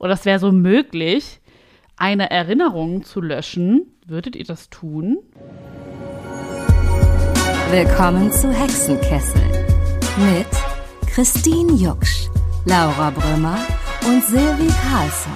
oder 0.00 0.14
es 0.14 0.24
wäre 0.24 0.38
so 0.38 0.50
möglich, 0.50 1.40
eine 1.96 2.30
Erinnerung 2.30 3.04
zu 3.04 3.20
löschen. 3.20 3.94
Würdet 4.06 4.34
ihr 4.34 4.46
das 4.46 4.70
tun? 4.70 5.18
Willkommen 7.70 8.32
zu 8.32 8.50
Hexenkessel 8.50 9.42
mit 10.18 10.46
Christine 11.06 11.72
Jucksch, 11.74 12.28
Laura 12.64 13.10
Brümmer 13.10 13.58
und 14.08 14.24
Silvi 14.24 14.72
Carlsson, 14.88 15.32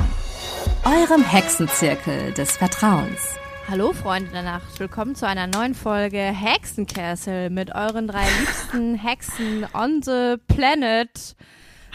eurem 0.84 1.22
Hexenzirkel 1.22 2.32
des 2.32 2.56
Vertrauens. 2.56 3.38
Hallo 3.68 3.92
Freunde 3.92 4.30
der 4.30 4.42
Nacht, 4.42 4.80
willkommen 4.80 5.14
zu 5.14 5.26
einer 5.28 5.46
neuen 5.46 5.74
Folge 5.74 6.18
Hexenkessel 6.18 7.50
mit 7.50 7.74
euren 7.74 8.08
drei 8.08 8.26
liebsten 8.40 8.94
Hexen 8.94 9.66
on 9.74 10.02
the 10.02 10.36
planet. 10.48 11.36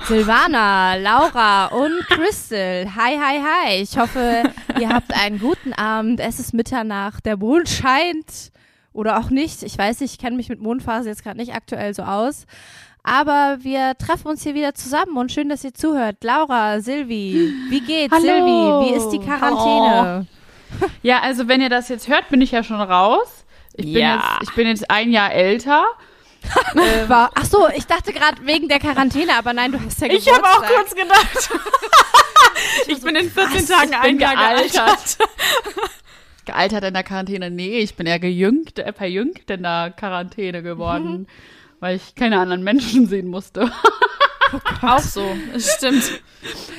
Silvana, 0.05 0.95
Laura 0.95 1.67
und 1.67 1.99
Crystal. 2.07 2.87
Hi, 2.95 3.17
hi, 3.17 3.39
hi. 3.43 3.81
Ich 3.81 3.97
hoffe, 3.97 4.43
ihr 4.79 4.89
habt 4.89 5.13
einen 5.13 5.39
guten 5.39 5.73
Abend. 5.73 6.19
Es 6.19 6.39
ist 6.39 6.53
Mitternacht, 6.53 7.25
der 7.25 7.37
Mond 7.37 7.69
scheint 7.69 8.51
oder 8.93 9.19
auch 9.19 9.29
nicht. 9.29 9.61
Ich 9.63 9.77
weiß 9.77 9.99
nicht, 9.99 10.13
ich 10.13 10.19
kenne 10.19 10.35
mich 10.35 10.49
mit 10.49 10.61
Mondphase 10.61 11.09
jetzt 11.09 11.23
gerade 11.23 11.37
nicht 11.37 11.53
aktuell 11.53 11.93
so 11.93 12.03
aus. 12.03 12.45
Aber 13.03 13.57
wir 13.61 13.95
treffen 13.97 14.27
uns 14.29 14.43
hier 14.43 14.55
wieder 14.55 14.73
zusammen 14.73 15.15
und 15.17 15.31
schön, 15.31 15.47
dass 15.49 15.63
ihr 15.63 15.73
zuhört. 15.73 16.17
Laura, 16.23 16.79
Silvi, 16.81 17.53
wie 17.69 17.81
geht's? 17.81 18.13
Hallo. 18.13 18.23
Silvi, 18.23 18.89
wie 18.91 18.95
ist 18.95 19.09
die 19.09 19.19
Quarantäne? 19.19 20.25
Ja, 21.01 21.19
also 21.21 21.47
wenn 21.47 21.61
ihr 21.61 21.69
das 21.69 21.87
jetzt 21.89 22.07
hört, 22.07 22.29
bin 22.29 22.41
ich 22.41 22.51
ja 22.51 22.63
schon 22.63 22.81
raus. 22.81 23.45
Ich 23.75 23.85
bin, 23.85 24.01
Ja. 24.01 24.15
jetzt, 24.15 24.49
ich 24.49 24.55
bin 24.55 24.67
jetzt 24.67 24.89
ein 24.91 25.11
Jahr 25.11 25.31
älter. 25.31 25.85
War, 27.07 27.31
ach 27.35 27.45
so, 27.45 27.67
ich 27.75 27.85
dachte 27.85 28.11
gerade 28.13 28.45
wegen 28.45 28.67
der 28.67 28.79
Quarantäne, 28.79 29.35
aber 29.35 29.53
nein, 29.53 29.71
du 29.71 29.79
hast 29.83 30.01
ja 30.01 30.07
Ich 30.07 30.27
habe 30.31 30.43
auch 30.43 30.61
Geburtstag. 30.61 30.75
kurz 30.77 30.95
gedacht. 30.95 31.49
ich 32.87 33.01
bin 33.01 33.15
in 33.15 33.29
14 33.29 33.67
Tagen 33.67 33.89
Ich 33.89 33.95
ein 33.97 34.19
Jahr 34.19 34.35
gealtert. 34.35 35.17
gealtert. 36.45 36.83
In 36.83 36.93
der 36.93 37.03
Quarantäne? 37.03 37.49
Nee, 37.51 37.79
ich 37.79 37.95
bin 37.95 38.07
eher 38.07 38.19
gejüngt, 38.19 38.79
äh, 38.79 38.93
verjüngt 38.93 39.49
in 39.49 39.63
der 39.63 39.93
Quarantäne 39.95 40.63
geworden, 40.63 41.27
weil 41.79 41.95
ich 41.97 42.15
keine 42.15 42.39
anderen 42.39 42.63
Menschen 42.63 43.07
sehen 43.07 43.27
musste. 43.27 43.71
Auch 44.81 44.99
so, 44.99 45.23
es 45.53 45.75
stimmt. 45.75 46.21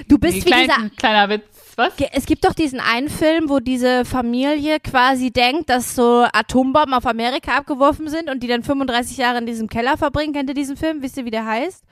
Du 0.08 0.18
bist 0.18 0.34
Nee, 0.34 0.44
wie 0.44 0.46
klein, 0.46 0.64
dieser 0.68 0.90
kleiner 0.96 1.28
Witz, 1.28 1.44
was? 1.80 1.92
Es 2.12 2.26
gibt 2.26 2.44
doch 2.44 2.54
diesen 2.54 2.78
einen 2.80 3.08
Film, 3.08 3.48
wo 3.48 3.58
diese 3.58 4.04
Familie 4.04 4.78
quasi 4.80 5.30
denkt, 5.30 5.68
dass 5.70 5.94
so 5.94 6.24
Atombomben 6.32 6.94
auf 6.94 7.06
Amerika 7.06 7.56
abgeworfen 7.56 8.08
sind 8.08 8.30
und 8.30 8.42
die 8.42 8.46
dann 8.46 8.62
35 8.62 9.16
Jahre 9.16 9.38
in 9.38 9.46
diesem 9.46 9.68
Keller 9.68 9.96
verbringen. 9.96 10.32
Kennt 10.32 10.48
ihr 10.50 10.54
diesen 10.54 10.76
Film? 10.76 11.02
Wisst 11.02 11.16
ihr, 11.16 11.24
wie 11.24 11.30
der 11.30 11.44
heißt? 11.46 11.82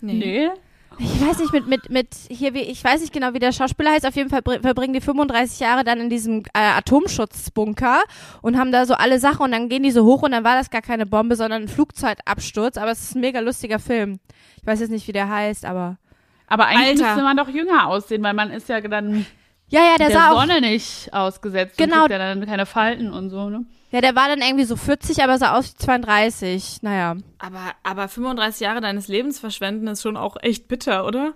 Nee. 0.00 0.48
Ich 1.00 1.20
weiß 1.24 1.38
nicht, 1.38 1.52
mit, 1.52 1.68
mit, 1.68 1.90
mit, 1.90 2.08
hier, 2.28 2.54
wie, 2.54 2.62
ich 2.62 2.82
weiß 2.82 3.00
nicht 3.02 3.12
genau, 3.12 3.32
wie 3.32 3.38
der 3.38 3.52
Schauspieler 3.52 3.92
heißt. 3.92 4.04
Auf 4.04 4.16
jeden 4.16 4.30
Fall 4.30 4.42
br- 4.42 4.60
verbringen 4.60 4.94
die 4.94 5.00
35 5.00 5.60
Jahre 5.60 5.84
dann 5.84 6.00
in 6.00 6.10
diesem 6.10 6.40
äh, 6.54 6.58
Atomschutzbunker 6.58 8.02
und 8.42 8.58
haben 8.58 8.72
da 8.72 8.84
so 8.84 8.94
alle 8.94 9.20
Sachen 9.20 9.42
und 9.42 9.52
dann 9.52 9.68
gehen 9.68 9.84
die 9.84 9.92
so 9.92 10.04
hoch 10.04 10.22
und 10.22 10.32
dann 10.32 10.42
war 10.42 10.56
das 10.56 10.70
gar 10.70 10.82
keine 10.82 11.06
Bombe, 11.06 11.36
sondern 11.36 11.62
ein 11.62 11.68
Flugzeugabsturz. 11.68 12.76
Aber 12.78 12.90
es 12.90 13.00
ist 13.02 13.14
ein 13.14 13.20
mega 13.20 13.38
lustiger 13.40 13.78
Film. 13.78 14.18
Ich 14.60 14.66
weiß 14.66 14.80
jetzt 14.80 14.90
nicht, 14.90 15.06
wie 15.06 15.12
der 15.12 15.28
heißt, 15.28 15.64
aber. 15.64 15.98
Aber 16.48 16.66
eigentlich 16.66 17.00
Alter. 17.02 17.04
müsste 17.14 17.22
man 17.22 17.36
doch 17.36 17.48
jünger 17.48 17.86
aussehen, 17.88 18.22
weil 18.22 18.34
man 18.34 18.50
ist 18.50 18.68
ja 18.68 18.80
dann 18.80 19.26
Ja, 19.68 19.80
ja, 19.80 19.96
der, 19.98 20.08
der, 20.08 20.16
sah 20.16 20.30
auch. 20.32 20.40
Sonne 20.40 20.60
nicht 20.60 21.12
ausgesetzt 21.12 21.76
Genau. 21.78 21.94
und 21.96 22.00
kriegt 22.08 22.12
ja 22.12 22.18
dann 22.18 22.46
keine 22.46 22.66
Falten 22.66 23.12
und 23.12 23.30
so, 23.30 23.48
ne? 23.50 23.64
Ja, 23.90 24.00
der 24.02 24.14
war 24.14 24.28
dann 24.28 24.40
irgendwie 24.42 24.64
so 24.64 24.76
40, 24.76 25.22
aber 25.22 25.38
sah 25.38 25.54
aus 25.56 25.72
wie 25.72 25.76
32. 25.78 26.78
Naja. 26.82 27.16
Aber, 27.38 27.72
aber 27.82 28.08
35 28.08 28.60
Jahre 28.60 28.80
deines 28.82 29.08
Lebens 29.08 29.38
verschwenden 29.38 29.86
ist 29.88 30.02
schon 30.02 30.16
auch 30.16 30.36
echt 30.42 30.68
bitter, 30.68 31.06
oder? 31.06 31.32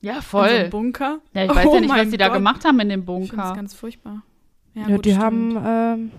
Ja, 0.00 0.14
In 0.14 0.20
so 0.20 0.22
voll. 0.22 0.48
einem 0.48 0.70
Bunker. 0.70 1.18
Ja, 1.32 1.44
ich 1.44 1.54
weiß 1.54 1.66
Oh 1.66 1.74
ja 1.74 1.80
nicht, 1.80 1.90
was 1.94 2.08
die 2.10 2.16
da 2.16 2.26
Gott. 2.28 2.36
gemacht 2.36 2.64
haben 2.64 2.80
in 2.80 2.88
dem 2.88 3.00
Ich 3.00 3.06
finde 3.06 3.26
das 3.28 3.36
Bunker. 3.36 3.54
ganz 3.54 3.74
furchtbar. 3.74 4.22
Ja, 4.74 4.84
gut, 4.86 5.04
die 5.04 5.10
stimmt. 5.12 5.24
haben 5.24 5.62
ähm, 5.64 6.10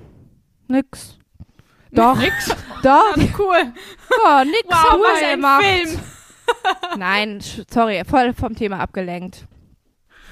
nix. 0.69 1.17
Doch, 1.91 2.17
Nix. 2.17 2.49
doch, 2.81 3.15
Cool. 3.39 3.73
oh, 4.25 4.43
nix 4.45 4.63
Wow, 4.67 4.73
haben 4.91 5.01
was 5.01 5.19
wir 5.21 5.27
ein 5.27 5.35
gemacht. 5.35 5.63
Film. 5.65 5.99
Nein, 6.97 7.39
sorry, 7.69 8.03
voll 8.05 8.33
vom 8.33 8.55
Thema 8.55 8.79
abgelenkt. 8.79 9.47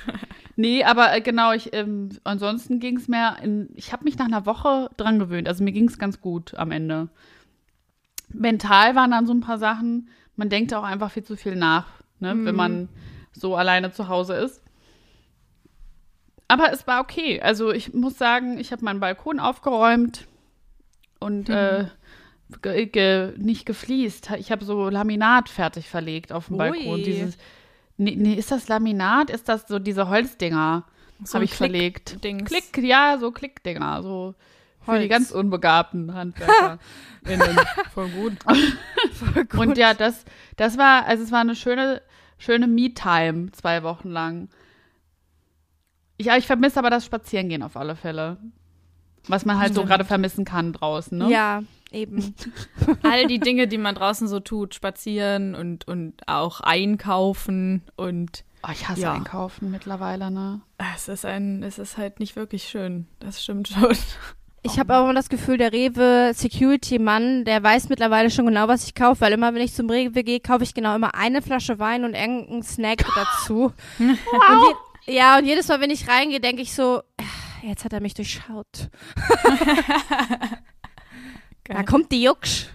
Nee, 0.56 0.84
aber 0.84 1.16
äh, 1.16 1.22
genau, 1.22 1.52
ich, 1.52 1.74
ähm, 1.74 2.10
ansonsten 2.24 2.80
ging 2.80 2.98
es 2.98 3.08
mir, 3.08 3.38
in, 3.42 3.70
ich 3.74 3.92
habe 3.92 4.04
mich 4.04 4.20
nach 4.20 4.28
einer 4.28 4.46
Woche 4.46 4.90
dran 4.98 5.18
gewöhnt. 5.18 5.48
Also 5.48 5.64
mir 5.64 5.72
ging 5.72 5.88
es 5.88 5.98
ganz 5.98 6.22
gut 6.22 6.54
am 6.56 6.70
Ende. 6.70 7.10
Mental 8.30 8.96
waren 8.96 9.12
dann 9.12 9.26
so 9.26 9.34
ein 9.34 9.42
paar 9.42 9.58
Sachen, 9.58 10.10
man 10.36 10.50
denkt 10.50 10.74
auch 10.74 10.84
einfach 10.84 11.12
viel 11.12 11.24
zu 11.24 11.36
viel 11.36 11.56
nach, 11.56 11.88
ne, 12.20 12.36
wenn 12.46 12.56
man 12.56 12.90
so 13.32 13.56
alleine 13.56 13.92
zu 13.92 14.08
Hause 14.08 14.36
ist. 14.36 14.62
Aber 16.48 16.72
es 16.72 16.86
war 16.86 17.02
okay. 17.02 17.42
Also 17.42 17.72
ich 17.72 17.94
muss 17.94 18.18
sagen, 18.18 18.60
ich 18.60 18.72
habe 18.72 18.86
meinen 18.86 19.00
Balkon 19.00 19.40
aufgeräumt 19.40 20.28
und 21.20 21.50
äh, 21.50 21.86
ge 22.62 22.86
ge 22.86 23.34
nicht 23.38 23.66
gefliest. 23.66 24.32
Ich 24.38 24.52
habe 24.52 24.66
so 24.66 24.90
Laminat 24.90 25.50
fertig 25.50 25.90
verlegt 25.90 26.32
auf 26.32 26.48
dem 26.48 26.58
Balkon. 26.58 27.04
Dieses, 27.04 27.38
nee, 27.98 28.16
nee, 28.16 28.34
ist 28.34 28.52
das 28.52 28.68
Laminat? 28.68 29.30
Ist 29.30 29.50
das 29.50 29.68
so 29.68 29.80
diese 29.80 30.10
Holzdinger? 30.10 30.86
So 31.24 31.36
habe 31.36 31.46
ich 31.46 31.54
verlegt. 31.56 32.24
Dings. 32.24 32.50
Klick, 32.50 32.78
ja, 32.84 33.18
so 33.20 33.32
Klickdinger, 33.32 34.04
so 34.04 34.36
für 34.82 34.92
Holz. 34.92 35.04
die 35.04 35.08
ganz 35.08 35.32
unbegabten 35.32 36.14
Handwerker. 36.14 36.80
Voll 37.94 38.10
gut. 38.10 38.38
Und 39.56 39.78
ja, 39.78 39.94
das, 39.94 40.26
das 40.58 40.78
war, 40.78 41.06
also 41.06 41.24
es 41.24 41.32
war 41.32 41.40
eine 41.40 41.56
schöne, 41.56 42.02
schöne 42.38 42.68
Me-Time, 42.68 43.52
zwei 43.54 43.84
Wochen 43.84 44.10
lang. 44.10 44.50
Ich, 46.18 46.28
ich 46.28 46.46
vermisse 46.46 46.80
aber 46.80 46.90
das 46.90 47.06
Spazierengehen 47.06 47.64
auf 47.64 47.78
alle 47.78 47.96
Fälle. 47.96 48.38
Was 49.28 49.46
man 49.46 49.58
halt 49.58 49.74
so 49.74 49.86
gerade 49.86 50.04
vermissen 50.04 50.44
kann 50.44 50.74
draußen, 50.74 51.18
ne? 51.18 51.30
Ja, 51.30 51.64
eben. 51.94 52.36
All 53.04 53.28
die 53.28 53.40
Dinge, 53.40 53.68
die 53.68 53.78
man 53.78 53.96
draußen 53.96 54.28
so 54.28 54.40
tut, 54.40 54.74
spazieren 54.76 55.56
und, 55.56 55.88
und 55.88 56.28
auch 56.28 56.60
einkaufen 56.62 57.84
und 57.96 58.44
Oh, 58.66 58.72
ich 58.72 58.88
hasse 58.88 59.02
Ja. 59.02 59.14
Einkaufen 59.14 59.72
mittlerweile, 59.72 60.32
ne? 60.32 60.62
es 60.96 61.10
ist 61.10 61.26
ein, 61.26 61.64
es 61.64 61.80
ist 61.80 61.98
halt 61.98 62.22
nicht 62.22 62.38
wirklich 62.38 62.64
schön. 62.64 63.08
Das 63.20 63.44
stimmt 63.44 63.68
schon. 63.68 63.94
Ich 64.66 64.80
habe 64.80 64.94
aber 64.94 65.04
immer 65.10 65.14
das 65.14 65.28
Gefühl, 65.28 65.58
der 65.58 65.74
Rewe 65.74 66.32
Security 66.34 66.98
Mann, 66.98 67.44
der 67.44 67.62
weiß 67.62 67.90
mittlerweile 67.90 68.32
schon 68.32 68.46
genau, 68.46 68.70
was 68.70 68.86
ich 68.86 68.96
kaufe, 68.96 69.20
weil 69.20 69.34
immer 69.34 69.54
wenn 69.54 69.62
ich 69.62 69.74
zum 69.74 69.90
Rewe 69.90 70.24
gehe, 70.24 70.40
kaufe 70.40 70.64
ich 70.64 70.74
genau 70.74 70.96
immer 70.96 71.14
eine 71.14 71.42
Flasche 71.42 71.78
Wein 71.80 72.06
und 72.06 72.14
irgendeinen 72.14 72.64
Snack 72.64 73.04
dazu. 73.16 73.74
und 74.00 74.18
je, 75.08 75.14
ja, 75.18 75.38
und 75.38 75.46
jedes 75.46 75.68
Mal, 75.68 75.82
wenn 75.82 75.92
ich 75.92 76.08
reingehe, 76.08 76.40
denke 76.40 76.62
ich 76.62 76.74
so, 76.74 77.02
"Ah, 77.20 77.64
jetzt 77.68 77.84
hat 77.84 77.92
er 77.92 78.00
mich 78.00 78.14
durchschaut. 78.14 78.90
Da 81.66 81.84
kommt 81.84 82.12
die 82.12 82.24
Jucksch. 82.24 82.68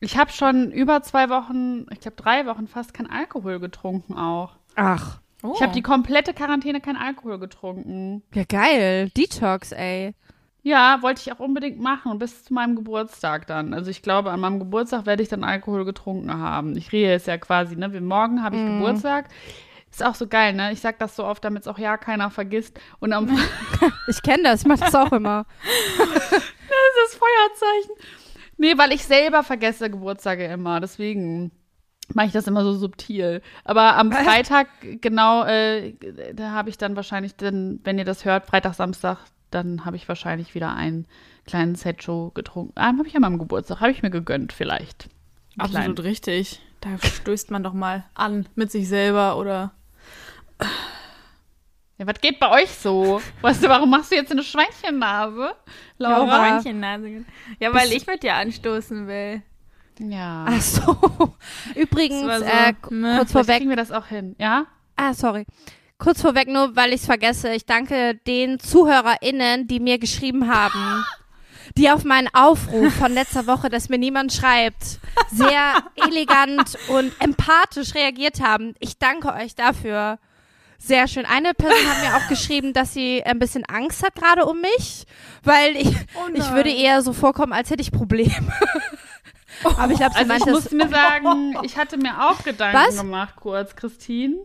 Ich 0.00 0.16
habe 0.16 0.30
schon 0.30 0.70
über 0.70 1.02
zwei 1.02 1.28
Wochen, 1.28 1.86
ich 1.90 2.00
glaube 2.00 2.16
drei 2.16 2.46
Wochen 2.46 2.68
fast 2.68 2.94
kein 2.94 3.10
Alkohol 3.10 3.58
getrunken 3.58 4.14
auch. 4.14 4.52
Ach, 4.76 5.18
Oh. 5.42 5.52
Ich 5.54 5.62
habe 5.62 5.72
die 5.72 5.82
komplette 5.82 6.34
Quarantäne 6.34 6.80
kein 6.80 6.96
Alkohol 6.96 7.38
getrunken. 7.38 8.22
ja 8.34 8.42
geil. 8.44 9.10
Detox, 9.10 9.72
ey. 9.72 10.14
Ja, 10.62 11.00
wollte 11.02 11.20
ich 11.22 11.32
auch 11.32 11.38
unbedingt 11.38 11.78
machen, 11.80 12.18
bis 12.18 12.44
zu 12.44 12.52
meinem 12.52 12.74
Geburtstag 12.74 13.46
dann. 13.46 13.72
Also 13.72 13.90
ich 13.90 14.02
glaube, 14.02 14.32
an 14.32 14.40
meinem 14.40 14.58
Geburtstag 14.58 15.06
werde 15.06 15.22
ich 15.22 15.28
dann 15.28 15.44
Alkohol 15.44 15.84
getrunken 15.84 16.34
haben. 16.36 16.76
Ich 16.76 16.90
rede 16.90 17.12
es 17.14 17.26
ja 17.26 17.38
quasi, 17.38 17.76
ne? 17.76 17.92
Wie 17.92 18.00
morgen 18.00 18.42
habe 18.42 18.56
ich 18.56 18.62
Geburtstag. 18.66 19.28
Ist 19.90 20.04
auch 20.04 20.16
so 20.16 20.26
geil, 20.26 20.52
ne? 20.54 20.72
Ich 20.72 20.80
sag 20.80 20.98
das 20.98 21.14
so 21.14 21.24
oft, 21.24 21.44
damit 21.44 21.62
es 21.62 21.68
auch 21.68 21.78
ja 21.78 21.96
keiner 21.96 22.30
vergisst. 22.30 22.78
Und 22.98 23.12
am 23.12 23.28
Ich 24.08 24.20
kenne 24.22 24.42
das, 24.42 24.62
ich 24.62 24.66
mach 24.66 24.78
das 24.78 24.94
auch 24.94 25.12
immer. 25.12 25.46
das 25.98 27.14
Feuerzeichen. 27.14 27.94
Nee, 28.58 28.76
weil 28.76 28.92
ich 28.92 29.04
selber 29.04 29.42
vergesse 29.42 29.88
Geburtstage 29.88 30.44
immer. 30.46 30.80
Deswegen 30.80 31.52
mache 32.14 32.26
ich 32.26 32.32
das 32.32 32.46
immer 32.46 32.64
so 32.64 32.72
subtil. 32.72 33.40
Aber 33.64 33.96
am 33.96 34.12
Freitag, 34.12 34.68
genau, 35.00 35.44
äh, 35.44 35.94
da 36.34 36.50
habe 36.50 36.68
ich 36.68 36.78
dann 36.78 36.96
wahrscheinlich, 36.96 37.36
dann, 37.36 37.80
wenn 37.84 37.98
ihr 37.98 38.04
das 38.04 38.24
hört, 38.24 38.46
Freitag, 38.46 38.74
Samstag, 38.74 39.18
dann 39.50 39.84
habe 39.84 39.96
ich 39.96 40.08
wahrscheinlich 40.08 40.54
wieder 40.54 40.74
einen 40.74 41.06
kleinen 41.46 41.74
Set-Show 41.74 42.32
getrunken. 42.34 42.72
Ah, 42.74 42.86
habe 42.86 43.06
ich 43.06 43.14
an 43.14 43.22
meinem 43.22 43.38
Geburtstag, 43.38 43.80
habe 43.80 43.92
ich 43.92 44.02
mir 44.02 44.10
gegönnt 44.10 44.52
vielleicht. 44.52 45.08
Einen 45.56 45.60
Absolut 45.60 45.96
kleinen. 45.96 45.98
richtig. 45.98 46.60
Da 46.80 46.90
stößt 46.98 47.50
man 47.50 47.62
doch 47.62 47.72
mal 47.72 48.04
an 48.14 48.46
mit 48.54 48.70
sich 48.70 48.88
selber 48.88 49.38
oder. 49.38 49.72
Ja, 51.98 52.06
was 52.06 52.20
geht 52.20 52.38
bei 52.38 52.62
euch 52.62 52.70
so? 52.70 53.20
Weißt 53.40 53.64
du, 53.64 53.68
warum 53.68 53.90
machst 53.90 54.12
du 54.12 54.16
jetzt 54.16 54.30
eine 54.30 54.44
Schweinchennase? 54.44 55.56
Laura? 55.98 56.48
Laura. 56.48 56.62
Ja, 57.58 57.74
weil 57.74 57.92
ich 57.92 58.06
mit 58.06 58.22
dir 58.22 58.34
anstoßen 58.34 59.08
will. 59.08 59.42
Ja. 59.98 60.46
Ach 60.48 60.60
so. 60.60 61.34
Übrigens, 61.74 62.20
so, 62.20 62.44
äh, 62.44 62.74
ne? 62.90 63.16
kurz 63.16 63.32
vorweg, 63.32 63.56
kriegen 63.56 63.70
wir 63.70 63.76
das 63.76 63.90
auch 63.90 64.06
hin, 64.06 64.36
ja? 64.38 64.66
Ah, 64.94 65.12
sorry. 65.12 65.44
Kurz 65.98 66.22
vorweg 66.22 66.46
nur, 66.46 66.76
weil 66.76 66.90
ich 66.90 67.00
es 67.00 67.06
vergesse. 67.06 67.52
Ich 67.52 67.66
danke 67.66 68.14
den 68.14 68.60
ZuhörerInnen, 68.60 69.66
die 69.66 69.80
mir 69.80 69.98
geschrieben 69.98 70.48
haben. 70.48 71.04
Die 71.76 71.90
auf 71.90 72.02
meinen 72.02 72.28
Aufruf 72.32 72.94
von 72.94 73.12
letzter 73.12 73.46
Woche, 73.46 73.68
dass 73.68 73.90
mir 73.90 73.98
niemand 73.98 74.32
schreibt, 74.32 74.98
sehr 75.30 75.74
elegant 75.96 76.78
und 76.88 77.12
empathisch 77.20 77.94
reagiert 77.94 78.40
haben. 78.40 78.74
Ich 78.78 78.98
danke 78.98 79.34
euch 79.34 79.54
dafür. 79.54 80.18
Sehr 80.78 81.08
schön. 81.08 81.26
Eine 81.26 81.54
Person 81.54 81.86
hat 81.88 82.02
mir 82.02 82.16
auch 82.16 82.28
geschrieben, 82.28 82.72
dass 82.72 82.94
sie 82.94 83.22
ein 83.24 83.38
bisschen 83.38 83.64
Angst 83.64 84.02
hat 84.04 84.14
gerade 84.14 84.46
um 84.46 84.60
mich, 84.60 85.04
weil 85.42 85.76
ich, 85.76 85.88
Oh 86.14 86.28
ich 86.32 86.50
würde 86.52 86.70
eher 86.70 87.02
so 87.02 87.12
vorkommen, 87.12 87.52
als 87.52 87.70
hätte 87.70 87.82
ich 87.82 87.90
Probleme. 87.90 88.52
Aber 89.76 89.92
ich 89.92 89.98
glaube, 89.98 90.14
sie 90.14 90.30
Also 90.30 90.34
ich 90.34 90.46
muss 90.46 90.70
mir 90.70 90.88
sagen, 90.88 91.56
ich 91.62 91.76
hatte 91.76 91.96
mir 91.96 92.30
auch 92.30 92.44
Gedanken 92.44 92.78
Was? 92.78 92.96
gemacht, 92.96 93.34
kurz, 93.36 93.74
Christine. 93.74 94.36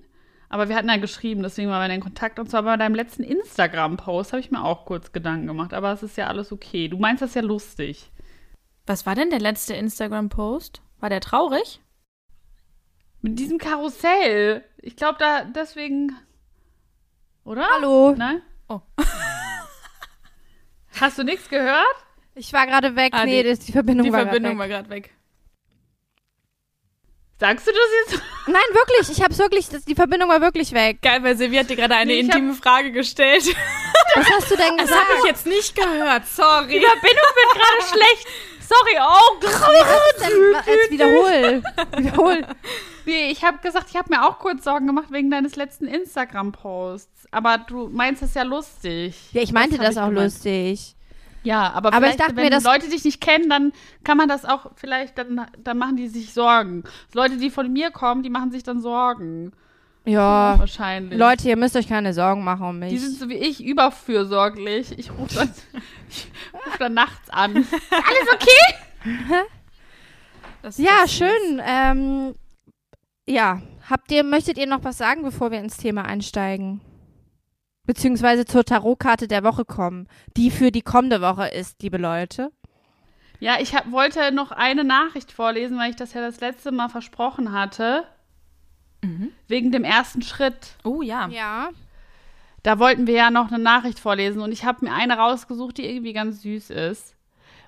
Aber 0.49 0.69
wir 0.69 0.75
hatten 0.75 0.89
ja 0.89 0.97
geschrieben, 0.97 1.41
deswegen 1.41 1.69
waren 1.69 1.87
wir 1.89 1.95
in 1.95 2.01
Kontakt. 2.01 2.37
Und 2.39 2.49
zwar 2.49 2.63
bei 2.63 2.77
deinem 2.77 2.95
letzten 2.95 3.23
Instagram-Post 3.23 4.33
habe 4.33 4.39
ich 4.39 4.51
mir 4.51 4.63
auch 4.63 4.85
kurz 4.85 5.11
Gedanken 5.11 5.47
gemacht. 5.47 5.73
Aber 5.73 5.91
es 5.91 6.03
ist 6.03 6.17
ja 6.17 6.27
alles 6.27 6.51
okay. 6.51 6.87
Du 6.87 6.97
meinst 6.97 7.21
das 7.21 7.33
ja 7.33 7.41
lustig. 7.41 8.11
Was 8.85 9.05
war 9.05 9.15
denn 9.15 9.29
der 9.29 9.39
letzte 9.39 9.73
Instagram-Post? 9.73 10.81
War 10.99 11.09
der 11.09 11.21
traurig? 11.21 11.79
Mit 13.21 13.39
diesem 13.39 13.57
Karussell. 13.57 14.63
Ich 14.85 14.97
glaube, 14.97 15.15
da 15.17 15.45
deswegen. 15.45 16.13
Oder? 17.45 17.65
Hallo. 17.69 18.13
Nein? 18.17 18.41
Oh. 18.67 18.81
Hast 20.99 21.17
du 21.17 21.23
nichts 21.23 21.47
gehört? 21.49 21.95
Ich 22.35 22.51
war 22.51 22.67
gerade 22.67 22.95
weg. 22.97 23.13
Ah, 23.15 23.23
nee, 23.25 23.43
die- 23.43 23.49
das, 23.49 23.59
die 23.59 23.71
Verbindung 23.71 24.05
Die 24.05 24.11
war 24.13 24.23
Verbindung 24.23 24.57
grad 24.57 24.59
war 24.59 24.67
weg. 24.67 24.71
gerade 24.85 24.89
weg. 24.89 25.13
Sagst 27.39 27.65
du 27.67 27.71
das 27.71 27.81
jetzt? 28.13 28.21
Nein, 28.47 28.61
wirklich. 28.73 29.09
Ich 29.17 29.23
hab's 29.23 29.37
wirklich. 29.39 29.69
Das, 29.69 29.85
die 29.85 29.95
Verbindung 29.95 30.27
war 30.29 30.41
wirklich 30.41 30.71
weg. 30.73 31.01
Geil, 31.01 31.23
weil 31.23 31.37
Silvia 31.37 31.61
hat 31.61 31.69
dir 31.69 31.75
gerade 31.77 31.95
eine 31.95 32.11
Nee, 32.13 32.19
ich 32.19 32.29
hab- 32.29 32.35
intime 32.37 32.53
Frage 32.53 32.91
gestellt. 32.91 33.43
Was 34.15 34.29
hast 34.31 34.51
du 34.51 34.55
denn 34.57 34.67
Das 34.77 34.87
gesagt? 34.87 35.07
habe 35.09 35.19
ich 35.19 35.25
jetzt 35.25 35.45
nicht 35.45 35.75
gehört, 35.75 36.27
sorry. 36.27 36.79
Die 36.79 36.85
Verbindung 36.85 37.31
wird 37.35 37.53
gerade 37.53 37.83
schlecht. 37.89 38.27
Sorry, 38.73 38.97
oh 39.01 39.39
Gott. 39.39 40.21
Denn, 40.21 40.73
jetzt 40.73 40.91
wiederhol. 40.91 41.63
Wiederhol. 41.97 42.41
Nee, 43.05 43.31
ich 43.31 43.43
habe 43.43 43.57
gesagt, 43.59 43.87
ich 43.89 43.95
habe 43.97 44.09
mir 44.09 44.25
auch 44.27 44.39
kurz 44.39 44.63
Sorgen 44.63 44.87
gemacht 44.87 45.07
wegen 45.11 45.29
deines 45.29 45.55
letzten 45.55 45.87
Instagram-Posts. 45.87 47.27
Aber 47.31 47.57
du 47.57 47.89
meinst 47.89 48.21
das 48.21 48.33
ja 48.33 48.43
lustig. 48.43 49.15
Ja, 49.33 49.41
ich 49.41 49.51
meinte 49.51 49.77
das, 49.77 49.91
ich 49.95 49.99
auch 50.01 50.07
gemeint. 50.07 50.25
lustig. 50.31 50.95
Ja, 51.43 51.71
aber, 51.73 51.89
Aber 51.89 51.97
ich 52.07 52.13
vielleicht, 52.13 52.19
dachte 52.21 52.35
wenn 52.37 52.45
mir, 52.45 52.49
das- 52.51 52.63
Leute 52.63 52.89
dich 52.89 53.03
nicht 53.03 53.19
kennen, 53.19 53.49
dann 53.49 53.73
kann 54.05 54.17
man 54.17 54.29
das 54.29 54.45
auch 54.45 54.71
vielleicht, 54.75 55.17
dann, 55.17 55.45
dann 55.61 55.77
machen 55.77 55.97
die 55.97 56.07
sich 56.07 56.33
Sorgen. 56.33 56.83
Leute, 57.13 57.35
die 57.37 57.49
von 57.49 57.71
mir 57.71 57.91
kommen, 57.91 58.23
die 58.23 58.29
machen 58.29 58.51
sich 58.51 58.63
dann 58.63 58.81
Sorgen. 58.81 59.51
Ja. 60.05 60.55
Wahrscheinlich. 60.59 61.17
Leute, 61.17 61.47
ihr 61.47 61.55
müsst 61.55 61.75
euch 61.77 61.87
keine 61.87 62.13
Sorgen 62.13 62.43
machen 62.43 62.65
um 62.67 62.79
mich. 62.79 62.89
Die 62.89 62.97
sind 62.97 63.17
so 63.17 63.29
wie 63.29 63.35
ich 63.35 63.63
überfürsorglich. 63.63 64.97
Ich 64.99 65.11
rufe 65.11 65.35
dann, 65.35 65.53
ich 66.09 66.27
ruf 66.53 66.77
dann 66.77 66.93
nachts 66.93 67.29
an. 67.29 67.51
Alles 67.55 68.33
okay? 68.33 69.43
Das- 70.61 70.77
ja, 70.77 70.91
das- 71.03 71.13
schön. 71.13 71.61
Ähm, 71.65 72.35
ja, 73.27 73.61
habt 73.89 74.11
ihr, 74.11 74.23
möchtet 74.23 74.57
ihr 74.57 74.67
noch 74.67 74.83
was 74.83 74.97
sagen, 74.97 75.23
bevor 75.23 75.51
wir 75.51 75.59
ins 75.59 75.77
Thema 75.77 76.03
einsteigen? 76.05 76.81
Beziehungsweise 77.85 78.45
zur 78.45 78.63
Tarotkarte 78.63 79.27
der 79.27 79.43
Woche 79.43 79.65
kommen, 79.65 80.07
die 80.37 80.51
für 80.51 80.71
die 80.71 80.81
kommende 80.81 81.21
Woche 81.21 81.47
ist, 81.47 81.81
liebe 81.81 81.97
Leute. 81.97 82.51
Ja, 83.39 83.57
ich 83.59 83.75
hab, 83.75 83.91
wollte 83.91 84.31
noch 84.33 84.51
eine 84.51 84.85
Nachricht 84.85 85.33
vorlesen, 85.33 85.77
weil 85.77 85.89
ich 85.89 85.97
das 85.97 86.13
ja 86.13 86.21
das 86.21 86.39
letzte 86.39 86.71
Mal 86.71 86.87
versprochen 86.87 87.51
hatte. 87.51 88.05
Wegen 89.47 89.71
dem 89.71 89.83
ersten 89.83 90.21
Schritt. 90.21 90.75
Oh 90.83 91.01
ja. 91.01 91.27
Ja. 91.27 91.69
Da 92.63 92.79
wollten 92.79 93.07
wir 93.07 93.15
ja 93.15 93.31
noch 93.31 93.49
eine 93.51 93.61
Nachricht 93.61 93.99
vorlesen 93.99 94.41
und 94.41 94.51
ich 94.51 94.63
habe 94.63 94.85
mir 94.85 94.93
eine 94.93 95.17
rausgesucht, 95.17 95.77
die 95.77 95.85
irgendwie 95.85 96.13
ganz 96.13 96.41
süß 96.41 96.69
ist. 96.69 97.13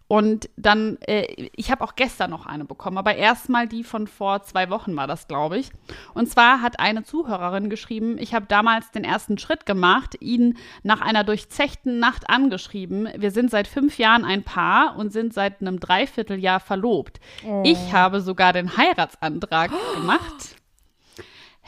Und 0.08 0.50
dann, 0.56 0.98
äh, 1.08 1.50
ich 1.56 1.72
habe 1.72 1.84
auch 1.84 1.96
gestern 1.96 2.30
noch 2.30 2.46
eine 2.46 2.64
bekommen, 2.64 3.00
aber 3.00 3.16
erstmal 3.16 3.68
die 3.68 3.84
von 3.84 4.06
vor 4.06 4.44
zwei 4.44 4.70
Wochen 4.70 4.96
war 4.96 5.08
das, 5.08 5.28
glaube 5.28 5.58
ich. 5.58 5.72
Und 6.14 6.30
zwar 6.30 6.62
hat 6.62 6.80
eine 6.80 7.04
Zuhörerin 7.04 7.72
geschrieben, 7.72 8.18
ich 8.20 8.36
habe 8.36 8.46
damals 8.48 8.92
den 8.92 9.04
ersten 9.04 9.40
Schritt 9.40 9.66
gemacht, 9.66 10.16
ihn 10.20 10.58
nach 10.84 11.02
einer 11.02 11.24
durchzechten 11.24 11.98
Nacht 11.98 12.30
angeschrieben. 12.30 13.10
Wir 13.18 13.32
sind 13.32 13.50
seit 13.50 13.68
fünf 13.68 13.98
Jahren 13.98 14.26
ein 14.26 14.44
Paar 14.44 14.96
und 14.96 15.12
sind 15.12 15.34
seit 15.34 15.60
einem 15.60 15.80
Dreivierteljahr 15.80 16.60
verlobt. 16.60 17.20
Ich 17.64 17.92
habe 17.92 18.22
sogar 18.22 18.54
den 18.54 18.78
Heiratsantrag 18.78 19.72
gemacht. 19.96 20.55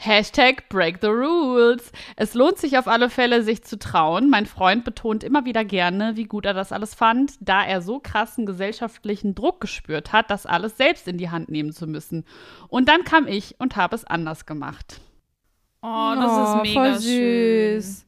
Hashtag 0.00 0.68
Break 0.68 0.98
the 1.00 1.08
Rules. 1.08 1.90
Es 2.14 2.34
lohnt 2.34 2.56
sich 2.58 2.78
auf 2.78 2.86
alle 2.86 3.10
Fälle, 3.10 3.42
sich 3.42 3.64
zu 3.64 3.76
trauen. 3.80 4.30
Mein 4.30 4.46
Freund 4.46 4.84
betont 4.84 5.24
immer 5.24 5.44
wieder 5.44 5.64
gerne, 5.64 6.16
wie 6.16 6.24
gut 6.24 6.46
er 6.46 6.54
das 6.54 6.70
alles 6.70 6.94
fand, 6.94 7.32
da 7.40 7.64
er 7.64 7.82
so 7.82 7.98
krassen 7.98 8.46
gesellschaftlichen 8.46 9.34
Druck 9.34 9.60
gespürt 9.60 10.12
hat, 10.12 10.30
das 10.30 10.46
alles 10.46 10.76
selbst 10.76 11.08
in 11.08 11.18
die 11.18 11.30
Hand 11.30 11.48
nehmen 11.48 11.72
zu 11.72 11.88
müssen. 11.88 12.24
Und 12.68 12.88
dann 12.88 13.02
kam 13.02 13.26
ich 13.26 13.56
und 13.58 13.74
habe 13.74 13.96
es 13.96 14.04
anders 14.04 14.46
gemacht. 14.46 15.00
Oh, 15.82 16.12
das 16.14 16.32
ist 16.32 16.54
Oh, 16.54 16.62
mega 16.62 16.80
voll 16.80 17.02
schön. 17.02 17.80
süß. 17.80 18.06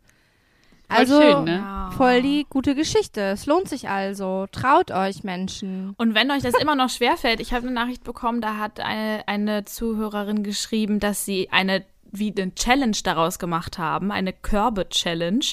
Also, 0.91 1.21
schön, 1.21 1.45
ne? 1.45 1.57
Ja. 1.57 1.91
voll 1.97 2.23
die 2.23 2.47
gute 2.49 2.75
Geschichte. 2.75 3.21
Es 3.21 3.47
lohnt 3.47 3.69
sich 3.69 3.89
also. 3.89 4.47
Traut 4.53 4.91
euch, 4.91 5.25
Menschen. 5.25 5.95
Und 5.97 6.15
wenn 6.15 6.31
euch 6.31 6.43
das 6.43 6.55
immer 6.61 6.75
noch 6.75 6.91
schwerfällt, 6.91 7.41
ich 7.41 7.53
habe 7.53 7.67
eine 7.67 7.75
Nachricht 7.75 8.05
bekommen, 8.05 8.41
da 8.41 8.57
hat 8.57 8.81
eine, 8.81 9.27
eine 9.27 9.65
Zuhörerin 9.65 10.43
geschrieben, 10.43 11.01
dass 11.01 11.25
sie 11.25 11.49
eine 11.51 11.85
wie 12.13 12.35
eine 12.37 12.55
Challenge 12.55 12.97
daraus 13.05 13.39
gemacht 13.39 13.79
haben, 13.79 14.11
eine 14.11 14.33
Körbe-Challenge. 14.33 15.45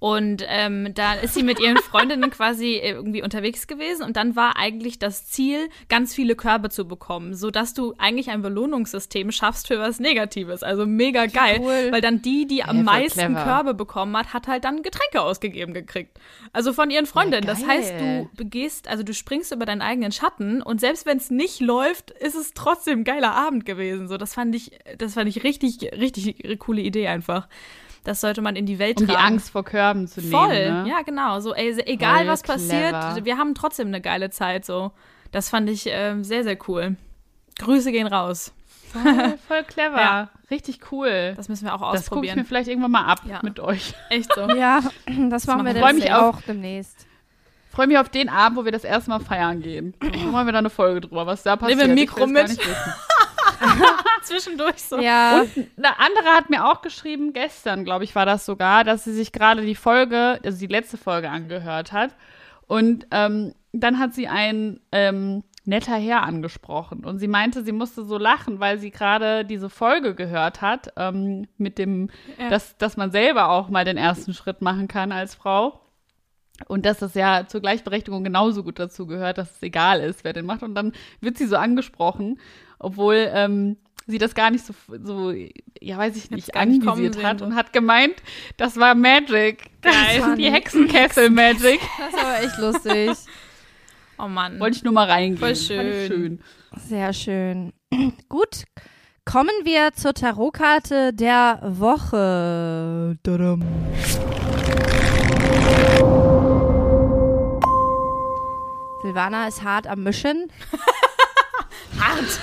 Und 0.00 0.42
ähm, 0.48 0.94
da 0.94 1.12
ist 1.12 1.34
sie 1.34 1.42
mit 1.42 1.60
ihren 1.60 1.76
Freundinnen 1.76 2.30
quasi 2.30 2.80
irgendwie 2.82 3.22
unterwegs 3.22 3.66
gewesen 3.66 4.02
und 4.02 4.16
dann 4.16 4.34
war 4.34 4.56
eigentlich 4.56 4.98
das 4.98 5.26
Ziel, 5.26 5.68
ganz 5.90 6.14
viele 6.14 6.34
Körbe 6.36 6.70
zu 6.70 6.88
bekommen, 6.88 7.34
sodass 7.34 7.74
du 7.74 7.94
eigentlich 7.98 8.30
ein 8.30 8.40
Belohnungssystem 8.40 9.30
schaffst 9.30 9.68
für 9.68 9.78
was 9.78 10.00
Negatives. 10.00 10.62
Also 10.62 10.86
mega 10.86 11.26
geil, 11.26 11.58
cool. 11.60 11.88
weil 11.90 12.00
dann 12.00 12.22
die, 12.22 12.46
die 12.46 12.64
am 12.64 12.78
Ey, 12.78 12.84
voll 12.84 12.84
meisten 12.84 13.20
clever. 13.20 13.44
Körbe 13.44 13.74
bekommen 13.74 14.16
hat, 14.16 14.32
hat 14.32 14.48
halt 14.48 14.64
dann 14.64 14.82
Getränke 14.82 15.20
ausgegeben 15.20 15.74
gekriegt. 15.74 16.18
Also 16.54 16.72
von 16.72 16.90
ihren 16.90 17.04
Freundinnen. 17.04 17.46
das 17.46 17.66
heißt, 17.66 17.92
du 18.00 18.30
begehst, 18.34 18.88
also 18.88 19.02
du 19.02 19.12
springst 19.12 19.52
über 19.52 19.66
deinen 19.66 19.82
eigenen 19.82 20.12
Schatten 20.12 20.62
und 20.62 20.80
selbst 20.80 21.04
wenn 21.04 21.18
es 21.18 21.30
nicht 21.30 21.60
läuft, 21.60 22.10
ist 22.10 22.36
es 22.36 22.54
trotzdem 22.54 23.00
ein 23.00 23.04
geiler 23.04 23.32
Abend 23.32 23.66
gewesen. 23.66 24.08
So, 24.08 24.16
das 24.16 24.32
fand 24.32 24.54
ich, 24.54 24.72
das 24.96 25.12
fand 25.12 25.28
ich 25.28 25.44
richtig, 25.44 25.92
richtig 25.92 26.58
coole 26.58 26.80
Idee 26.80 27.08
einfach. 27.08 27.48
Das 28.04 28.20
sollte 28.20 28.40
man 28.40 28.56
in 28.56 28.64
die 28.66 28.78
Welt 28.78 29.00
Um 29.00 29.06
die 29.06 29.12
tragen. 29.12 29.26
Angst 29.34 29.50
vor 29.50 29.64
Körben 29.64 30.06
zu 30.08 30.22
Voll, 30.22 30.48
nehmen. 30.48 30.84
Ne? 30.84 30.88
ja 30.90 31.02
genau. 31.02 31.40
So, 31.40 31.54
ey, 31.54 31.76
egal 31.86 32.18
Voll 32.20 32.28
was 32.28 32.42
passiert, 32.42 32.90
clever. 32.98 33.24
wir 33.24 33.36
haben 33.38 33.54
trotzdem 33.54 33.88
eine 33.88 34.00
geile 34.00 34.30
Zeit. 34.30 34.64
So, 34.64 34.92
das 35.32 35.50
fand 35.50 35.68
ich 35.68 35.84
ähm, 35.86 36.24
sehr, 36.24 36.42
sehr 36.44 36.56
cool. 36.68 36.96
Grüße 37.58 37.92
gehen 37.92 38.06
raus. 38.06 38.52
Voll, 38.92 39.38
voll 39.48 39.62
clever. 39.64 40.00
Ja. 40.00 40.30
Richtig 40.50 40.80
cool. 40.90 41.34
Das 41.36 41.48
müssen 41.48 41.64
wir 41.66 41.74
auch 41.74 41.92
Das 41.92 42.08
gucke 42.10 42.26
ich 42.26 42.34
mir 42.34 42.40
ausprobieren. 42.40 42.44
vielleicht 42.46 42.68
irgendwann 42.68 42.90
mal 42.90 43.04
ab 43.04 43.20
Ja. 43.28 43.40
mit 43.42 43.60
euch. 43.60 43.94
Echt 44.08 44.32
so. 44.34 44.48
Ja, 44.56 44.80
das 45.28 45.46
machen 45.46 45.64
wir 45.66 45.74
machen 45.74 45.74
wir. 45.74 45.74
Freu 45.74 45.86
dann 45.88 45.96
mich 45.96 46.12
auch 46.12 46.40
demnächst. 46.42 47.06
Freue 47.70 47.86
mich 47.86 47.98
auf 47.98 48.08
den 48.08 48.28
Abend, 48.28 48.58
wo 48.58 48.64
wir 48.64 48.72
das 48.72 48.82
erste 48.82 49.10
Mal 49.10 49.20
feiern 49.20 49.60
gehen. 49.62 49.94
Dann 50.00 50.32
machen 50.32 50.46
wir 50.46 50.52
da 50.52 50.58
eine 50.58 50.70
Folge 50.70 51.02
drüber, 51.02 51.24
was 51.26 51.44
da 51.44 51.54
passiert. 51.54 51.78
Nehmen 51.78 51.88
wir 51.88 51.92
ein 51.92 51.94
Mikro 51.94 52.26
mit. 52.26 52.58
Zwischendurch 54.22 54.82
so. 54.82 54.98
Ja, 54.98 55.40
Und 55.42 55.68
eine 55.76 55.98
andere 55.98 56.28
hat 56.36 56.50
mir 56.50 56.66
auch 56.70 56.82
geschrieben, 56.82 57.32
gestern, 57.32 57.84
glaube 57.84 58.04
ich, 58.04 58.14
war 58.14 58.26
das 58.26 58.46
sogar, 58.46 58.84
dass 58.84 59.04
sie 59.04 59.12
sich 59.12 59.32
gerade 59.32 59.62
die 59.62 59.74
Folge, 59.74 60.38
also 60.44 60.58
die 60.58 60.66
letzte 60.66 60.96
Folge 60.96 61.30
angehört 61.30 61.92
hat. 61.92 62.14
Und 62.66 63.06
ähm, 63.10 63.54
dann 63.72 63.98
hat 63.98 64.14
sie 64.14 64.28
ein 64.28 64.80
ähm, 64.92 65.42
netter 65.64 65.96
Herr 65.96 66.22
angesprochen. 66.22 67.04
Und 67.04 67.18
sie 67.18 67.28
meinte, 67.28 67.62
sie 67.64 67.72
musste 67.72 68.04
so 68.04 68.18
lachen, 68.18 68.60
weil 68.60 68.78
sie 68.78 68.90
gerade 68.90 69.44
diese 69.44 69.68
Folge 69.70 70.14
gehört 70.14 70.60
hat, 70.62 70.92
ähm, 70.96 71.46
mit 71.58 71.78
dem, 71.78 72.10
Ja. 72.38 72.48
dass, 72.50 72.76
dass 72.78 72.96
man 72.96 73.10
selber 73.10 73.50
auch 73.50 73.68
mal 73.68 73.84
den 73.84 73.96
ersten 73.96 74.34
Schritt 74.34 74.62
machen 74.62 74.88
kann 74.88 75.12
als 75.12 75.34
Frau. 75.34 75.80
Und 76.68 76.84
dass 76.84 76.98
das 76.98 77.14
ja 77.14 77.46
zur 77.46 77.60
Gleichberechtigung 77.62 78.22
genauso 78.22 78.62
gut 78.62 78.78
dazu 78.78 79.06
gehört, 79.06 79.38
dass 79.38 79.50
es 79.56 79.62
egal 79.62 80.00
ist, 80.00 80.24
wer 80.24 80.34
den 80.34 80.44
macht. 80.44 80.62
Und 80.62 80.74
dann 80.74 80.92
wird 81.20 81.38
sie 81.38 81.46
so 81.46 81.56
angesprochen, 81.56 82.38
obwohl 82.80 83.30
ähm, 83.32 83.76
sie 84.06 84.18
das 84.18 84.34
gar 84.34 84.50
nicht 84.50 84.66
so, 84.66 84.74
so 85.02 85.32
ja, 85.80 85.98
weiß 85.98 86.16
ich 86.16 86.30
nicht, 86.30 86.56
anvisiert 86.56 87.22
hat 87.22 87.42
und 87.42 87.54
hat 87.54 87.72
gemeint, 87.72 88.16
das 88.56 88.76
war 88.76 88.94
Magic. 88.94 89.70
Das 89.82 89.94
war 89.94 90.32
ist 90.32 90.38
die 90.38 90.50
Hexenkessel-Magic. 90.50 91.80
das 91.98 92.20
aber 92.20 92.42
echt 92.42 92.58
lustig. 92.58 93.10
Oh 94.18 94.28
Mann. 94.28 94.58
Wollte 94.58 94.78
ich 94.78 94.84
nur 94.84 94.92
mal 94.92 95.08
reingehen. 95.08 95.38
Voll 95.38 95.56
schön. 95.56 96.08
schön. 96.08 96.40
Sehr 96.76 97.12
schön. 97.12 97.72
Gut, 98.28 98.64
kommen 99.24 99.54
wir 99.64 99.92
zur 99.94 100.14
Tarotkarte 100.14 101.12
der 101.12 101.60
Woche. 101.62 103.16
Tadam. 103.22 103.62
Silvana 109.02 109.48
ist 109.48 109.62
hart 109.62 109.86
am 109.86 110.02
Mischen. 110.02 110.52
hart. 111.98 112.40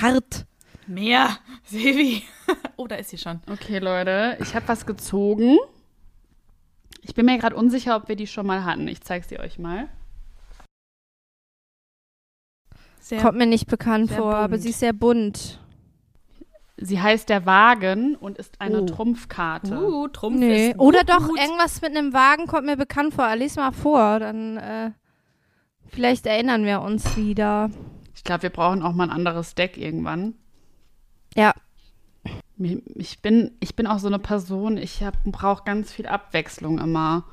Hart. 0.00 0.46
Mehr. 0.86 1.38
Silvi. 1.64 2.22
oh, 2.76 2.86
da 2.86 2.96
ist 2.96 3.10
sie 3.10 3.18
schon. 3.18 3.40
Okay, 3.50 3.78
Leute, 3.78 4.36
ich 4.40 4.54
habe 4.54 4.68
was 4.68 4.84
gezogen. 4.86 5.56
Ich 7.02 7.14
bin 7.14 7.26
mir 7.26 7.38
gerade 7.38 7.56
unsicher, 7.56 7.96
ob 7.96 8.08
wir 8.08 8.16
die 8.16 8.26
schon 8.26 8.46
mal 8.46 8.64
hatten. 8.64 8.88
Ich 8.88 9.02
zeige 9.02 9.26
sie 9.26 9.38
euch 9.38 9.58
mal. 9.58 9.88
Sehr 13.00 13.20
Kommt 13.20 13.36
mir 13.38 13.46
nicht 13.46 13.66
bekannt 13.66 14.10
vor, 14.10 14.34
aber 14.34 14.48
bunt. 14.48 14.62
sie 14.62 14.70
ist 14.70 14.80
sehr 14.80 14.94
bunt. 14.94 15.60
Sie 16.76 17.00
heißt 17.00 17.28
der 17.28 17.46
Wagen 17.46 18.16
und 18.16 18.38
ist 18.38 18.60
eine 18.60 18.80
Oh. 18.82 18.86
Trumpfkarte. 18.86 19.78
Uh, 19.78 20.08
Trumpf 20.08 20.38
Nee. 20.38 20.70
ist 20.70 20.78
Oder 20.78 21.00
gut. 21.00 21.10
doch 21.10 21.28
irgendwas 21.28 21.80
mit 21.82 21.96
einem 21.96 22.12
Wagen 22.12 22.46
kommt 22.46 22.66
mir 22.66 22.76
bekannt 22.76 23.14
vor. 23.14 23.34
Lies 23.36 23.56
mal 23.56 23.72
vor, 23.72 24.18
dann 24.18 24.56
äh, 24.56 24.90
vielleicht 25.86 26.26
erinnern 26.26 26.64
wir 26.64 26.80
uns 26.80 27.16
wieder. 27.16 27.70
Ich 28.24 28.26
glaube, 28.26 28.44
wir 28.44 28.50
brauchen 28.50 28.82
auch 28.82 28.94
mal 28.94 29.04
ein 29.04 29.10
anderes 29.10 29.54
Deck 29.54 29.76
irgendwann. 29.76 30.32
Ja. 31.36 31.52
Ich 32.94 33.20
bin, 33.20 33.50
ich 33.60 33.76
bin 33.76 33.86
auch 33.86 33.98
so 33.98 34.06
eine 34.06 34.18
Person, 34.18 34.78
ich 34.78 35.04
brauche 35.26 35.64
ganz 35.64 35.92
viel 35.92 36.06
Abwechslung 36.06 36.78
immer. 36.78 37.24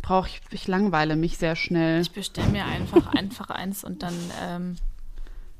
Brauche 0.00 0.28
ich, 0.28 0.40
ich 0.52 0.68
langweile 0.68 1.16
mich 1.16 1.36
sehr 1.36 1.54
schnell. 1.54 2.00
Ich 2.00 2.12
bestelle 2.12 2.48
mir 2.48 2.64
einfach 2.64 3.08
einfach 3.08 3.50
eins 3.50 3.84
und 3.84 4.02
dann 4.02 4.14
ähm, 4.42 4.76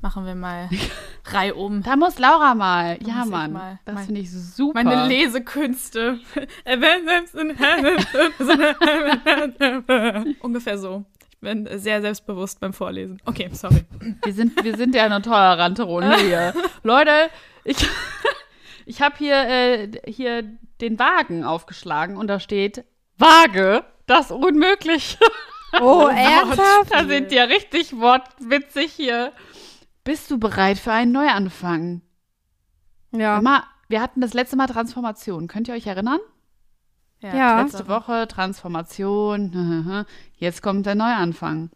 machen 0.01 0.25
wir 0.25 0.33
mal 0.33 0.69
reihum. 1.25 1.83
Da 1.83 1.95
muss 1.95 2.17
Laura 2.17 2.55
mal. 2.55 2.97
Da 2.97 3.07
ja, 3.07 3.25
Mann. 3.25 3.53
mal. 3.53 3.79
das 3.85 3.93
Mein- 3.93 4.05
finde 4.07 4.21
ich 4.21 4.31
super. 4.31 4.83
Meine 4.83 5.07
Lesekünste. 5.07 6.17
Ungefähr 10.39 10.79
so. 10.79 11.05
Ich 11.37 11.41
bin 11.41 11.69
sehr 11.77 12.01
selbstbewusst 12.01 12.59
beim 12.59 12.73
Vorlesen. 12.73 13.21
Okay, 13.25 13.49
sorry. 13.53 13.85
Wir 14.23 14.33
sind, 14.33 14.63
wir 14.63 14.75
sind 14.75 14.95
ja 14.95 15.05
eine 15.05 15.21
tolerante 15.21 15.83
Runde 15.83 16.17
hier. 16.17 16.51
Leute, 16.83 17.29
ich, 17.63 17.77
ich 18.87 19.03
habe 19.03 19.15
hier, 19.19 19.35
äh, 19.47 19.91
hier 20.07 20.41
den 20.81 20.97
Wagen 20.97 21.43
aufgeschlagen 21.43 22.17
und 22.17 22.25
da 22.25 22.39
steht 22.39 22.85
Waage, 23.19 23.83
das 24.07 24.31
Unmögliche. 24.31 25.19
Oh, 25.79 26.07
ernsthaft? 26.11 26.91
Da 26.91 27.05
sind 27.05 27.31
ja 27.31 27.43
richtig 27.43 27.95
wortwitzig 27.95 28.93
hier. 28.93 29.31
Bist 30.03 30.31
du 30.31 30.39
bereit 30.39 30.79
für 30.79 30.91
einen 30.91 31.11
Neuanfang? 31.11 32.01
Ja. 33.11 33.39
Wir 33.89 34.01
hatten 34.01 34.21
das 34.21 34.33
letzte 34.33 34.55
Mal 34.55 34.65
Transformation. 34.65 35.47
Könnt 35.47 35.67
ihr 35.67 35.75
euch 35.75 35.85
erinnern? 35.85 36.19
Ja. 37.21 37.61
Letzte 37.61 37.87
Woche 37.87 38.27
Transformation. 38.27 40.05
Jetzt 40.37 40.61
kommt 40.61 40.85
der 40.85 40.95
Neuanfang. 40.95 41.69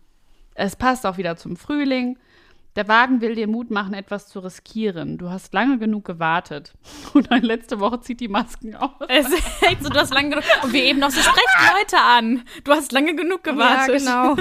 Es 0.54 0.76
passt 0.76 1.06
auch 1.06 1.18
wieder 1.18 1.36
zum 1.38 1.56
Frühling. 1.56 2.18
Der 2.78 2.88
Wagen 2.88 3.20
will 3.20 3.36
dir 3.36 3.48
Mut 3.48 3.70
machen, 3.70 3.94
etwas 3.94 4.30
zu 4.30 4.40
riskieren. 4.40 5.18
Du 5.18 5.30
hast 5.30 5.54
lange 5.54 5.78
genug 5.78 6.06
gewartet. 6.06 6.74
Und 7.14 7.30
dann 7.30 7.42
letzte 7.42 7.82
Woche 7.82 8.00
zieht 8.00 8.22
die 8.22 8.30
Masken 8.30 8.76
aus. 8.76 8.92
Es 9.10 9.28
ist 9.28 9.44
echt 9.64 9.84
so, 9.84 9.90
du 9.90 10.00
hast 10.00 10.14
lange 10.14 10.30
genug. 10.30 10.44
Und 10.64 10.72
wir 10.72 10.84
eben 10.84 11.00
noch 11.00 11.10
so, 11.10 11.20
sprecht 11.20 11.48
Leute 11.78 11.98
an. 12.02 12.44
Du 12.64 12.72
hast 12.72 12.94
lange 12.94 13.14
genug 13.16 13.46
Ja, 13.46 13.52
gewartet. 13.52 13.98
genau. 14.00 14.36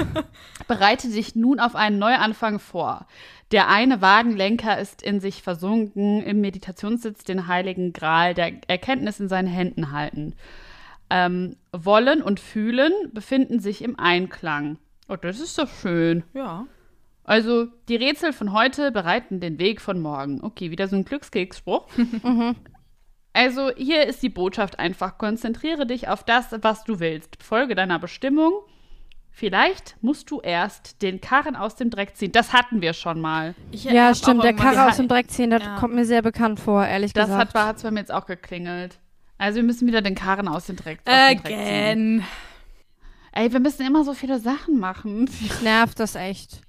Bereite 0.67 1.09
dich 1.09 1.35
nun 1.35 1.59
auf 1.59 1.75
einen 1.75 1.99
Neuanfang 1.99 2.59
vor. 2.59 3.05
Der 3.51 3.67
eine 3.67 3.99
Wagenlenker 4.01 4.77
ist 4.79 5.01
in 5.01 5.19
sich 5.19 5.41
versunken, 5.43 6.23
im 6.23 6.39
Meditationssitz 6.39 7.25
den 7.25 7.47
heiligen 7.47 7.91
Gral 7.91 8.33
der 8.33 8.53
Erkenntnis 8.69 9.19
in 9.19 9.27
seinen 9.27 9.49
Händen 9.49 9.91
halten. 9.91 10.35
Ähm, 11.11 11.57
Wollen 11.73 12.21
und 12.21 12.39
Fühlen 12.39 12.91
befinden 13.13 13.59
sich 13.59 13.83
im 13.83 13.99
Einklang. 13.99 14.77
Oh, 15.09 15.15
das 15.17 15.39
ist 15.39 15.57
doch 15.59 15.69
schön. 15.69 16.23
Ja. 16.33 16.65
Also, 17.23 17.67
die 17.89 17.95
Rätsel 17.97 18.33
von 18.33 18.51
heute 18.53 18.91
bereiten 18.91 19.39
den 19.39 19.59
Weg 19.59 19.79
von 19.81 19.99
morgen. 20.01 20.41
Okay, 20.43 20.71
wieder 20.71 20.87
so 20.87 20.95
ein 20.95 21.05
Glückskeksspruch. 21.05 21.87
Also, 23.33 23.71
hier 23.77 24.07
ist 24.07 24.21
die 24.23 24.29
Botschaft 24.29 24.77
einfach. 24.77 25.17
Konzentriere 25.17 25.85
dich 25.85 26.09
auf 26.09 26.25
das, 26.25 26.47
was 26.61 26.83
du 26.83 26.99
willst. 26.99 27.41
Folge 27.41 27.75
deiner 27.75 27.97
Bestimmung. 27.97 28.51
Vielleicht 29.29 29.95
musst 30.01 30.29
du 30.31 30.41
erst 30.41 31.01
den 31.01 31.21
Karren 31.21 31.55
aus 31.55 31.77
dem 31.77 31.89
Dreck 31.89 32.17
ziehen. 32.17 32.33
Das 32.33 32.51
hatten 32.51 32.81
wir 32.81 32.91
schon 32.91 33.21
mal. 33.21 33.55
Ich 33.71 33.85
Ja, 33.85 34.13
stimmt. 34.13 34.43
Der 34.43 34.49
irgendwann 34.51 34.75
Karre 34.75 34.89
aus 34.89 34.97
dem 34.97 35.07
Dreck 35.07 35.31
ziehen, 35.31 35.49
das 35.49 35.63
Ja. 35.63 35.77
kommt 35.77 35.95
mir 35.95 36.03
sehr 36.03 36.21
bekannt 36.21 36.59
vor, 36.59 36.85
ehrlich 36.85 37.13
Das 37.13 37.27
gesagt. 37.29 37.53
hat 37.55 37.77
es 37.77 37.83
bei 37.83 37.91
mir 37.91 38.01
jetzt 38.01 38.11
auch 38.13 38.25
geklingelt. 38.25 38.99
Also, 39.41 39.57
wir 39.57 39.63
müssen 39.63 39.87
wieder 39.87 40.01
den 40.01 40.15
Karren 40.15 40.47
aus 40.47 40.67
dem 40.67 40.75
Dreck, 40.75 40.99
aus 41.05 41.13
dem 41.29 41.37
Dreck 41.41 41.45
ziehen. 41.47 41.55
Again. 41.57 42.23
Ey, 43.33 43.51
wir 43.51 43.59
müssen 43.59 43.85
immer 43.85 44.03
so 44.03 44.13
viele 44.13 44.39
Sachen 44.39 44.79
machen. 44.79 45.21
Mich 45.41 45.61
nervt 45.61 45.99
das 45.99 46.15
echt. 46.15 46.61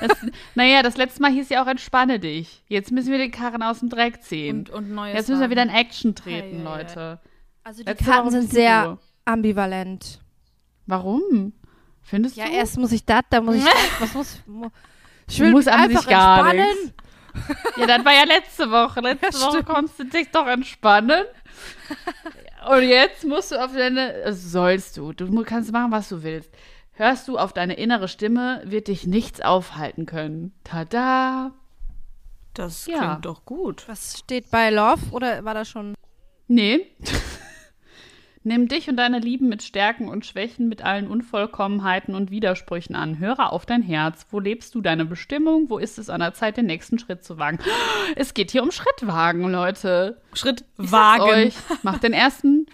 Das, 0.00 0.18
naja, 0.54 0.82
das 0.82 0.96
letzte 0.96 1.22
Mal 1.22 1.30
hieß 1.30 1.48
ja 1.50 1.62
auch 1.62 1.66
entspanne 1.66 2.18
dich. 2.20 2.62
Jetzt 2.68 2.90
müssen 2.92 3.10
wir 3.12 3.18
den 3.18 3.30
Karren 3.30 3.62
aus 3.62 3.78
dem 3.80 3.88
Dreck 3.88 4.22
ziehen. 4.22 4.58
Und, 4.58 4.70
und 4.70 4.90
neues 4.90 5.14
Jetzt 5.14 5.28
müssen 5.28 5.40
wir 5.40 5.50
wieder 5.50 5.62
in. 5.62 5.68
Action 5.70 6.14
treten, 6.14 6.60
ei. 6.60 6.62
Leute. 6.78 7.20
Also 7.64 7.82
die 7.82 7.88
Letzte 7.90 8.04
Karten 8.04 8.30
sind 8.30 8.50
sehr 8.50 8.84
du. 8.84 8.98
ambivalent. 9.24 10.20
Warum? 10.86 11.52
Findest 12.02 12.36
Ja, 12.36 12.46
du? 12.46 12.52
erst 12.52 12.78
muss 12.78 12.92
ich 12.92 13.04
das, 13.04 13.22
dann 13.30 13.44
muss 13.44 13.56
ich 13.56 13.64
das. 13.64 13.74
Was 14.00 14.14
muss. 14.14 14.42
mu- 14.46 14.68
Ich 15.28 15.38
will 15.40 15.50
musst 15.50 15.66
mich 15.66 15.74
einfach 15.74 16.00
sich 16.00 16.08
gar 16.10 16.38
entspannen. 16.50 16.92
Ja, 17.76 17.86
das 17.86 18.04
war 18.04 18.12
ja 18.14 18.24
letzte 18.24 18.70
Woche. 18.70 19.00
Letzte 19.00 19.38
Ja, 19.38 19.46
Woche 19.46 19.62
konntest 19.64 19.98
du 19.98 20.04
dich 20.04 20.28
doch 20.30 20.46
entspannen. 20.46 21.24
Und 22.70 22.82
jetzt 22.82 23.24
musst 23.24 23.52
du 23.52 23.56
auf 23.64 23.72
deine. 23.72 24.14
also 24.24 24.48
Sollst 24.48 24.96
du. 24.96 25.12
Du 25.12 25.42
kannst 25.44 25.72
machen, 25.72 25.90
was 25.92 26.08
du 26.08 26.22
willst. 26.22 26.50
Hörst 26.92 27.28
du 27.28 27.38
auf 27.38 27.52
deine 27.52 27.74
innere 27.74 28.08
Stimme, 28.08 28.60
wird 28.64 28.88
dich 28.88 29.06
nichts 29.06 29.40
aufhalten 29.40 30.04
können. 30.06 30.52
Tada! 30.64 31.52
Das 32.54 32.86
Ja. 32.86 32.98
klingt 32.98 33.24
doch 33.24 33.44
gut. 33.44 33.86
Was 33.88 34.18
steht 34.18 34.50
bei 34.50 34.70
Love? 34.70 35.00
Oder 35.12 35.44
war 35.44 35.54
das 35.54 35.68
schon. 35.68 35.94
Nee. 36.48 36.86
Nimm 38.48 38.66
dich 38.66 38.88
und 38.88 38.96
deine 38.96 39.18
Lieben 39.18 39.50
mit 39.50 39.62
Stärken 39.62 40.08
und 40.08 40.24
Schwächen, 40.24 40.70
mit 40.70 40.82
allen 40.82 41.06
Unvollkommenheiten 41.06 42.14
und 42.14 42.30
Widersprüchen 42.30 42.96
an. 42.96 43.18
Höre 43.18 43.52
auf 43.52 43.66
dein 43.66 43.82
Herz. 43.82 44.24
Wo 44.30 44.40
lebst 44.40 44.74
du 44.74 44.80
deine 44.80 45.04
Bestimmung? 45.04 45.68
Wo 45.68 45.76
ist 45.76 45.98
es 45.98 46.08
an 46.08 46.20
der 46.20 46.32
Zeit, 46.32 46.56
den 46.56 46.64
nächsten 46.64 46.98
Schritt 46.98 47.22
zu 47.22 47.38
wagen? 47.38 47.58
Es 48.16 48.32
geht 48.32 48.50
hier 48.50 48.62
um 48.62 48.70
Schrittwagen, 48.70 49.52
Leute. 49.52 50.22
Schritt 50.32 50.64
Ich 50.78 50.88
sag's 50.88 51.20
Wagen. 51.20 51.30
Euch. 51.48 51.54
Macht 51.82 52.02
den 52.04 52.14
ersten. 52.14 52.64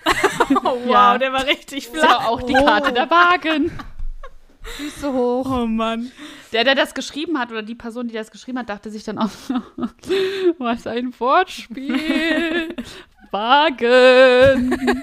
Oh, 0.63 0.77
wow, 0.85 0.87
Ja. 0.87 1.19
der 1.19 1.33
war 1.33 1.45
richtig 1.45 1.91
Das 1.91 2.03
war 2.05 2.29
auch 2.29 2.43
die 2.43 2.53
Karte 2.53 2.93
der 2.93 3.11
Wagen. 3.11 3.73
Füße 4.63 5.13
hoch. 5.13 5.63
Oh 5.63 5.67
Mann. 5.67 6.13
Der, 6.53 6.63
der 6.63 6.77
das 6.77 6.95
geschrieben 6.95 7.37
hat, 7.37 7.51
oder 7.51 7.63
die 7.63 7.75
Person, 7.75 8.07
die 8.07 8.15
das 8.15 8.31
geschrieben 8.31 8.61
hat, 8.61 8.69
dachte 8.69 8.91
sich 8.91 9.03
dann 9.03 9.19
auch, 9.19 9.29
was 10.59 10.87
ein 10.87 11.13
Wortspiel. 11.19 12.77
Wagen. 13.35 15.03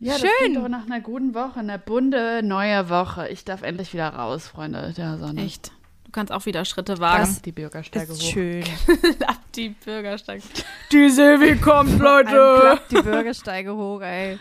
Ja, 0.00 0.12
das 0.12 0.20
Schön. 0.20 0.30
klingt 0.38 0.56
doch 0.58 0.68
nach 0.68 0.86
einer 0.86 1.00
guten 1.00 1.34
Woche, 1.34 1.58
eine 1.58 1.76
bunte 1.76 2.40
neue 2.44 2.88
Woche. 2.88 3.26
Ich 3.30 3.44
darf 3.44 3.62
endlich 3.62 3.92
wieder 3.92 4.10
raus, 4.10 4.46
Freunde 4.46 4.94
der 4.96 5.18
Sonne. 5.18 5.42
Echt. 5.44 5.72
Du 6.04 6.12
kannst 6.12 6.32
auch 6.32 6.46
wieder 6.46 6.64
Schritte 6.64 7.00
wagen. 7.00 7.24
Das 7.24 7.42
die 7.42 7.50
Bürgersteige 7.50 8.12
Ist 8.12 8.22
hoch. 8.22 8.30
schön. 8.30 8.62
Ab 9.26 9.38
die 9.56 9.70
Bürgersteige. 9.70 10.44
Die 10.92 11.10
Silvi 11.10 11.56
kommt, 11.56 11.98
Leute. 11.98 12.80
die 12.92 13.02
Bürgersteige 13.02 13.74
hoch, 13.74 14.00
ey. 14.00 14.38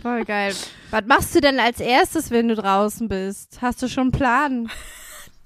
Voll 0.00 0.24
geil. 0.24 0.54
Was 0.90 1.04
machst 1.04 1.34
du 1.34 1.42
denn 1.42 1.60
als 1.60 1.80
erstes, 1.80 2.30
wenn 2.30 2.48
du 2.48 2.54
draußen 2.54 3.06
bist? 3.10 3.58
Hast 3.60 3.82
du 3.82 3.88
schon 3.88 4.04
einen 4.04 4.12
Plan? 4.12 4.70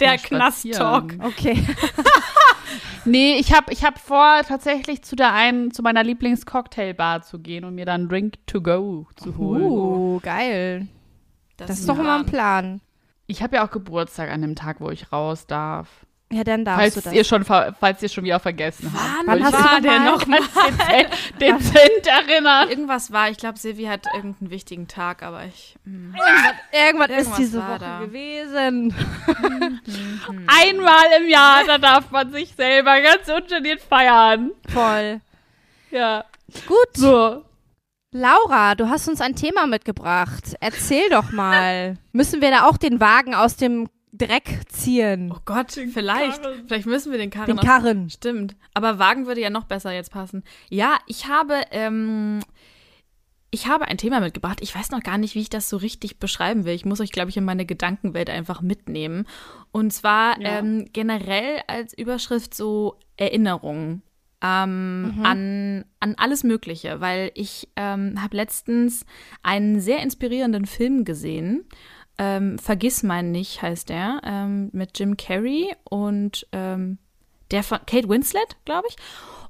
Der 0.01 0.19
Knast-Talk. 0.19 1.15
Okay. 1.23 1.65
Nee, 3.05 3.37
ich 3.39 3.55
habe 3.55 3.73
ich 3.73 3.85
hab 3.85 3.99
vor, 3.99 4.43
tatsächlich 4.47 5.03
zu 5.03 5.17
der 5.17 5.33
einen, 5.33 5.71
zu 5.71 5.83
meiner 5.83 6.05
Lieblingscocktailbar 6.05 7.23
zu 7.23 7.39
gehen 7.39 7.65
und 7.65 7.75
mir 7.75 7.87
dann 7.87 8.03
einen 8.03 8.09
Drink 8.09 8.35
to 8.47 8.61
go 8.61 9.07
zu 9.17 9.37
holen. 9.39 9.63
Uh, 9.63 10.21
geil. 10.21 10.89
Das, 11.57 11.71
ist 11.71 11.89
doch 11.89 11.99
immer 11.99 12.19
ein 12.19 12.27
Plan. 12.27 12.81
Ich 13.27 13.43
habe 13.43 13.57
ja 13.57 13.67
auch 13.67 13.71
Geburtstag 13.71 14.31
an 14.31 14.43
dem 14.43 14.55
Tag, 14.55 14.81
wo 14.81 14.91
ich 14.91 15.13
raus 15.13 15.47
darf. 15.47 16.07
Ja, 16.31 16.45
dann 16.45 16.63
darfst 16.63 16.81
Falls 16.81 16.95
du 16.95 17.01
das. 17.01 17.13
ihr 17.15 17.25
schon, 17.25 17.43
falls 17.45 18.03
ihr 18.03 18.09
schon 18.11 18.23
wieder 18.25 18.39
vergessen 18.39 18.93
habt. 18.93 19.27
Wann 19.27 19.41
Wollte 19.41 19.45
hast 19.45 19.55
du 19.55 19.89
war 19.89 20.01
noch 20.01 20.23
der 20.25 20.31
mal- 20.31 20.41
dezent, 21.41 21.41
dezent 21.41 22.07
erinnern. 22.07 22.69
Irgendwas 22.69 23.11
war, 23.13 23.31
ich 23.31 23.39
glaube, 23.39 23.59
Silvi 23.59 23.85
hat 23.85 24.05
irgendeinen 24.15 24.51
wichtigen 24.51 24.89
Tag, 24.89 25.23
aber 25.23 25.45
ich. 25.47 25.77
mm. 25.85 26.15
Irgendwas 26.71 27.09
ist 27.09 27.17
Irgendwas 27.17 27.37
diese 27.39 27.59
war 27.61 27.69
Woche 27.71 27.79
da. 27.79 28.01
gewesen. 28.01 28.95
Einmal 30.47 31.05
im 31.21 31.29
Jahr, 31.29 31.65
da 31.67 31.79
darf 31.79 32.11
man 32.11 32.31
sich 32.33 32.55
selber 32.55 33.01
ganz 33.01 33.29
ungeniert 33.29 33.81
feiern. 33.81 34.51
Voll. 34.69 35.21
Ja. 35.91 36.25
Gut. 36.67 36.89
So. 36.95 37.45
Laura, 38.13 38.75
du 38.75 38.89
hast 38.89 39.09
uns 39.09 39.21
ein 39.21 39.35
Thema 39.37 39.67
mitgebracht. 39.67 40.57
Erzähl 40.61 41.09
doch 41.11 41.31
mal. 41.33 41.97
Müssen 42.13 42.41
wir 42.41 42.51
da 42.51 42.67
auch 42.69 42.77
den 42.79 43.01
Wagen 43.01 43.35
aus 43.35 43.57
dem 43.57 43.89
Dreck 44.13 44.63
ziehen? 44.69 45.33
Oh 45.35 45.41
Gott, 45.45 45.73
vielleicht. 45.73 46.43
Karren. 46.43 46.65
Vielleicht 46.67 46.87
müssen 46.87 47.13
wir 47.13 47.19
den 47.19 47.31
Karren 47.31 47.47
Den 47.47 47.59
aus- 47.59 47.65
Karren. 47.65 48.11
Stimmt. 48.11 48.57
Aber 48.75 48.99
Wagen 48.99 49.27
würde 49.27 49.41
ja 49.41 49.51
noch 49.51 49.65
besser 49.65 49.93
jetzt 49.93 50.11
passen. 50.13 50.43
Ja, 50.71 50.99
ich 51.07 51.27
habe, 51.29 51.55
ähm, 51.71 52.41
ich 53.51 53.67
habe 53.67 53.87
ein 53.89 53.97
Thema 53.99 54.21
mitgebracht. 54.21 54.59
Ich 54.63 54.75
weiß 54.75 54.91
noch 54.91 55.03
gar 55.03 55.19
nicht, 55.19 55.35
wie 55.35 55.41
ich 55.41 55.51
das 55.51 55.69
so 55.71 55.77
richtig 55.79 56.19
beschreiben 56.19 56.65
will. 56.65 56.75
Ich 56.75 56.85
muss 56.85 57.01
euch, 57.01 57.13
glaube 57.13 57.31
ich, 57.31 57.37
in 57.37 57.45
meine 57.45 57.65
Gedankenwelt 57.67 58.29
einfach 58.31 58.61
mitnehmen. 58.61 59.27
Und 59.73 59.93
zwar 59.93 60.41
Ja. 60.41 60.59
ähm, 60.59 60.87
generell 60.93 61.61
als 61.67 61.97
Überschrift 61.97 62.55
so 62.55 62.99
Erinnerungen. 63.17 64.03
Ähm, 64.41 65.19
an, 65.25 65.85
an 65.99 66.15
alles 66.17 66.45
Mögliche, 66.45 67.01
weil 67.01 67.33
ich 67.35 67.69
ähm, 67.75 68.23
habe 68.23 68.37
letztens 68.37 69.05
einen 69.43 69.81
sehr 69.81 70.01
inspirierenden 70.01 70.65
Film 70.65 71.05
gesehen. 71.05 71.65
Ähm, 72.19 72.59
Vergiss 72.59 73.03
mein 73.03 73.31
nicht 73.31 73.63
heißt 73.63 73.89
der, 73.89 74.21
ähm, 74.25 74.71
mit 74.73 74.99
Jim 74.99 75.17
Carrey 75.17 75.75
und 75.85 76.47
ähm, 76.53 76.99
der 77.51 77.63
von 77.63 77.79
Kate 77.87 78.09
Winslet, 78.09 78.57
glaube 78.65 78.89
ich. 78.89 78.97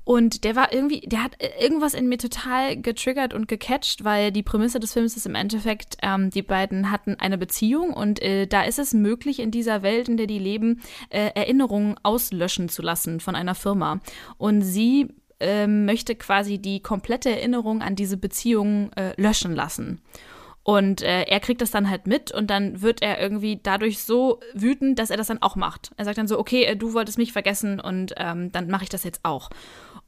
Und 0.08 0.44
der 0.44 0.56
war 0.56 0.72
irgendwie, 0.72 1.00
der 1.00 1.22
hat 1.22 1.36
irgendwas 1.60 1.92
in 1.92 2.08
mir 2.08 2.16
total 2.16 2.80
getriggert 2.80 3.34
und 3.34 3.46
gecatcht, 3.46 4.04
weil 4.04 4.32
die 4.32 4.42
Prämisse 4.42 4.80
des 4.80 4.94
Films 4.94 5.18
ist 5.18 5.26
im 5.26 5.34
Endeffekt, 5.34 5.98
ähm, 6.00 6.30
die 6.30 6.40
beiden 6.40 6.90
hatten 6.90 7.16
eine 7.16 7.36
Beziehung 7.36 7.92
und 7.92 8.22
äh, 8.22 8.46
da 8.46 8.62
ist 8.62 8.78
es 8.78 8.94
möglich, 8.94 9.38
in 9.38 9.50
dieser 9.50 9.82
Welt, 9.82 10.08
in 10.08 10.16
der 10.16 10.26
die 10.26 10.38
leben, 10.38 10.80
äh, 11.10 11.32
Erinnerungen 11.34 11.96
auslöschen 12.02 12.70
zu 12.70 12.80
lassen 12.80 13.20
von 13.20 13.34
einer 13.34 13.54
Firma. 13.54 14.00
Und 14.38 14.62
sie 14.62 15.08
äh, 15.40 15.66
möchte 15.66 16.14
quasi 16.14 16.58
die 16.58 16.80
komplette 16.80 17.28
Erinnerung 17.28 17.82
an 17.82 17.94
diese 17.94 18.16
Beziehung 18.16 18.90
äh, 18.94 19.12
löschen 19.20 19.54
lassen. 19.54 20.00
Und 20.68 21.00
äh, 21.00 21.22
er 21.22 21.40
kriegt 21.40 21.62
das 21.62 21.70
dann 21.70 21.88
halt 21.88 22.06
mit 22.06 22.30
und 22.30 22.50
dann 22.50 22.82
wird 22.82 23.00
er 23.00 23.18
irgendwie 23.18 23.58
dadurch 23.62 24.00
so 24.00 24.38
wütend, 24.52 24.98
dass 24.98 25.08
er 25.08 25.16
das 25.16 25.28
dann 25.28 25.40
auch 25.40 25.56
macht. 25.56 25.92
Er 25.96 26.04
sagt 26.04 26.18
dann 26.18 26.28
so, 26.28 26.38
okay, 26.38 26.64
äh, 26.64 26.76
du 26.76 26.92
wolltest 26.92 27.16
mich 27.16 27.32
vergessen 27.32 27.80
und 27.80 28.12
ähm, 28.18 28.52
dann 28.52 28.68
mache 28.68 28.82
ich 28.82 28.90
das 28.90 29.02
jetzt 29.02 29.20
auch. 29.22 29.48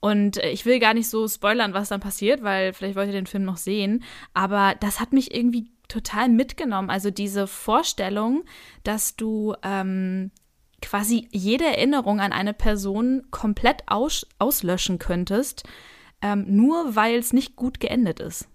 Und 0.01 0.37
äh, 0.37 0.51
ich 0.51 0.67
will 0.67 0.79
gar 0.79 0.93
nicht 0.93 1.09
so 1.09 1.27
spoilern, 1.27 1.73
was 1.73 1.89
dann 1.89 2.01
passiert, 2.01 2.43
weil 2.43 2.75
vielleicht 2.75 2.95
wollt 2.95 3.07
ihr 3.07 3.15
den 3.15 3.27
Film 3.27 3.47
noch 3.47 3.57
sehen. 3.57 4.05
Aber 4.35 4.75
das 4.81 5.01
hat 5.01 5.15
mich 5.15 5.35
irgendwie 5.35 5.71
total 5.89 6.29
mitgenommen. 6.29 6.91
Also 6.91 7.11
diese 7.11 7.47
Vorstellung, 7.47 8.45
dass 8.85 9.17
du 9.17 9.55
ähm, 9.63 10.31
quasi 10.83 11.27
jede 11.31 11.65
Erinnerung 11.65 12.21
an 12.21 12.35
eine 12.35 12.53
Person 12.53 13.23
komplett 13.31 13.85
aus 13.87 14.27
auslöschen 14.39 14.99
könntest, 14.99 15.67
ähm, 16.21 16.45
nur 16.49 16.97
weil 16.97 17.19
es 17.19 17.33
nicht 17.33 17.57
gut 17.57 17.81
geendet 17.81 18.21
ist. 18.21 18.47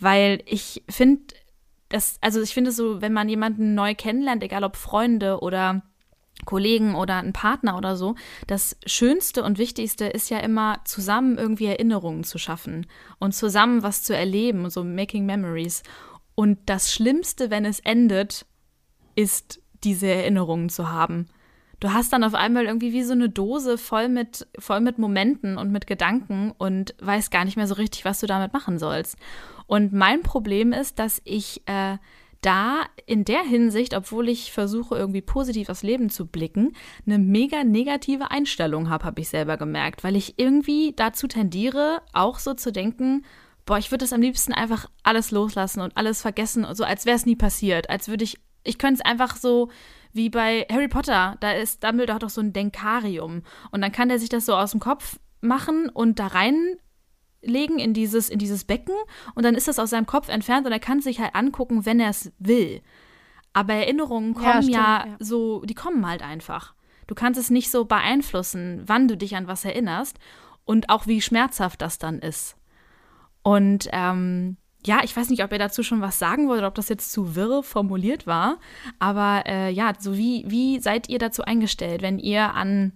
Weil 0.00 0.42
ich 0.46 0.82
finde, 0.88 1.22
das, 1.88 2.18
also 2.20 2.42
ich 2.42 2.54
finde 2.54 2.72
so, 2.72 3.00
wenn 3.00 3.12
man 3.12 3.28
jemanden 3.28 3.74
neu 3.74 3.94
kennenlernt, 3.94 4.42
egal 4.42 4.64
ob 4.64 4.76
Freunde 4.76 5.40
oder 5.40 5.82
Kollegen 6.44 6.94
oder 6.94 7.16
einen 7.16 7.32
Partner 7.32 7.76
oder 7.76 7.96
so, 7.96 8.16
das 8.46 8.76
Schönste 8.86 9.42
und 9.42 9.58
Wichtigste 9.58 10.06
ist 10.06 10.30
ja 10.30 10.38
immer, 10.38 10.80
zusammen 10.84 11.38
irgendwie 11.38 11.66
Erinnerungen 11.66 12.24
zu 12.24 12.38
schaffen 12.38 12.86
und 13.18 13.34
zusammen 13.34 13.82
was 13.82 14.02
zu 14.02 14.16
erleben, 14.16 14.68
so 14.70 14.84
Making 14.84 15.26
Memories. 15.26 15.82
Und 16.34 16.58
das 16.66 16.92
Schlimmste, 16.92 17.50
wenn 17.50 17.64
es 17.64 17.80
endet, 17.80 18.46
ist 19.14 19.60
diese 19.84 20.08
Erinnerungen 20.08 20.68
zu 20.68 20.90
haben. 20.90 21.26
Du 21.80 21.92
hast 21.92 22.12
dann 22.12 22.24
auf 22.24 22.34
einmal 22.34 22.64
irgendwie 22.64 22.92
wie 22.92 23.02
so 23.02 23.12
eine 23.12 23.28
Dose 23.28 23.78
voll 23.78 24.08
mit, 24.08 24.46
voll 24.58 24.80
mit 24.80 24.98
Momenten 24.98 25.58
und 25.58 25.70
mit 25.70 25.86
Gedanken 25.86 26.52
und 26.56 26.94
weißt 27.00 27.30
gar 27.30 27.44
nicht 27.44 27.56
mehr 27.56 27.66
so 27.66 27.74
richtig, 27.74 28.04
was 28.04 28.20
du 28.20 28.26
damit 28.26 28.52
machen 28.52 28.78
sollst. 28.78 29.16
Und 29.66 29.92
mein 29.92 30.22
Problem 30.22 30.72
ist, 30.72 30.98
dass 30.98 31.20
ich 31.24 31.62
äh, 31.66 31.98
da 32.44 32.82
in 33.06 33.24
der 33.24 33.42
Hinsicht, 33.42 33.94
obwohl 33.94 34.28
ich 34.28 34.52
versuche, 34.52 34.96
irgendwie 34.96 35.22
positiv 35.22 35.70
aufs 35.70 35.82
Leben 35.82 36.10
zu 36.10 36.26
blicken, 36.26 36.74
eine 37.06 37.18
mega 37.18 37.64
negative 37.64 38.30
Einstellung 38.30 38.90
habe, 38.90 39.04
habe 39.04 39.20
ich 39.20 39.30
selber 39.30 39.56
gemerkt, 39.56 40.04
weil 40.04 40.14
ich 40.14 40.38
irgendwie 40.38 40.92
dazu 40.94 41.26
tendiere, 41.26 42.02
auch 42.12 42.38
so 42.38 42.52
zu 42.52 42.70
denken, 42.70 43.24
boah, 43.64 43.78
ich 43.78 43.90
würde 43.90 44.04
es 44.04 44.12
am 44.12 44.20
liebsten 44.20 44.52
einfach 44.52 44.90
alles 45.02 45.30
loslassen 45.30 45.80
und 45.80 45.96
alles 45.96 46.20
vergessen, 46.20 46.66
so 46.74 46.84
als 46.84 47.06
wäre 47.06 47.16
es 47.16 47.24
nie 47.24 47.36
passiert, 47.36 47.88
als 47.88 48.08
würde 48.08 48.24
ich, 48.24 48.38
ich 48.62 48.76
könnte 48.76 49.00
es 49.00 49.10
einfach 49.10 49.36
so 49.36 49.70
wie 50.12 50.28
bei 50.28 50.66
Harry 50.70 50.88
Potter, 50.88 51.36
da 51.40 51.52
ist 51.52 51.82
Dumbledore 51.82 52.18
doch 52.18 52.30
so 52.30 52.40
ein 52.40 52.52
Denkarium. 52.52 53.42
Und 53.72 53.82
dann 53.82 53.90
kann 53.90 54.08
der 54.08 54.18
sich 54.18 54.28
das 54.28 54.46
so 54.46 54.54
aus 54.54 54.70
dem 54.70 54.80
Kopf 54.80 55.18
machen 55.40 55.88
und 55.88 56.18
da 56.18 56.28
rein 56.28 56.76
legen 57.44 57.78
in 57.78 57.94
dieses, 57.94 58.28
in 58.28 58.38
dieses 58.38 58.64
Becken 58.64 58.94
und 59.34 59.44
dann 59.44 59.54
ist 59.54 59.68
das 59.68 59.78
aus 59.78 59.90
seinem 59.90 60.06
Kopf 60.06 60.28
entfernt 60.28 60.66
und 60.66 60.72
er 60.72 60.80
kann 60.80 61.00
sich 61.00 61.20
halt 61.20 61.34
angucken, 61.34 61.86
wenn 61.86 62.00
er 62.00 62.10
es 62.10 62.32
will. 62.38 62.80
Aber 63.52 63.74
Erinnerungen 63.74 64.34
kommen 64.34 64.46
ja, 64.46 64.62
stimmt, 64.62 64.74
ja, 64.74 65.06
ja 65.06 65.16
so, 65.20 65.62
die 65.64 65.74
kommen 65.74 66.06
halt 66.06 66.22
einfach. 66.22 66.74
Du 67.06 67.14
kannst 67.14 67.38
es 67.38 67.50
nicht 67.50 67.70
so 67.70 67.84
beeinflussen, 67.84 68.82
wann 68.86 69.08
du 69.08 69.16
dich 69.16 69.36
an 69.36 69.46
was 69.46 69.64
erinnerst 69.64 70.18
und 70.64 70.90
auch 70.90 71.06
wie 71.06 71.20
schmerzhaft 71.20 71.82
das 71.82 71.98
dann 71.98 72.18
ist. 72.18 72.56
Und 73.42 73.88
ähm, 73.92 74.56
ja, 74.86 75.00
ich 75.02 75.16
weiß 75.16 75.30
nicht, 75.30 75.44
ob 75.44 75.52
ihr 75.52 75.58
dazu 75.58 75.82
schon 75.82 76.00
was 76.00 76.18
sagen 76.18 76.48
wollt 76.48 76.58
oder 76.58 76.68
ob 76.68 76.74
das 76.74 76.88
jetzt 76.88 77.12
zu 77.12 77.34
wirr 77.34 77.62
formuliert 77.62 78.26
war. 78.26 78.58
Aber 78.98 79.44
äh, 79.46 79.70
ja, 79.70 79.92
so 79.98 80.16
wie, 80.16 80.44
wie 80.46 80.78
seid 80.80 81.08
ihr 81.08 81.18
dazu 81.18 81.42
eingestellt, 81.42 82.02
wenn 82.02 82.18
ihr 82.18 82.54
an 82.54 82.92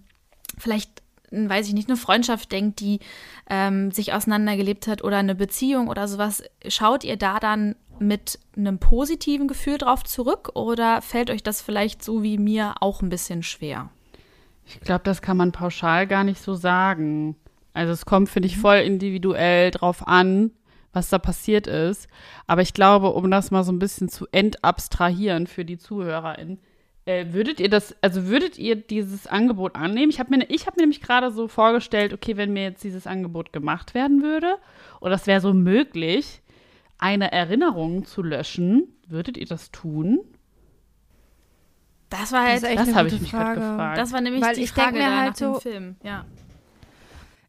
vielleicht 0.57 1.01
weiß 1.31 1.67
ich 1.67 1.73
nicht, 1.73 1.89
eine 1.89 1.97
Freundschaft 1.97 2.51
denkt, 2.51 2.79
die 2.79 2.99
ähm, 3.49 3.91
sich 3.91 4.13
auseinandergelebt 4.13 4.87
hat 4.87 5.03
oder 5.03 5.17
eine 5.17 5.35
Beziehung 5.35 5.87
oder 5.87 6.07
sowas, 6.07 6.43
schaut 6.67 7.03
ihr 7.03 7.17
da 7.17 7.39
dann 7.39 7.75
mit 7.99 8.39
einem 8.55 8.79
positiven 8.79 9.47
Gefühl 9.47 9.77
drauf 9.77 10.03
zurück 10.03 10.51
oder 10.55 11.01
fällt 11.01 11.29
euch 11.29 11.43
das 11.43 11.61
vielleicht 11.61 12.03
so 12.03 12.23
wie 12.23 12.37
mir 12.37 12.75
auch 12.79 13.01
ein 13.01 13.09
bisschen 13.09 13.43
schwer? 13.43 13.89
Ich 14.65 14.79
glaube, 14.81 15.01
das 15.03 15.21
kann 15.21 15.37
man 15.37 15.51
pauschal 15.51 16.07
gar 16.07 16.23
nicht 16.23 16.41
so 16.41 16.53
sagen. 16.53 17.35
Also 17.73 17.93
es 17.93 18.05
kommt, 18.05 18.29
finde 18.29 18.47
ich, 18.47 18.57
mhm. 18.57 18.61
voll 18.61 18.77
individuell 18.77 19.71
drauf 19.71 20.07
an, 20.07 20.51
was 20.93 21.09
da 21.09 21.17
passiert 21.17 21.67
ist. 21.67 22.07
Aber 22.47 22.61
ich 22.61 22.73
glaube, 22.73 23.11
um 23.11 23.29
das 23.29 23.51
mal 23.51 23.63
so 23.63 23.71
ein 23.71 23.79
bisschen 23.79 24.09
zu 24.09 24.27
entabstrahieren 24.31 25.47
für 25.47 25.65
die 25.65 25.77
ZuhörerInnen, 25.77 26.59
äh, 27.09 27.33
würdet 27.33 27.59
ihr 27.59 27.69
das, 27.69 27.95
also 28.01 28.27
würdet 28.27 28.59
ihr 28.59 28.75
dieses 28.75 29.25
Angebot 29.25 29.75
annehmen? 29.75 30.11
Ich 30.11 30.19
habe 30.19 30.37
mir, 30.37 30.45
ich 30.47 30.67
hab 30.67 30.77
mir 30.77 30.83
nämlich 30.83 31.01
gerade 31.01 31.31
so 31.31 31.47
vorgestellt, 31.47 32.13
okay, 32.13 32.37
wenn 32.37 32.53
mir 32.53 32.63
jetzt 32.63 32.83
dieses 32.83 33.07
Angebot 33.07 33.51
gemacht 33.51 33.95
werden 33.95 34.21
würde, 34.21 34.57
oder 35.01 35.15
es 35.15 35.25
wäre 35.25 35.41
so 35.41 35.51
möglich, 35.53 36.41
eine 36.99 37.31
Erinnerung 37.31 38.05
zu 38.05 38.21
löschen, 38.21 38.95
würdet 39.07 39.37
ihr 39.37 39.47
das 39.47 39.71
tun? 39.71 40.19
Das 42.09 42.31
war 42.31 42.43
halt, 42.43 42.61
das, 42.61 42.75
das 42.75 42.95
habe 42.95 43.07
ich 43.07 43.19
mich 43.19 43.31
gerade 43.31 43.59
gefragt. 43.59 43.97
Das 43.97 44.11
war 44.13 44.21
nämlich 44.21 44.43
Weil 44.43 44.55
die 44.55 44.63
ich 44.63 44.71
Frage 44.71 44.97
mir 44.97 45.19
halt 45.19 45.35
so, 45.35 45.55
Film, 45.55 45.95
ja. 46.03 46.25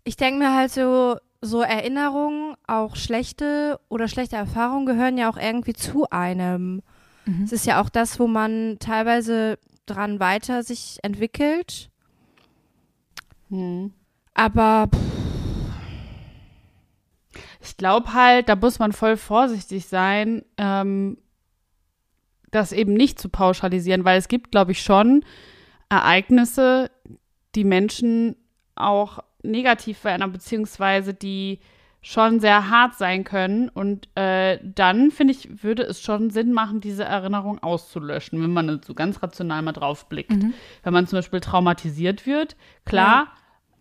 Ich 0.04 0.16
denke 0.16 0.38
mir 0.38 0.54
halt 0.54 0.70
so, 0.70 1.16
so 1.42 1.60
Erinnerungen, 1.60 2.54
auch 2.66 2.96
schlechte 2.96 3.78
oder 3.90 4.08
schlechte 4.08 4.36
Erfahrungen 4.36 4.86
gehören 4.86 5.18
ja 5.18 5.30
auch 5.30 5.36
irgendwie 5.36 5.74
zu 5.74 6.08
einem. 6.08 6.82
Mhm. 7.24 7.44
Es 7.44 7.52
ist 7.52 7.66
ja 7.66 7.80
auch 7.80 7.88
das, 7.88 8.18
wo 8.18 8.26
man 8.26 8.78
teilweise 8.78 9.58
dran 9.86 10.20
weiter 10.20 10.62
sich 10.62 10.98
entwickelt. 11.02 11.90
Mhm. 13.48 13.92
Aber 14.34 14.88
pff. 14.92 15.00
ich 17.60 17.76
glaube 17.76 18.14
halt, 18.14 18.48
da 18.48 18.56
muss 18.56 18.78
man 18.78 18.92
voll 18.92 19.16
vorsichtig 19.16 19.86
sein, 19.86 20.44
ähm, 20.56 21.18
das 22.50 22.72
eben 22.72 22.94
nicht 22.94 23.20
zu 23.20 23.28
pauschalisieren, 23.28 24.04
weil 24.04 24.18
es 24.18 24.28
gibt, 24.28 24.50
glaube 24.50 24.72
ich, 24.72 24.82
schon 24.82 25.24
Ereignisse, 25.88 26.90
die 27.54 27.64
Menschen 27.64 28.36
auch 28.74 29.20
negativ 29.42 29.98
verändern, 29.98 30.32
beziehungsweise 30.32 31.14
die 31.14 31.60
schon 32.02 32.40
sehr 32.40 32.70
hart 32.70 32.94
sein 32.94 33.24
können. 33.24 33.68
Und 33.68 34.08
äh, 34.16 34.58
dann, 34.62 35.10
finde 35.10 35.32
ich, 35.32 35.62
würde 35.62 35.82
es 35.82 36.00
schon 36.00 36.30
Sinn 36.30 36.52
machen, 36.52 36.80
diese 36.80 37.04
Erinnerung 37.04 37.62
auszulöschen, 37.62 38.42
wenn 38.42 38.52
man 38.52 38.80
so 38.82 38.94
ganz 38.94 39.22
rational 39.22 39.62
mal 39.62 39.72
drauf 39.72 40.08
blickt. 40.08 40.30
Mhm. 40.30 40.54
Wenn 40.82 40.92
man 40.92 41.06
zum 41.06 41.18
Beispiel 41.18 41.40
traumatisiert 41.40 42.26
wird, 42.26 42.56
klar, 42.84 43.24
ja. 43.24 43.32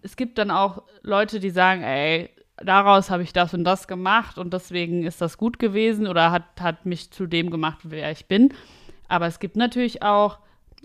es 0.02 0.16
gibt 0.16 0.38
dann 0.38 0.52
auch 0.52 0.84
Leute, 1.02 1.40
die 1.40 1.50
sagen, 1.50 1.82
ey, 1.82 2.30
daraus 2.58 3.10
habe 3.10 3.24
ich 3.24 3.32
das 3.32 3.54
und 3.54 3.64
das 3.64 3.88
gemacht 3.88 4.38
und 4.38 4.54
deswegen 4.54 5.04
ist 5.06 5.22
das 5.22 5.38
gut 5.38 5.60
gewesen 5.60 6.08
oder 6.08 6.32
hat, 6.32 6.44
hat 6.60 6.86
mich 6.86 7.12
zu 7.12 7.26
dem 7.26 7.52
gemacht, 7.52 7.80
wer 7.84 8.12
ich 8.12 8.26
bin. 8.26 8.54
Aber 9.08 9.28
es 9.28 9.40
gibt 9.40 9.56
natürlich 9.56 10.04
auch 10.04 10.40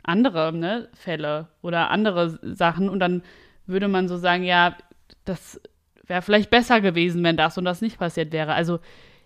andere 0.04 0.52
ne, 0.52 0.88
Fälle 0.94 1.48
oder 1.62 1.90
andere 1.90 2.38
Sachen 2.42 2.88
und 2.88 3.00
dann 3.00 3.22
würde 3.66 3.88
man 3.88 4.08
so 4.08 4.18
sagen, 4.18 4.44
ja, 4.44 4.76
das 5.24 5.60
wäre 6.06 6.22
vielleicht 6.22 6.50
besser 6.50 6.80
gewesen, 6.80 7.22
wenn 7.24 7.36
das 7.36 7.58
und 7.58 7.64
das 7.64 7.80
nicht 7.80 7.98
passiert 7.98 8.32
wäre. 8.32 8.54
Also 8.54 8.78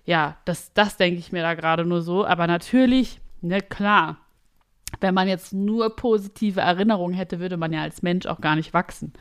ja, 0.04 0.36
das, 0.44 0.72
das 0.72 0.96
denke 0.96 1.18
ich 1.18 1.32
mir 1.32 1.42
da 1.42 1.54
gerade 1.54 1.84
nur 1.84 2.02
so. 2.02 2.24
Aber 2.24 2.46
natürlich, 2.46 3.20
ne, 3.40 3.60
klar, 3.60 4.16
wenn 5.00 5.14
man 5.14 5.28
jetzt 5.28 5.52
nur 5.52 5.94
positive 5.96 6.60
Erinnerungen 6.60 7.14
hätte, 7.14 7.40
würde 7.40 7.56
man 7.56 7.72
ja 7.72 7.82
als 7.82 8.02
Mensch 8.02 8.26
auch 8.26 8.40
gar 8.40 8.56
nicht 8.56 8.72
wachsen. 8.72 9.12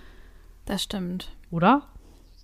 Das 0.66 0.84
stimmt. 0.84 1.30
Oder? 1.52 1.88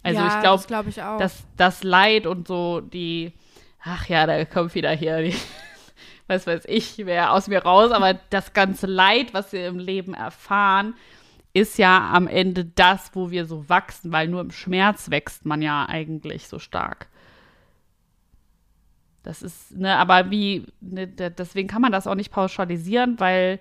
Also 0.04 0.20
ja, 0.20 0.28
ich 0.28 0.42
glaube, 0.42 0.58
das, 0.58 0.68
glaub 0.68 0.88
ich 0.88 0.96
dass 0.96 1.48
das 1.56 1.84
Leid 1.84 2.28
und 2.28 2.48
so 2.48 2.82
die, 2.82 3.34
ach 3.82 4.08
ja, 4.08 4.28
da 4.28 4.44
kommt 4.44 4.76
wieder 4.76 4.92
hier 4.92 5.22
die, 5.22 5.36
was 6.28 6.46
weiß 6.46 6.64
ich, 6.68 6.98
wer 7.06 7.32
aus 7.32 7.48
mir 7.48 7.64
raus, 7.64 7.92
aber 7.92 8.14
das 8.30 8.54
ganze 8.54 8.88
Leid, 8.88 9.34
was 9.34 9.54
wir 9.54 9.68
im 9.68 9.80
Leben 9.80 10.14
erfahren, 10.14 10.96
ist 11.54 11.78
ja 11.78 12.12
am 12.12 12.28
Ende 12.28 12.66
das, 12.66 13.12
wo 13.14 13.30
wir 13.30 13.46
so 13.46 13.70
wachsen, 13.70 14.12
weil 14.12 14.28
nur 14.28 14.42
im 14.42 14.52
Schmerz 14.52 15.12
wächst 15.12 15.46
man 15.46 15.62
ja 15.62 15.88
eigentlich 15.88 16.48
so 16.48 16.60
stark. 16.60 17.08
Das 19.22 19.42
ist, 19.42 19.72
ne, 19.78 19.96
aber 19.98 20.32
wie, 20.32 20.66
ne, 20.82 21.08
deswegen 21.08 21.70
kann 21.70 21.82
man 21.82 21.92
das 21.92 22.08
auch 22.08 22.16
nicht 22.16 22.32
pauschalisieren, 22.32 23.20
weil 23.20 23.60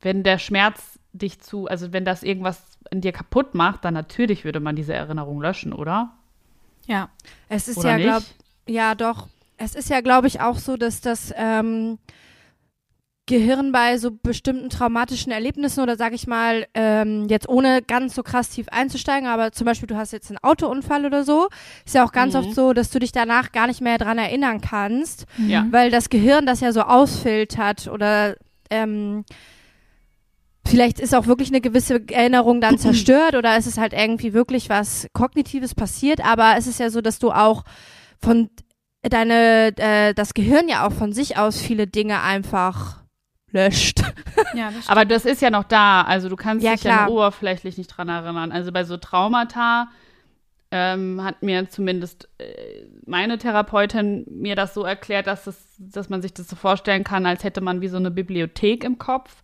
wenn 0.00 0.22
der 0.22 0.38
Schmerz 0.38 0.98
dich 1.12 1.40
zu, 1.40 1.66
also 1.66 1.92
wenn 1.92 2.04
das 2.04 2.22
irgendwas 2.22 2.78
in 2.90 3.02
dir 3.02 3.12
kaputt 3.12 3.54
macht, 3.54 3.84
dann 3.84 3.94
natürlich 3.94 4.44
würde 4.44 4.60
man 4.60 4.76
diese 4.76 4.94
Erinnerung 4.94 5.40
löschen, 5.40 5.72
oder? 5.72 6.16
Ja. 6.86 7.10
Es 7.48 7.68
ist 7.68 7.78
oder 7.78 7.98
ja, 7.98 7.98
glaube 7.98 8.26
ja, 8.66 8.94
doch. 8.94 9.28
Es 9.58 9.74
ist 9.74 9.90
ja, 9.90 10.00
glaube 10.00 10.26
ich, 10.26 10.40
auch 10.40 10.56
so, 10.56 10.76
dass 10.76 11.00
das 11.00 11.34
ähm, 11.36 11.98
Gehirn 13.30 13.72
bei 13.72 13.96
so 13.96 14.10
bestimmten 14.10 14.68
traumatischen 14.68 15.32
Erlebnissen 15.32 15.80
oder 15.80 15.96
sag 15.96 16.12
ich 16.12 16.26
mal, 16.26 16.66
ähm, 16.74 17.26
jetzt 17.28 17.48
ohne 17.48 17.80
ganz 17.80 18.14
so 18.14 18.22
krass 18.22 18.50
tief 18.50 18.66
einzusteigen, 18.70 19.26
aber 19.28 19.52
zum 19.52 19.64
Beispiel 19.64 19.86
du 19.86 19.96
hast 19.96 20.12
jetzt 20.12 20.28
einen 20.30 20.38
Autounfall 20.42 21.06
oder 21.06 21.24
so, 21.24 21.48
ist 21.86 21.94
ja 21.94 22.04
auch 22.04 22.12
ganz 22.12 22.34
Mhm. 22.34 22.40
oft 22.40 22.54
so, 22.54 22.72
dass 22.72 22.90
du 22.90 22.98
dich 22.98 23.12
danach 23.12 23.52
gar 23.52 23.66
nicht 23.66 23.80
mehr 23.80 23.96
dran 23.98 24.18
erinnern 24.18 24.60
kannst, 24.60 25.24
Ja. 25.38 25.66
weil 25.70 25.90
das 25.90 26.10
Gehirn 26.10 26.44
das 26.44 26.60
ja 26.60 26.72
so 26.72 26.82
ausfiltert 26.82 27.88
oder 27.88 28.36
ähm, 28.68 29.24
vielleicht 30.66 31.00
ist 31.00 31.14
auch 31.14 31.26
wirklich 31.26 31.48
eine 31.48 31.60
gewisse 31.60 32.02
Erinnerung 32.10 32.60
dann 32.60 32.78
zerstört 32.78 33.34
oder 33.34 33.56
ist 33.56 33.66
es 33.66 33.78
halt 33.78 33.92
irgendwie 33.92 34.32
wirklich 34.32 34.68
was 34.68 35.06
Kognitives 35.12 35.74
passiert, 35.74 36.24
aber 36.24 36.54
es 36.58 36.66
ist 36.66 36.80
ja 36.80 36.90
so, 36.90 37.00
dass 37.00 37.18
du 37.18 37.30
auch 37.32 37.64
von 38.20 38.50
deine, 39.02 39.72
äh, 39.78 40.14
das 40.14 40.34
Gehirn 40.34 40.68
ja 40.68 40.86
auch 40.86 40.92
von 40.92 41.12
sich 41.12 41.38
aus 41.38 41.58
viele 41.60 41.86
Dinge 41.86 42.20
einfach 42.22 42.99
löscht. 43.52 44.00
Ja, 44.54 44.70
das 44.74 44.88
Aber 44.88 45.04
das 45.04 45.24
ist 45.24 45.42
ja 45.42 45.50
noch 45.50 45.64
da. 45.64 46.02
Also 46.02 46.28
du 46.28 46.36
kannst 46.36 46.64
Ja, 46.64 46.72
dich 46.72 46.84
ja 46.84 46.96
klar. 46.98 47.10
oberflächlich 47.10 47.78
nicht 47.78 47.88
dran 47.88 48.08
erinnern. 48.08 48.52
Also 48.52 48.72
bei 48.72 48.84
so 48.84 48.96
Traumata 48.96 49.88
ähm, 50.72 51.22
hat 51.24 51.42
mir 51.42 51.68
zumindest 51.68 52.28
äh, 52.38 52.84
meine 53.06 53.38
Therapeutin 53.38 54.24
mir 54.30 54.54
das 54.54 54.72
so 54.74 54.84
erklärt, 54.84 55.26
dass, 55.26 55.46
es, 55.46 55.74
dass 55.78 56.08
man 56.08 56.22
sich 56.22 56.32
das 56.32 56.48
so 56.48 56.54
vorstellen 56.56 57.02
kann, 57.04 57.26
als 57.26 57.42
hätte 57.42 57.60
man 57.60 57.80
wie 57.80 57.88
so 57.88 57.96
eine 57.96 58.10
Bibliothek 58.10 58.84
im 58.84 58.98
Kopf. 58.98 59.42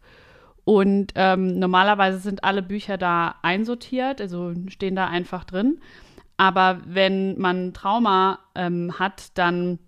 Und 0.64 1.12
ähm, 1.14 1.58
normalerweise 1.58 2.18
sind 2.18 2.42
alle 2.44 2.62
Bücher 2.62 2.96
da 2.98 3.36
einsortiert, 3.42 4.20
also 4.20 4.52
stehen 4.68 4.96
da 4.96 5.06
einfach 5.06 5.44
drin. 5.44 5.78
Aber 6.36 6.80
wenn 6.84 7.38
man 7.38 7.72
Trauma 7.72 8.40
ähm, 8.54 8.98
hat, 8.98 9.36
dann 9.38 9.78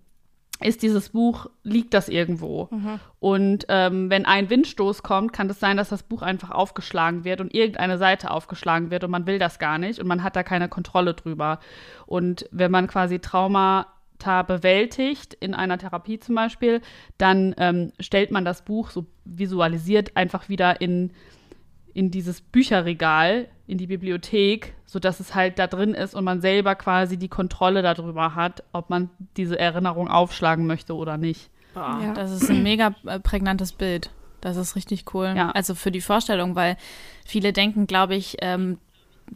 ist 0.61 0.83
dieses 0.83 1.09
Buch, 1.09 1.47
liegt 1.63 1.93
das 1.93 2.09
irgendwo. 2.09 2.67
Und 3.19 3.65
ähm, 3.69 4.09
wenn 4.09 4.25
ein 4.25 4.49
Windstoß 4.49 5.03
kommt, 5.03 5.31
kann 5.31 5.49
es 5.49 5.59
sein, 5.59 5.77
dass 5.77 5.89
das 5.89 6.03
Buch 6.03 6.21
einfach 6.21 6.51
aufgeschlagen 6.51 7.23
wird 7.23 7.39
und 7.39 7.53
irgendeine 7.53 7.97
Seite 7.97 8.31
aufgeschlagen 8.31 8.91
wird 8.91 9.03
und 9.03 9.11
man 9.11 9.25
will 9.25 9.39
das 9.39 9.59
gar 9.59 9.77
nicht 9.77 9.99
und 9.99 10.07
man 10.07 10.23
hat 10.23 10.35
da 10.35 10.43
keine 10.43 10.67
Kontrolle 10.67 11.13
drüber. 11.13 11.59
Und 12.05 12.45
wenn 12.51 12.71
man 12.71 12.87
quasi 12.87 13.19
Traumata 13.19 14.43
bewältigt, 14.43 15.33
in 15.33 15.53
einer 15.53 15.77
Therapie 15.77 16.19
zum 16.19 16.35
Beispiel, 16.35 16.81
dann 17.17 17.55
ähm, 17.57 17.93
stellt 17.99 18.31
man 18.31 18.43
das 18.43 18.63
Buch 18.63 18.89
so 18.89 19.05
visualisiert 19.23 20.17
einfach 20.17 20.49
wieder 20.49 20.81
in, 20.81 21.11
in 21.93 22.11
dieses 22.11 22.41
Bücherregal, 22.41 23.47
in 23.67 23.77
die 23.77 23.87
Bibliothek, 23.87 24.73
sodass 24.85 25.19
es 25.19 25.35
halt 25.35 25.59
da 25.59 25.67
drin 25.67 25.93
ist 25.93 26.15
und 26.15 26.23
man 26.23 26.41
selber 26.41 26.75
quasi 26.75 27.17
die 27.17 27.27
Kontrolle 27.27 27.81
darüber 27.81 28.35
hat, 28.35 28.63
ob 28.71 28.89
man 28.89 29.09
diese 29.37 29.59
Erinnerung 29.59 30.07
aufschlagen 30.07 30.65
möchte 30.65 30.95
oder 30.95 31.17
nicht. 31.17 31.49
Boah, 31.73 31.99
Ja. 32.01 32.13
Das 32.13 32.31
ist 32.31 32.49
ein 32.49 32.63
mega 32.63 32.95
äh, 33.05 33.19
prägnantes 33.19 33.73
Bild. 33.73 34.11
Das 34.41 34.57
ist 34.57 34.75
richtig 34.75 35.13
cool. 35.13 35.33
Ja. 35.35 35.51
Also 35.51 35.75
für 35.75 35.91
die 35.91 36.01
Vorstellung, 36.01 36.55
weil 36.55 36.77
viele 37.25 37.53
denken, 37.53 37.87
glaube 37.87 38.15
ich, 38.15 38.37
ähm, 38.41 38.77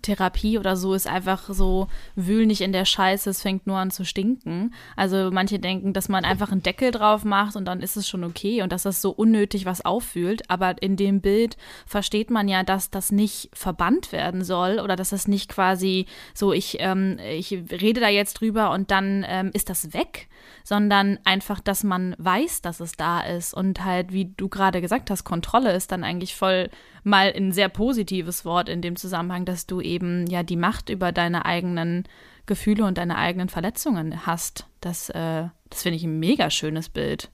Therapie 0.01 0.57
oder 0.57 0.75
so 0.75 0.93
ist 0.93 1.07
einfach 1.07 1.49
so, 1.49 1.87
wühl 2.15 2.45
nicht 2.45 2.61
in 2.61 2.71
der 2.71 2.85
Scheiße, 2.85 3.29
es 3.29 3.41
fängt 3.41 3.67
nur 3.67 3.77
an 3.77 3.91
zu 3.91 4.05
stinken. 4.05 4.73
Also 4.95 5.29
manche 5.31 5.59
denken, 5.59 5.93
dass 5.93 6.09
man 6.09 6.25
einfach 6.25 6.51
einen 6.51 6.63
Deckel 6.63 6.91
drauf 6.91 7.23
macht 7.23 7.55
und 7.55 7.65
dann 7.65 7.81
ist 7.81 7.95
es 7.95 8.07
schon 8.07 8.23
okay 8.23 8.61
und 8.61 8.71
dass 8.71 8.83
das 8.83 9.01
so 9.01 9.11
unnötig 9.11 9.65
was 9.65 9.85
auffühlt. 9.85 10.49
Aber 10.49 10.81
in 10.81 10.95
dem 10.95 11.21
Bild 11.21 11.57
versteht 11.85 12.29
man 12.29 12.47
ja, 12.47 12.63
dass 12.63 12.89
das 12.89 13.11
nicht 13.11 13.49
verbannt 13.53 14.11
werden 14.11 14.43
soll 14.43 14.79
oder 14.79 14.95
dass 14.95 15.09
das 15.09 15.27
nicht 15.27 15.49
quasi 15.49 16.05
so, 16.33 16.53
ich, 16.53 16.77
ähm, 16.79 17.17
ich 17.19 17.51
rede 17.51 18.01
da 18.01 18.09
jetzt 18.09 18.35
drüber 18.35 18.71
und 18.71 18.91
dann 18.91 19.25
ähm, 19.27 19.51
ist 19.53 19.69
das 19.69 19.93
weg, 19.93 20.27
sondern 20.63 21.19
einfach, 21.23 21.59
dass 21.59 21.83
man 21.83 22.15
weiß, 22.17 22.61
dass 22.61 22.79
es 22.79 22.93
da 22.93 23.21
ist 23.21 23.53
und 23.53 23.83
halt, 23.83 24.11
wie 24.11 24.33
du 24.37 24.49
gerade 24.49 24.81
gesagt 24.81 25.09
hast, 25.09 25.23
Kontrolle 25.23 25.73
ist 25.73 25.91
dann 25.91 26.03
eigentlich 26.03 26.35
voll 26.35 26.69
mal 27.03 27.33
ein 27.35 27.51
sehr 27.51 27.69
positives 27.69 28.45
Wort 28.45 28.69
in 28.69 28.81
dem 28.81 28.95
Zusammenhang, 28.95 29.45
dass 29.45 29.67
du 29.67 29.81
eben 29.83 30.27
ja 30.27 30.43
die 30.43 30.55
Macht 30.57 30.89
über 30.89 31.11
deine 31.11 31.45
eigenen 31.45 32.03
Gefühle 32.45 32.85
und 32.85 32.97
deine 32.97 33.17
eigenen 33.17 33.49
Verletzungen 33.49 34.25
hast. 34.25 34.67
Das, 34.81 35.09
äh, 35.09 35.45
das 35.69 35.83
finde 35.83 35.95
ich 35.97 36.03
ein 36.03 36.19
mega 36.19 36.49
schönes 36.49 36.89
Bild. 36.89 37.29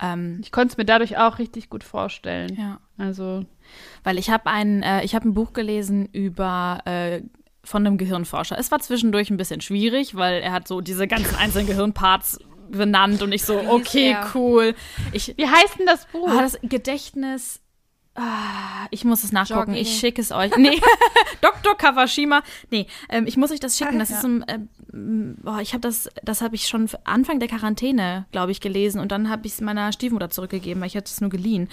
Ähm, 0.00 0.38
Ich 0.42 0.52
konnte 0.52 0.72
es 0.72 0.76
mir 0.76 0.84
dadurch 0.84 1.18
auch 1.18 1.38
richtig 1.38 1.70
gut 1.70 1.84
vorstellen. 1.84 2.54
ja. 2.56 2.80
Also, 2.96 3.44
Weil 4.02 4.18
ich 4.18 4.28
habe 4.30 4.46
ein, 4.46 4.82
äh, 4.82 5.04
ich 5.04 5.14
habe 5.14 5.28
ein 5.28 5.34
Buch 5.34 5.52
gelesen 5.52 6.06
über 6.12 6.80
äh, 6.84 7.22
von 7.62 7.86
einem 7.86 7.96
Gehirnforscher. 7.98 8.58
Es 8.58 8.70
war 8.72 8.80
zwischendurch 8.80 9.30
ein 9.30 9.36
bisschen 9.36 9.60
schwierig, 9.60 10.14
weil 10.16 10.40
er 10.42 10.52
hat 10.52 10.66
so 10.66 10.80
diese 10.80 11.06
ganzen 11.06 11.36
einzelnen 11.36 11.66
Gehirnparts 11.68 12.38
benannt 12.70 13.22
und 13.22 13.30
ich 13.32 13.44
so, 13.44 13.58
okay, 13.68 14.16
cool. 14.34 14.74
Ich, 15.12 15.34
wie 15.36 15.46
heißt 15.46 15.78
denn 15.78 15.86
das 15.86 16.06
Buch? 16.06 16.28
Ah, 16.28 16.42
das 16.42 16.58
Gedächtnis. 16.62 17.60
Ah, 18.20 18.88
ich 18.90 19.04
muss 19.04 19.22
es 19.22 19.30
nachgucken. 19.30 19.60
Jogging. 19.70 19.74
Ich 19.82 19.98
schicke 20.00 20.20
es 20.20 20.32
euch. 20.32 20.56
Nee, 20.56 20.80
Dr. 21.40 21.76
Kawashima. 21.76 22.42
Nee, 22.70 22.86
ähm, 23.08 23.26
ich 23.28 23.36
muss 23.36 23.52
euch 23.52 23.60
das 23.60 23.78
schicken. 23.78 23.98
Das 24.00 24.10
Ah, 24.12 24.16
ist 24.16 24.24
ein, 24.24 24.44
ähm, 24.92 25.36
boah, 25.40 25.60
ich 25.60 25.72
habe 25.72 25.82
das, 25.82 26.08
das 26.24 26.40
habe 26.40 26.56
ich 26.56 26.66
schon 26.66 26.88
Anfang 27.04 27.38
der 27.38 27.48
Quarantäne, 27.48 28.26
glaube 28.32 28.50
ich, 28.50 28.60
gelesen 28.60 29.00
und 29.00 29.12
dann 29.12 29.30
habe 29.30 29.46
ich 29.46 29.52
es 29.52 29.60
meiner 29.60 29.92
Stiefmutter 29.92 30.30
zurückgegeben, 30.30 30.80
weil 30.80 30.88
ich 30.88 30.96
hatte 30.96 31.06
es 31.12 31.20
nur 31.20 31.30
geliehen. 31.30 31.68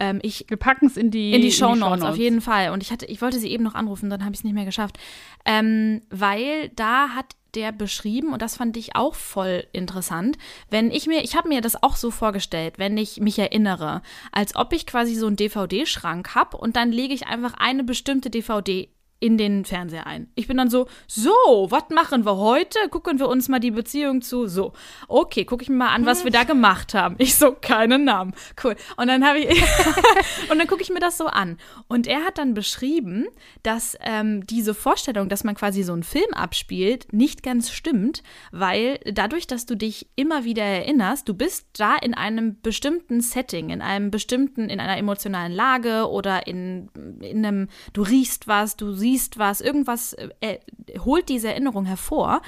Ähm, 0.00 0.18
ich 0.22 0.46
Wir 0.48 0.56
packen 0.56 0.86
es 0.86 0.96
in 0.96 1.10
die, 1.10 1.32
in 1.32 1.42
die 1.42 1.52
Show 1.52 1.68
Notes, 1.68 1.80
Shownotes. 1.80 2.04
auf 2.04 2.16
jeden 2.16 2.40
Fall. 2.40 2.70
Und 2.70 2.82
ich 2.82 2.90
hatte, 2.90 3.06
ich 3.06 3.22
wollte 3.22 3.38
sie 3.38 3.50
eben 3.50 3.62
noch 3.62 3.74
anrufen, 3.74 4.10
dann 4.10 4.24
habe 4.24 4.32
ich 4.32 4.40
es 4.40 4.44
nicht 4.44 4.54
mehr 4.54 4.64
geschafft. 4.64 4.98
Ähm, 5.44 6.00
weil 6.10 6.70
da 6.70 7.10
hat 7.10 7.36
der 7.54 7.72
beschrieben, 7.72 8.32
und 8.32 8.42
das 8.42 8.56
fand 8.56 8.76
ich 8.76 8.96
auch 8.96 9.14
voll 9.14 9.66
interessant, 9.72 10.38
wenn 10.70 10.90
ich 10.90 11.06
mir, 11.06 11.22
ich 11.22 11.36
habe 11.36 11.48
mir 11.48 11.60
das 11.60 11.82
auch 11.82 11.96
so 11.96 12.10
vorgestellt, 12.10 12.78
wenn 12.78 12.96
ich 12.96 13.20
mich 13.20 13.38
erinnere, 13.38 14.02
als 14.32 14.54
ob 14.54 14.72
ich 14.72 14.86
quasi 14.86 15.14
so 15.14 15.26
einen 15.26 15.36
DVD-Schrank 15.36 16.34
habe 16.34 16.56
und 16.56 16.76
dann 16.76 16.92
lege 16.92 17.14
ich 17.14 17.26
einfach 17.26 17.54
eine 17.54 17.84
bestimmte 17.84 18.30
DVD 18.30 18.88
in 19.20 19.36
den 19.36 19.66
Fernseher 19.66 20.06
ein. 20.06 20.28
Ich 20.34 20.48
bin 20.48 20.56
dann 20.56 20.70
so, 20.70 20.86
so, 21.06 21.30
was 21.68 21.90
machen 21.90 22.24
wir 22.24 22.38
heute? 22.38 22.78
Gucken 22.90 23.18
wir 23.18 23.28
uns 23.28 23.48
mal 23.48 23.60
die 23.60 23.70
Beziehung 23.70 24.22
zu. 24.22 24.48
So, 24.48 24.72
okay, 25.08 25.44
gucke 25.44 25.62
ich 25.62 25.68
mir 25.68 25.76
mal 25.76 25.94
an, 25.94 26.06
was 26.06 26.24
wir 26.24 26.30
da 26.30 26.44
gemacht 26.44 26.94
haben. 26.94 27.16
Ich 27.18 27.36
so, 27.36 27.52
keinen 27.52 28.04
Namen. 28.04 28.32
Cool. 28.64 28.76
Und 28.96 29.08
dann 29.08 29.24
habe 29.24 29.40
ich, 29.40 29.48
und 30.50 30.58
dann 30.58 30.66
gucke 30.66 30.80
ich 30.80 30.88
mir 30.88 31.00
das 31.00 31.18
so 31.18 31.26
an. 31.26 31.58
Und 31.86 32.06
er 32.06 32.24
hat 32.24 32.38
dann 32.38 32.54
beschrieben, 32.54 33.26
dass 33.62 33.96
ähm, 34.00 34.46
diese 34.46 34.72
Vorstellung, 34.72 35.28
dass 35.28 35.44
man 35.44 35.54
quasi 35.54 35.82
so 35.82 35.92
einen 35.92 36.02
Film 36.02 36.32
abspielt, 36.32 37.12
nicht 37.12 37.42
ganz 37.42 37.70
stimmt, 37.70 38.22
weil 38.52 39.00
dadurch, 39.04 39.46
dass 39.46 39.66
du 39.66 39.76
dich 39.76 40.08
immer 40.16 40.44
wieder 40.44 40.64
erinnerst, 40.64 41.28
du 41.28 41.34
bist 41.34 41.66
da 41.74 41.96
in 41.96 42.14
einem 42.14 42.58
bestimmten 42.62 43.20
Setting, 43.20 43.68
in 43.68 43.82
einem 43.82 44.10
bestimmten, 44.10 44.70
in 44.70 44.80
einer 44.80 44.96
emotionalen 44.96 45.52
Lage 45.52 46.08
oder 46.08 46.46
in, 46.46 46.88
in 47.20 47.44
einem, 47.44 47.68
du 47.92 48.00
riechst 48.00 48.48
was, 48.48 48.76
du 48.76 48.92
siehst 48.92 49.09
was, 49.36 49.60
irgendwas 49.60 50.14
äh, 50.40 50.58
holt 50.98 51.28
diese 51.28 51.48
Erinnerung 51.48 51.84
hervor, 51.84 52.42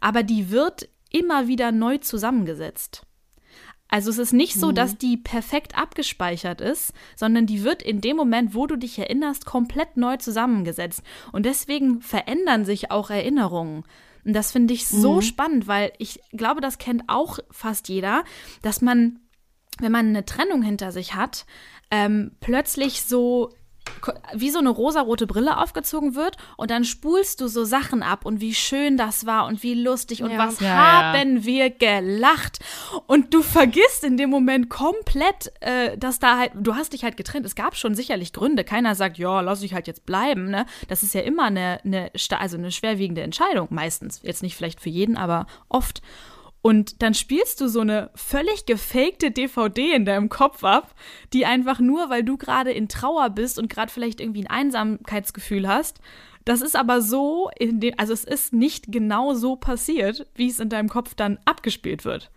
aber 0.00 0.22
die 0.22 0.50
wird 0.50 0.88
immer 1.10 1.48
wieder 1.48 1.72
neu 1.72 1.98
zusammengesetzt. 1.98 3.06
Also 3.90 4.10
es 4.10 4.18
ist 4.18 4.32
nicht 4.34 4.54
so, 4.54 4.70
dass 4.70 4.98
die 4.98 5.16
perfekt 5.16 5.76
abgespeichert 5.76 6.60
ist, 6.60 6.92
sondern 7.16 7.46
die 7.46 7.64
wird 7.64 7.82
in 7.82 8.02
dem 8.02 8.18
Moment, 8.18 8.54
wo 8.54 8.66
du 8.66 8.76
dich 8.76 8.98
erinnerst, 8.98 9.46
komplett 9.46 9.96
neu 9.96 10.18
zusammengesetzt. 10.18 11.02
Und 11.32 11.46
deswegen 11.46 12.02
verändern 12.02 12.66
sich 12.66 12.90
auch 12.90 13.08
Erinnerungen. 13.08 13.84
Und 14.26 14.34
das 14.34 14.52
finde 14.52 14.74
ich 14.74 14.86
so 14.86 15.22
spannend, 15.22 15.66
weil 15.68 15.92
ich 15.96 16.20
glaube, 16.32 16.60
das 16.60 16.76
kennt 16.76 17.04
auch 17.06 17.38
fast 17.50 17.88
jeder, 17.88 18.24
dass 18.60 18.82
man, 18.82 19.20
wenn 19.78 19.92
man 19.92 20.08
eine 20.08 20.26
Trennung 20.26 20.60
hinter 20.60 20.92
sich 20.92 21.14
hat, 21.14 21.46
ähm, 21.90 22.32
plötzlich 22.40 23.04
so 23.04 23.54
wie 24.34 24.50
so 24.50 24.58
eine 24.58 24.68
rosarote 24.70 25.26
Brille 25.26 25.58
aufgezogen 25.58 26.14
wird 26.14 26.36
und 26.56 26.70
dann 26.70 26.84
spulst 26.84 27.40
du 27.40 27.48
so 27.48 27.64
Sachen 27.64 28.02
ab 28.02 28.24
und 28.24 28.40
wie 28.40 28.54
schön 28.54 28.96
das 28.96 29.26
war 29.26 29.46
und 29.46 29.62
wie 29.62 29.74
lustig 29.74 30.22
und 30.22 30.30
Ja. 30.30 30.38
was 30.38 30.60
Ja, 30.60 30.66
ja. 30.68 31.12
haben 31.12 31.44
wir 31.44 31.70
gelacht 31.70 32.58
und 33.06 33.34
du 33.34 33.42
vergisst 33.42 34.04
in 34.04 34.16
dem 34.16 34.30
Moment 34.30 34.70
komplett, 34.70 35.52
äh, 35.60 35.96
dass 35.98 36.18
da 36.18 36.38
halt, 36.38 36.52
du 36.54 36.74
hast 36.74 36.92
dich 36.92 37.04
halt 37.04 37.16
getrennt. 37.16 37.46
Es 37.46 37.54
gab 37.54 37.76
schon 37.76 37.94
sicherlich 37.94 38.32
Gründe. 38.32 38.64
Keiner 38.64 38.94
sagt, 38.94 39.18
ja, 39.18 39.40
lass 39.40 39.62
ich 39.62 39.74
halt 39.74 39.86
jetzt 39.86 40.06
bleiben. 40.06 40.50
Ne? 40.50 40.66
Das 40.88 41.02
ist 41.02 41.14
ja 41.14 41.20
immer 41.22 41.44
eine, 41.44 41.80
eine, 41.84 42.10
also 42.38 42.56
eine 42.56 42.70
schwerwiegende 42.70 43.22
Entscheidung, 43.22 43.68
meistens. 43.70 44.20
Jetzt 44.22 44.42
nicht 44.42 44.56
vielleicht 44.56 44.80
für 44.80 44.90
jeden, 44.90 45.16
aber 45.16 45.46
oft. 45.68 46.02
Und 46.60 47.02
dann 47.02 47.14
spielst 47.14 47.60
du 47.60 47.68
so 47.68 47.80
eine 47.80 48.10
völlig 48.14 48.66
gefakte 48.66 49.30
DVD 49.30 49.92
in 49.92 50.04
deinem 50.04 50.28
Kopf 50.28 50.64
ab, 50.64 50.94
die 51.32 51.46
einfach 51.46 51.78
nur, 51.78 52.10
weil 52.10 52.24
du 52.24 52.36
gerade 52.36 52.72
in 52.72 52.88
Trauer 52.88 53.30
bist 53.30 53.58
und 53.58 53.68
gerade 53.70 53.92
vielleicht 53.92 54.20
irgendwie 54.20 54.40
ein 54.46 54.50
Einsamkeitsgefühl 54.50 55.68
hast. 55.68 56.00
Das 56.44 56.60
ist 56.60 56.76
aber 56.76 57.00
so, 57.00 57.50
in 57.58 57.78
dem, 57.78 57.94
also 57.98 58.12
es 58.12 58.24
ist 58.24 58.52
nicht 58.52 58.90
genau 58.90 59.34
so 59.34 59.56
passiert, 59.56 60.26
wie 60.34 60.48
es 60.48 60.60
in 60.60 60.68
deinem 60.68 60.88
Kopf 60.88 61.14
dann 61.14 61.38
abgespielt 61.44 62.04
wird. 62.04 62.30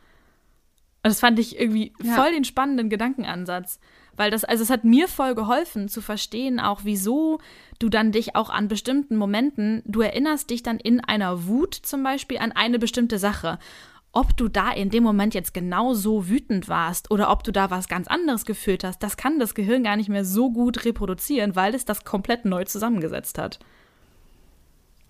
Und 1.04 1.10
das 1.10 1.20
fand 1.20 1.40
ich 1.40 1.60
irgendwie 1.60 1.94
Ja. 2.04 2.14
voll 2.16 2.32
den 2.32 2.44
spannenden 2.44 2.90
Gedankenansatz. 2.90 3.80
Weil 4.18 4.30
das, 4.30 4.44
also 4.44 4.62
es 4.62 4.70
hat 4.70 4.84
mir 4.84 5.08
voll 5.08 5.34
geholfen 5.34 5.88
zu 5.88 6.02
verstehen, 6.02 6.60
auch 6.60 6.82
wieso 6.84 7.40
du 7.80 7.90
dann 7.90 8.12
dich 8.12 8.36
auch 8.36 8.50
an 8.50 8.68
bestimmten 8.68 9.16
Momenten, 9.16 9.82
du 9.86 10.02
erinnerst 10.02 10.50
dich 10.50 10.62
dann 10.62 10.78
in 10.78 11.00
einer 11.00 11.48
Wut 11.48 11.74
zum 11.74 12.04
Beispiel 12.04 12.38
an 12.38 12.52
eine 12.52 12.78
bestimmte 12.78 13.18
Sache. 13.18 13.58
Ob 14.14 14.36
du 14.36 14.50
da 14.50 14.72
in 14.72 14.90
dem 14.90 15.04
Moment 15.04 15.34
jetzt 15.34 15.54
genau 15.54 15.94
so 15.94 16.28
wütend 16.28 16.68
warst 16.68 17.12
oder 17.12 17.32
ob 17.32 17.44
du 17.44 17.52
da 17.52 17.70
was 17.70 17.88
ganz 17.88 18.08
anderes 18.08 18.46
gefühlt 18.46 18.84
hast, 18.84 19.02
das 19.04 19.16
kann 19.16 19.40
das 19.40 19.56
Gehirn 19.56 19.84
gar 19.84 19.96
nicht 19.96 20.10
mehr 20.10 20.26
so 20.26 20.52
gut 20.52 20.84
reproduzieren, 20.84 21.56
weil 21.56 21.74
es 21.74 21.86
das 21.86 22.04
komplett 22.04 22.44
neu 22.44 22.66
zusammengesetzt 22.66 23.38
hat. 23.38 23.60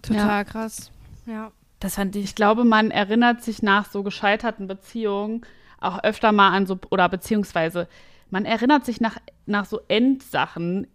Total 0.01 0.39
Ja. 0.39 0.43
krass. 0.43 0.91
Ja. 1.25 1.51
Das 1.79 1.95
fand 1.95 2.15
ich. 2.15 2.25
Ich 2.25 2.35
glaube, 2.35 2.63
man 2.63 2.91
erinnert 2.91 3.41
sich 3.41 3.63
nach 3.63 3.89
so 3.89 4.03
gescheiterten 4.03 4.67
Beziehungen 4.67 5.41
auch 5.79 6.03
öfter 6.03 6.31
mal 6.31 6.49
an 6.49 6.67
so, 6.67 6.77
oder 6.91 7.09
beziehungsweise 7.09 7.87
man 8.29 8.45
erinnert 8.45 8.85
sich 8.85 9.01
nach, 9.01 9.17
nach 9.47 9.65
so 9.65 9.81
Endsachen 9.87 10.85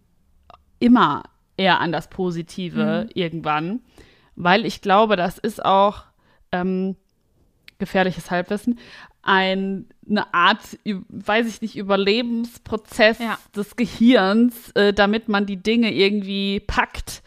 immer 0.79 1.23
eher 1.57 1.81
an 1.81 1.91
das 1.91 2.09
Positive 2.09 3.09
irgendwann, 3.13 3.81
weil 4.35 4.65
ich 4.65 4.81
glaube, 4.81 5.17
das 5.17 5.37
ist 5.37 5.63
auch 5.63 6.03
ähm, 6.53 6.95
gefährliches 7.79 8.31
Halbwissen, 8.31 8.79
ein, 9.21 9.87
eine 10.09 10.33
Art, 10.33 10.61
weiß 11.09 11.47
ich 11.47 11.61
nicht, 11.61 11.75
Überlebensprozess 11.75 13.19
Ja. 13.19 13.37
des 13.55 13.75
Gehirns, 13.75 14.71
äh, 14.71 14.93
damit 14.93 15.27
man 15.27 15.45
die 15.45 15.57
Dinge 15.61 15.93
irgendwie 15.93 16.61
packt. 16.61 17.21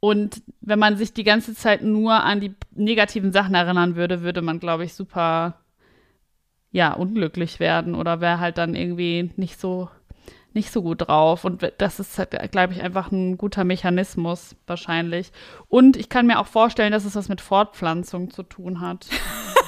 Und 0.00 0.42
wenn 0.60 0.78
man 0.78 0.96
sich 0.96 1.12
die 1.12 1.24
ganze 1.24 1.54
Zeit 1.54 1.82
nur 1.82 2.12
an 2.12 2.40
die 2.40 2.54
negativen 2.74 3.32
Sachen 3.32 3.54
erinnern 3.54 3.96
würde, 3.96 4.22
würde 4.22 4.42
man, 4.42 4.60
glaube 4.60 4.84
ich, 4.84 4.94
super, 4.94 5.58
ja, 6.70 6.92
unglücklich 6.92 7.58
werden 7.58 7.94
oder 7.94 8.20
wäre 8.20 8.38
halt 8.38 8.58
dann 8.58 8.74
irgendwie 8.74 9.30
nicht 9.36 9.58
so, 9.58 9.88
nicht 10.52 10.70
so 10.70 10.82
gut 10.82 11.08
drauf. 11.08 11.44
Und 11.44 11.72
das 11.78 11.98
ist, 12.00 12.18
halt, 12.18 12.52
glaube 12.52 12.74
ich, 12.74 12.82
einfach 12.82 13.10
ein 13.10 13.38
guter 13.38 13.64
Mechanismus 13.64 14.54
wahrscheinlich. 14.66 15.32
Und 15.68 15.96
ich 15.96 16.08
kann 16.10 16.26
mir 16.26 16.38
auch 16.38 16.46
vorstellen, 16.46 16.92
dass 16.92 17.04
es 17.06 17.16
was 17.16 17.28
mit 17.28 17.40
Fortpflanzung 17.40 18.30
zu 18.30 18.42
tun 18.44 18.80
hat. 18.80 19.06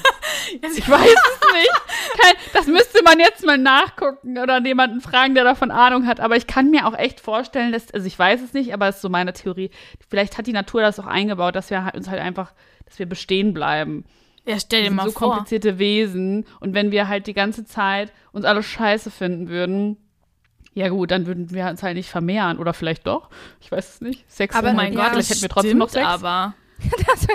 Ich 0.62 0.88
weiß 0.88 1.00
es 1.10 1.52
nicht. 1.52 1.72
Kein, 2.20 2.34
das 2.52 2.66
müsste 2.66 3.02
man 3.02 3.18
jetzt 3.18 3.44
mal 3.44 3.58
nachgucken 3.58 4.38
oder 4.38 4.60
jemanden 4.64 5.00
fragen, 5.00 5.34
der 5.34 5.44
davon 5.44 5.70
Ahnung 5.70 6.06
hat. 6.06 6.20
Aber 6.20 6.36
ich 6.36 6.46
kann 6.46 6.70
mir 6.70 6.86
auch 6.86 6.94
echt 6.96 7.20
vorstellen, 7.20 7.72
dass, 7.72 7.92
also 7.92 8.06
ich 8.06 8.18
weiß 8.18 8.42
es 8.42 8.52
nicht, 8.52 8.72
aber 8.74 8.88
es 8.88 8.96
ist 8.96 9.02
so 9.02 9.08
meine 9.08 9.32
Theorie. 9.32 9.70
Vielleicht 10.08 10.38
hat 10.38 10.46
die 10.46 10.52
Natur 10.52 10.82
das 10.82 10.98
auch 11.00 11.06
eingebaut, 11.06 11.54
dass 11.56 11.70
wir 11.70 11.84
halt 11.84 11.96
uns 11.96 12.08
halt 12.08 12.20
einfach, 12.20 12.52
dass 12.86 12.98
wir 12.98 13.06
bestehen 13.06 13.52
bleiben. 13.54 14.04
Ja, 14.44 14.58
stell 14.60 14.80
Wir 14.80 14.84
dir 14.84 14.88
sind 14.90 14.96
mal 14.96 15.06
so 15.06 15.12
vor. 15.18 15.30
komplizierte 15.32 15.78
Wesen. 15.78 16.46
Und 16.60 16.72
wenn 16.74 16.90
wir 16.92 17.08
halt 17.08 17.26
die 17.26 17.34
ganze 17.34 17.64
Zeit 17.64 18.12
uns 18.32 18.44
alle 18.44 18.62
scheiße 18.62 19.10
finden 19.10 19.48
würden, 19.48 19.96
ja 20.72 20.88
gut, 20.88 21.10
dann 21.10 21.26
würden 21.26 21.50
wir 21.50 21.66
uns 21.66 21.82
halt 21.82 21.96
nicht 21.96 22.10
vermehren. 22.10 22.58
Oder 22.58 22.72
vielleicht 22.74 23.06
doch. 23.06 23.30
Ich 23.60 23.72
weiß 23.72 23.94
es 23.94 24.00
nicht. 24.02 24.30
Sex 24.30 24.54
Aber 24.54 24.70
Oh 24.70 24.74
mein 24.74 24.92
ja, 24.92 25.00
Gott, 25.00 25.12
vielleicht 25.12 25.30
das 25.30 25.36
hätten 25.36 25.42
wir 25.42 25.48
trotzdem 25.48 25.78
noch 25.78 25.88
Sex. 25.88 26.06
aber. 26.06 26.54
Das 27.06 27.26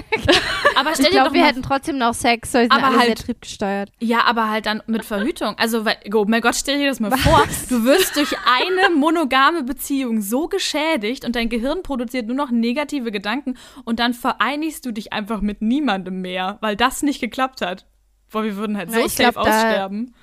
Aber 0.75 0.93
stell 0.93 1.05
ich 1.05 1.11
dir 1.11 1.17
doch 1.17 1.23
glaube, 1.31 1.33
wir 1.35 1.45
hätten 1.45 1.63
trotzdem 1.63 1.97
noch 1.97 2.13
Sex, 2.13 2.53
wir 2.53 2.61
sind 2.61 2.71
Aber 2.71 2.95
halt- 2.95 3.05
sehr 3.07 3.15
triebgesteuert. 3.15 3.91
Ja, 3.99 4.23
aber 4.25 4.49
halt 4.49 4.65
dann 4.67 4.83
mit 4.87 5.03
Verhütung. 5.03 5.55
Also, 5.57 5.83
weil, 5.85 5.97
oh 6.13 6.25
mein 6.27 6.41
Gott, 6.41 6.55
stell 6.55 6.77
dir 6.77 6.87
das 6.89 6.99
mal 6.99 7.11
vor. 7.17 7.43
Du 7.69 7.83
wirst 7.83 8.15
durch 8.15 8.33
eine 8.45 8.95
monogame 8.95 9.63
Beziehung 9.63 10.21
so 10.21 10.47
geschädigt 10.47 11.25
und 11.25 11.35
dein 11.35 11.49
Gehirn 11.49 11.81
produziert 11.83 12.27
nur 12.27 12.35
noch 12.35 12.51
negative 12.51 13.11
Gedanken 13.11 13.57
und 13.83 13.99
dann 13.99 14.13
vereinigst 14.13 14.85
du 14.85 14.91
dich 14.91 15.11
einfach 15.13 15.41
mit 15.41 15.61
niemandem 15.61 16.21
mehr, 16.21 16.57
weil 16.61 16.75
das 16.75 17.01
nicht 17.01 17.19
geklappt 17.19 17.61
hat. 17.61 17.87
Boah, 18.31 18.43
wir 18.43 18.55
würden 18.55 18.77
halt 18.77 18.91
so 18.91 18.99
Ja, 18.99 19.09
safe 19.09 19.31
glaub, 19.33 19.45
da- 19.45 19.51
aussterben. 19.51 20.15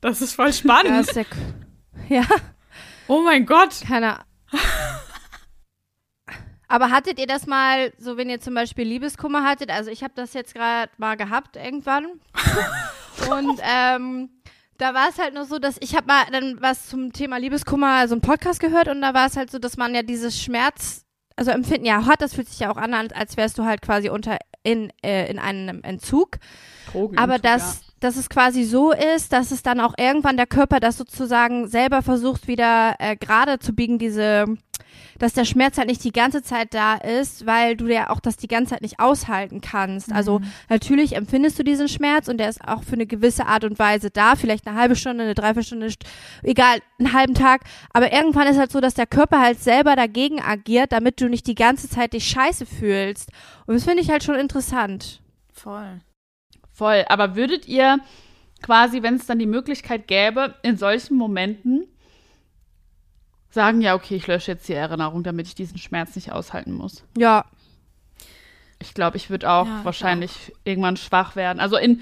Das 0.00 0.20
ist 0.22 0.34
voll 0.34 0.52
spannend. 0.52 0.86
Ja, 0.90 1.00
ist 1.00 1.14
ja, 1.16 1.22
ja, 2.08 2.24
oh 3.08 3.22
mein 3.22 3.46
Gott. 3.46 3.82
keine 3.86 4.14
Ahnung. 4.14 4.24
Aber 6.74 6.90
hattet 6.90 7.20
ihr 7.20 7.28
das 7.28 7.46
mal, 7.46 7.92
so 7.98 8.16
wenn 8.16 8.28
ihr 8.28 8.40
zum 8.40 8.52
Beispiel 8.52 8.84
Liebeskummer 8.84 9.44
hattet? 9.44 9.70
Also 9.70 9.92
ich 9.92 10.02
habe 10.02 10.12
das 10.16 10.34
jetzt 10.34 10.56
gerade 10.56 10.90
mal 10.98 11.16
gehabt 11.16 11.54
irgendwann. 11.54 12.04
Und 13.30 13.60
ähm, 13.62 14.30
da 14.78 14.92
war 14.92 15.08
es 15.08 15.20
halt 15.20 15.34
nur 15.34 15.44
so, 15.44 15.60
dass 15.60 15.76
ich 15.78 15.94
habe 15.94 16.08
mal 16.08 16.24
dann 16.32 16.60
was 16.60 16.88
zum 16.88 17.12
Thema 17.12 17.36
Liebeskummer, 17.36 18.08
so 18.08 18.14
einen 18.14 18.22
Podcast 18.22 18.58
gehört 18.58 18.88
und 18.88 19.02
da 19.02 19.14
war 19.14 19.28
es 19.28 19.36
halt 19.36 19.52
so, 19.52 19.60
dass 19.60 19.76
man 19.76 19.94
ja 19.94 20.02
dieses 20.02 20.36
Schmerz, 20.42 21.04
also 21.36 21.52
Empfinden 21.52 21.86
ja 21.86 22.06
hat, 22.06 22.20
das 22.20 22.34
fühlt 22.34 22.48
sich 22.48 22.58
ja 22.58 22.72
auch 22.72 22.76
an, 22.76 22.92
als 22.92 23.36
wärst 23.36 23.56
du 23.56 23.64
halt 23.64 23.80
quasi 23.80 24.08
unter 24.08 24.36
in, 24.64 24.92
äh, 25.04 25.30
in 25.30 25.38
einem 25.38 25.84
Entzug. 25.84 26.38
Drogen 26.90 27.16
Aber 27.18 27.36
so, 27.36 27.83
dass, 28.00 28.16
es 28.16 28.28
quasi 28.28 28.64
so 28.64 28.92
ist, 28.92 29.32
dass 29.32 29.50
es 29.50 29.62
dann 29.62 29.80
auch 29.80 29.94
irgendwann 29.98 30.36
der 30.36 30.46
Körper 30.46 30.80
das 30.80 30.96
sozusagen 30.96 31.68
selber 31.68 32.02
versucht, 32.02 32.48
wieder 32.48 32.94
äh, 32.98 33.16
gerade 33.16 33.58
zu 33.58 33.72
biegen, 33.72 33.98
diese, 33.98 34.44
dass 35.18 35.32
der 35.32 35.44
Schmerz 35.44 35.78
halt 35.78 35.88
nicht 35.88 36.04
die 36.04 36.12
ganze 36.12 36.42
Zeit 36.42 36.74
da 36.74 36.94
ist, 36.96 37.46
weil 37.46 37.76
du 37.76 37.86
ja 37.86 38.10
auch 38.10 38.20
das 38.20 38.36
die 38.36 38.48
ganze 38.48 38.74
Zeit 38.74 38.82
nicht 38.82 39.00
aushalten 39.00 39.60
kannst. 39.60 40.12
Also 40.12 40.40
natürlich 40.68 41.16
empfindest 41.16 41.58
du 41.58 41.62
diesen 41.64 41.88
Schmerz 41.88 42.28
und 42.28 42.38
der 42.38 42.48
ist 42.48 42.66
auch 42.66 42.82
für 42.82 42.92
eine 42.94 43.06
gewisse 43.06 43.46
Art 43.46 43.64
und 43.64 43.78
Weise 43.78 44.10
da, 44.10 44.34
vielleicht 44.36 44.66
eine 44.66 44.78
halbe 44.78 44.96
Stunde, 44.96 45.24
eine 45.24 45.34
Dreiviertelstunde, 45.34 45.86
st- 45.86 46.04
egal, 46.42 46.78
einen 46.98 47.12
halben 47.12 47.34
Tag. 47.34 47.62
Aber 47.92 48.12
irgendwann 48.12 48.48
ist 48.48 48.58
halt 48.58 48.70
so, 48.72 48.80
dass 48.80 48.94
der 48.94 49.06
Körper 49.06 49.40
halt 49.40 49.60
selber 49.62 49.96
dagegen 49.96 50.42
agiert, 50.42 50.92
damit 50.92 51.20
du 51.20 51.28
nicht 51.28 51.46
die 51.46 51.54
ganze 51.54 51.88
Zeit 51.88 52.12
dich 52.12 52.26
scheiße 52.28 52.66
fühlst. 52.66 53.30
Und 53.66 53.74
das 53.74 53.84
finde 53.84 54.02
ich 54.02 54.10
halt 54.10 54.24
schon 54.24 54.34
interessant. 54.36 55.20
Voll. 55.52 56.00
Voll. 56.74 57.04
Aber 57.08 57.36
würdet 57.36 57.66
ihr 57.66 57.98
quasi, 58.60 59.02
wenn 59.02 59.14
es 59.14 59.26
dann 59.26 59.38
die 59.38 59.46
Möglichkeit 59.46 60.08
gäbe, 60.08 60.54
in 60.62 60.76
solchen 60.76 61.16
Momenten 61.16 61.86
sagen, 63.50 63.80
ja, 63.80 63.94
okay, 63.94 64.16
ich 64.16 64.26
lösche 64.26 64.50
jetzt 64.52 64.68
die 64.68 64.72
Erinnerung, 64.74 65.22
damit 65.22 65.46
ich 65.46 65.54
diesen 65.54 65.78
Schmerz 65.78 66.16
nicht 66.16 66.32
aushalten 66.32 66.72
muss? 66.72 67.04
Ja, 67.16 67.44
Ich 68.80 68.92
glaube, 68.92 69.16
ich 69.16 69.30
würde 69.30 69.48
auch 69.48 69.66
Ja, 69.66 69.78
ich 69.78 69.84
wahrscheinlich 69.84 70.52
irgendwann 70.64 70.96
schwach 70.96 71.36
werden. 71.36 71.60
Also 71.60 71.76
in 71.76 72.00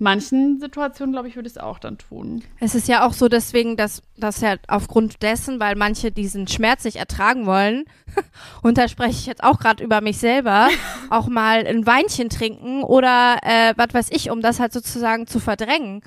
manchen 0.00 0.58
Situationen, 0.60 1.12
glaube 1.12 1.28
ich, 1.28 1.36
würde 1.36 1.46
ich 1.46 1.54
es 1.54 1.58
auch 1.58 1.78
dann 1.78 1.98
tun. 1.98 2.42
Es 2.58 2.74
ist 2.74 2.88
ja 2.88 3.06
auch 3.06 3.12
so 3.12 3.28
deswegen, 3.28 3.76
dass 3.76 4.02
das 4.16 4.40
ja 4.40 4.56
aufgrund 4.66 5.22
dessen, 5.22 5.60
weil 5.60 5.76
manche 5.76 6.10
diesen 6.10 6.48
Schmerz 6.48 6.84
nicht 6.84 6.96
ertragen 6.96 7.46
wollen, 7.46 7.84
und 8.62 8.78
da 8.78 8.88
spreche 8.88 9.12
ich 9.12 9.26
jetzt 9.26 9.44
auch 9.44 9.58
gerade 9.58 9.84
über 9.84 10.00
mich 10.00 10.18
selber, 10.18 10.68
auch 11.10 11.28
mal 11.28 11.66
ein 11.66 11.86
Weinchen 11.86 12.28
trinken 12.30 12.82
oder 12.82 13.38
äh, 13.42 13.74
was 13.76 13.92
weiß 13.92 14.10
ich, 14.10 14.30
um 14.30 14.40
das 14.40 14.58
halt 14.58 14.72
sozusagen 14.72 15.26
zu 15.26 15.38
verdrängen, 15.38 16.02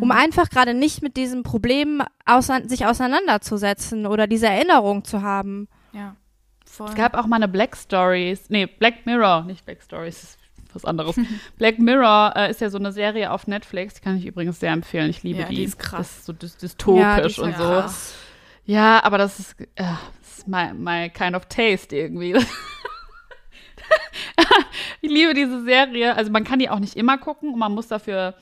um 0.00 0.10
einfach 0.10 0.50
gerade 0.50 0.74
nicht 0.74 1.00
mit 1.00 1.16
diesem 1.16 1.44
Problem 1.44 2.02
ausein 2.24 2.68
sich 2.68 2.86
auseinanderzusetzen 2.86 4.06
oder 4.06 4.26
diese 4.26 4.48
Erinnerung 4.48 5.04
zu 5.04 5.22
haben. 5.22 5.68
Ja. 5.92 6.16
Voll. 6.64 6.88
Es 6.88 6.94
gab 6.96 7.14
auch 7.14 7.26
mal 7.26 7.36
eine 7.36 7.48
Black 7.48 7.76
Stories, 7.76 8.50
nee, 8.50 8.66
Black 8.66 9.06
Mirror, 9.06 9.44
nicht 9.44 9.64
Black 9.64 9.80
Stories, 9.82 10.36
was 10.76 10.84
anderes. 10.84 11.16
Black 11.58 11.78
Mirror 11.80 12.34
äh, 12.36 12.50
ist 12.50 12.60
ja 12.60 12.70
so 12.70 12.78
eine 12.78 12.92
Serie 12.92 13.32
auf 13.32 13.46
Netflix, 13.48 13.94
die 13.94 14.00
kann 14.02 14.16
ich 14.16 14.26
übrigens 14.26 14.60
sehr 14.60 14.70
empfehlen. 14.72 15.10
Ich 15.10 15.22
liebe 15.24 15.40
Ja, 15.40 15.48
die. 15.48 15.56
die 15.56 15.64
ist 15.64 15.78
krass. 15.80 16.08
Das 16.08 16.16
ist 16.18 16.26
so 16.26 16.32
dys 16.32 16.56
dystopisch 16.56 17.38
Ja, 17.38 17.44
und 17.44 17.56
so. 17.56 17.62
krass. 17.64 18.14
Ja, 18.64 19.02
aber 19.04 19.18
das 19.18 19.38
ist, 19.40 19.60
äh, 19.60 19.64
das 20.20 20.38
ist 20.38 20.48
my, 20.48 20.72
my 20.74 21.08
kind 21.10 21.34
of 21.34 21.46
taste 21.46 21.96
irgendwie. 21.96 22.36
ich 25.00 25.10
liebe 25.10 25.34
diese 25.34 25.64
Serie. 25.64 26.16
Also 26.16 26.30
man 26.30 26.44
kann 26.44 26.58
die 26.58 26.68
auch 26.70 26.78
nicht 26.78 26.96
immer 26.96 27.18
gucken 27.18 27.52
und 27.52 27.58
man 27.58 27.72
muss 27.72 27.88
dafür, 27.88 28.34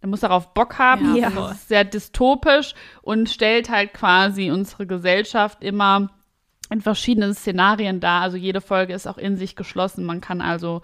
man 0.00 0.10
muss 0.10 0.20
darauf 0.20 0.54
Bock 0.54 0.78
haben. 0.78 1.14
Ja. 1.16 1.28
Also 1.28 1.46
Es 1.46 1.52
ist 1.56 1.68
sehr 1.68 1.84
dystopisch 1.84 2.74
und 3.02 3.28
stellt 3.28 3.70
halt 3.70 3.92
quasi 3.92 4.50
unsere 4.50 4.86
Gesellschaft 4.86 5.62
immer 5.62 6.10
in 6.70 6.80
verschiedenen 6.80 7.34
Szenarien 7.34 8.00
dar. 8.00 8.22
Also 8.22 8.36
jede 8.36 8.60
Folge 8.60 8.92
ist 8.92 9.06
auch 9.06 9.18
in 9.18 9.36
sich 9.36 9.56
geschlossen. 9.56 10.04
Man 10.04 10.20
kann 10.20 10.40
also 10.40 10.82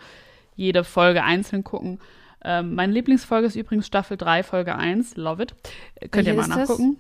jede 0.55 0.85
Folge 0.85 1.23
einzeln 1.25 1.65
gucken. 1.65 1.99
Ähm, 2.45 2.75
meine 2.75 2.93
Lieblingsfolge 2.93 3.47
ist 3.47 3.57
übrigens 3.57 3.87
Staffel 3.87 4.17
3, 4.17 4.43
Folge 4.43 4.75
1. 4.75 5.17
Love 5.17 5.45
it. 5.45 5.55
Könnt 6.11 6.27
ihr 6.27 6.35
Welche 6.35 6.35
mal 6.35 6.43
ist 6.43 6.51
das? 6.51 6.69
nachgucken. 6.69 6.97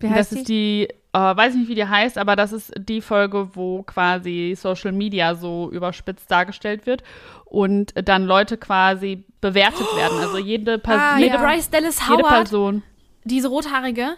Wie 0.00 0.08
Das 0.08 0.16
heißt 0.16 0.32
ist 0.32 0.48
die? 0.48 0.88
die, 0.88 0.94
äh, 1.14 1.36
weiß 1.36 1.54
nicht, 1.54 1.68
wie 1.68 1.74
die 1.74 1.86
heißt, 1.86 2.18
aber 2.18 2.36
das 2.36 2.52
ist 2.52 2.72
die 2.78 3.00
Folge, 3.00 3.50
wo 3.54 3.82
quasi 3.82 4.54
Social 4.56 4.92
Media 4.92 5.34
so 5.34 5.70
überspitzt 5.70 6.30
dargestellt 6.30 6.84
wird 6.86 7.02
und 7.46 7.92
dann 8.06 8.26
Leute 8.26 8.56
quasi 8.58 9.24
bewertet 9.40 9.86
werden. 9.96 10.18
Also 10.18 10.38
jede, 10.38 10.78
Pers 10.80 11.00
Ah, 11.00 11.18
jede, 11.18 11.34
ja. 11.36 11.40
Bryce 11.42 11.70
Dallas 11.70 11.98
jede 12.08 12.22
Howard, 12.22 12.28
Person. 12.34 12.82
diese 13.24 13.48
rothaarige. 13.48 14.16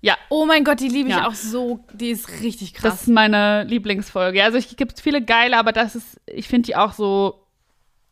Ja, 0.00 0.16
Oh 0.28 0.44
mein 0.44 0.64
Gott, 0.64 0.80
die 0.80 0.88
liebe 0.88 1.08
ich 1.08 1.14
Ja. 1.16 1.26
auch 1.28 1.34
so. 1.34 1.80
Die 1.94 2.10
ist 2.10 2.42
richtig 2.42 2.72
das 2.74 2.82
krass. 2.82 3.02
ist 3.02 3.08
meine 3.08 3.64
Lieblingsfolge. 3.64 4.42
Also 4.44 4.58
es 4.58 4.76
gibt 4.76 5.00
viele 5.00 5.22
geile, 5.22 5.56
aber 5.56 5.72
das 5.72 5.94
ist, 5.96 6.20
ich 6.26 6.46
finde 6.46 6.66
die 6.66 6.76
auch 6.76 6.92
so 6.92 7.43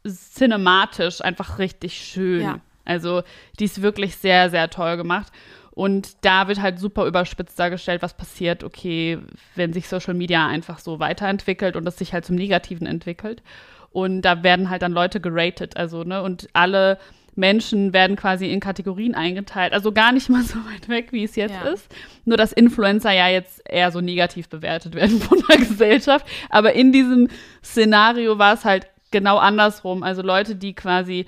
cinematisch 0.07 1.21
einfach 1.21 1.59
richtig 1.59 1.95
schön. 1.95 2.43
Ja. 2.43 2.61
Also 2.85 3.23
die 3.59 3.65
ist 3.65 3.83
wirklich 3.83 4.17
sehr, 4.17 4.51
sehr 4.51 4.69
toll 4.71 4.97
gemacht. 4.97 5.33
Und 5.75 6.17
da 6.25 6.49
wird 6.49 6.61
halt 6.61 6.79
super 6.79 7.07
überspitzt 7.07 7.59
dargestellt, 7.59 8.03
was 8.03 8.15
passiert, 8.15 8.63
okay, 8.63 9.19
wenn 9.55 9.73
sich 9.73 9.89
Social 9.89 10.13
Media 10.13 10.47
einfach 10.47 10.79
so 10.79 10.99
weiterentwickelt 11.01 11.77
und 11.77 11.87
es 11.87 11.97
sich 11.97 12.13
halt 12.13 12.27
zum 12.27 12.37
Negativen 12.37 12.87
entwickelt. 12.87 13.43
Und 13.91 14.23
da 14.23 14.43
werden 14.43 14.69
halt 14.69 14.83
dann 14.83 14.93
Leute 14.93 15.21
geratet, 15.21 15.77
also, 15.77 16.03
ne, 16.05 16.23
und 16.23 16.49
alle 16.53 16.99
Menschen 17.35 17.95
werden 17.95 18.17
quasi 18.17 18.51
in 18.51 18.61
Kategorien 18.61 19.15
eingeteilt. 19.15 19.73
Also 19.73 19.93
gar 19.93 20.13
nicht 20.13 20.29
mal 20.29 20.43
so 20.43 20.59
weit 20.71 20.91
weg, 20.91 21.09
wie 21.13 21.25
es 21.25 21.37
jetzt 21.37 21.55
Ja. 21.55 21.71
ist. 21.71 21.89
Nur, 22.27 22.37
dass 22.37 22.53
Influencer 22.53 23.13
ja 23.13 23.29
jetzt 23.29 23.63
eher 23.67 23.91
so 23.91 24.03
negativ 24.03 24.51
bewertet 24.51 24.95
werden 24.95 25.21
von 25.23 25.43
der 25.49 25.57
Gesellschaft. 25.57 26.27
Aber 26.51 26.75
in 26.75 26.93
diesem 26.93 27.29
Szenario 27.65 28.39
war 28.39 28.53
es 28.53 28.67
halt 28.67 28.87
genau 29.13 29.39
andersrum. 29.39 30.03
Also 30.03 30.23
Leute, 30.23 30.57
die 30.57 30.75
quasi 30.75 31.27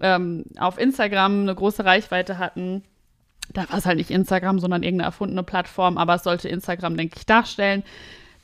ähm, 0.00 0.44
auf 0.58 0.78
Instagram 0.78 1.42
eine 1.42 1.54
große 1.54 1.84
Reichweite 1.84 2.38
hatten. 2.38 2.84
Da 3.52 3.68
war 3.70 3.78
es 3.78 3.86
halt 3.86 3.98
nicht 3.98 4.10
Instagram, 4.10 4.58
sondern 4.58 4.82
irgendeine 4.82 5.06
erfundene 5.06 5.42
Plattform, 5.42 5.98
aber 5.98 6.16
es 6.16 6.24
sollte 6.24 6.48
Instagram, 6.48 6.96
denke 6.96 7.16
ich, 7.16 7.26
darstellen. 7.26 7.84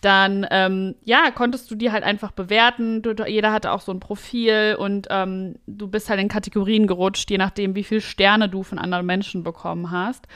Dann, 0.01 0.47
ähm, 0.51 0.97
ja, 1.05 1.31
konntest 1.31 1.71
du 1.71 1.77
die 1.77 1.93
halt 1.93 2.03
einfach 2.03 2.33
bewerten. 2.33 3.03
Du, 3.03 3.15
jeder 3.25 3.53
hatte 3.53 3.71
auch 3.71 3.81
so 3.81 3.93
ein 3.93 4.01
Profil 4.01 4.77
und 4.79 5.07
ähm, 5.11 5.57
du 5.67 5.87
bist 5.87 6.11
halt 6.11 6.21
in 6.21 6.29
Kategorien 6.29 6.89
gerutscht, 6.89 7.31
je 7.31 7.39
nachdem, 7.39 7.77
wie 7.77 7.85
viele 7.85 8.01
Sterne 8.01 8.49
du 8.49 8.65
von 8.65 8.79
anderen 8.79 9.07
Menschen 9.07 9.45
bekommen 9.45 9.93
hast. 9.93 10.27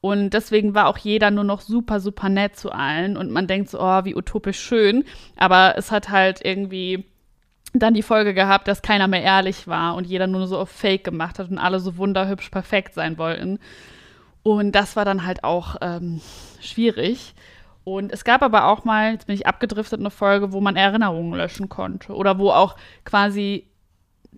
Und 0.00 0.30
deswegen 0.30 0.74
war 0.74 0.88
auch 0.88 0.98
jeder 0.98 1.30
nur 1.30 1.44
noch 1.44 1.60
super, 1.60 2.00
super 2.00 2.28
nett 2.28 2.56
zu 2.56 2.72
allen. 2.72 3.16
Und 3.16 3.30
man 3.30 3.46
denkt 3.46 3.70
so, 3.70 3.80
oh, 3.80 4.04
wie 4.04 4.16
utopisch 4.16 4.58
schön. 4.58 5.04
Aber 5.36 5.74
es 5.76 5.92
hat 5.92 6.08
halt 6.08 6.44
irgendwie 6.44 7.04
dann 7.72 7.94
die 7.94 8.02
Folge 8.02 8.34
gehabt, 8.34 8.68
dass 8.68 8.82
keiner 8.82 9.08
mehr 9.08 9.22
ehrlich 9.22 9.66
war 9.66 9.94
und 9.94 10.06
jeder 10.06 10.26
nur 10.26 10.46
so 10.46 10.58
auf 10.58 10.70
Fake 10.70 11.04
gemacht 11.04 11.38
hat 11.38 11.50
und 11.50 11.58
alle 11.58 11.80
so 11.80 11.96
wunderhübsch 11.96 12.50
perfekt 12.50 12.94
sein 12.94 13.16
wollten. 13.18 13.58
Und 14.42 14.72
das 14.72 14.96
war 14.96 15.04
dann 15.04 15.24
halt 15.24 15.44
auch 15.44 15.76
ähm, 15.80 16.20
schwierig. 16.60 17.34
Und 17.84 18.12
es 18.12 18.24
gab 18.24 18.42
aber 18.42 18.66
auch 18.66 18.84
mal, 18.84 19.12
jetzt 19.12 19.26
bin 19.26 19.34
ich 19.34 19.46
abgedriftet, 19.46 20.00
eine 20.00 20.10
Folge, 20.10 20.52
wo 20.52 20.60
man 20.60 20.76
Erinnerungen 20.76 21.34
löschen 21.34 21.68
konnte. 21.68 22.14
Oder 22.14 22.38
wo 22.38 22.50
auch 22.50 22.76
quasi 23.04 23.66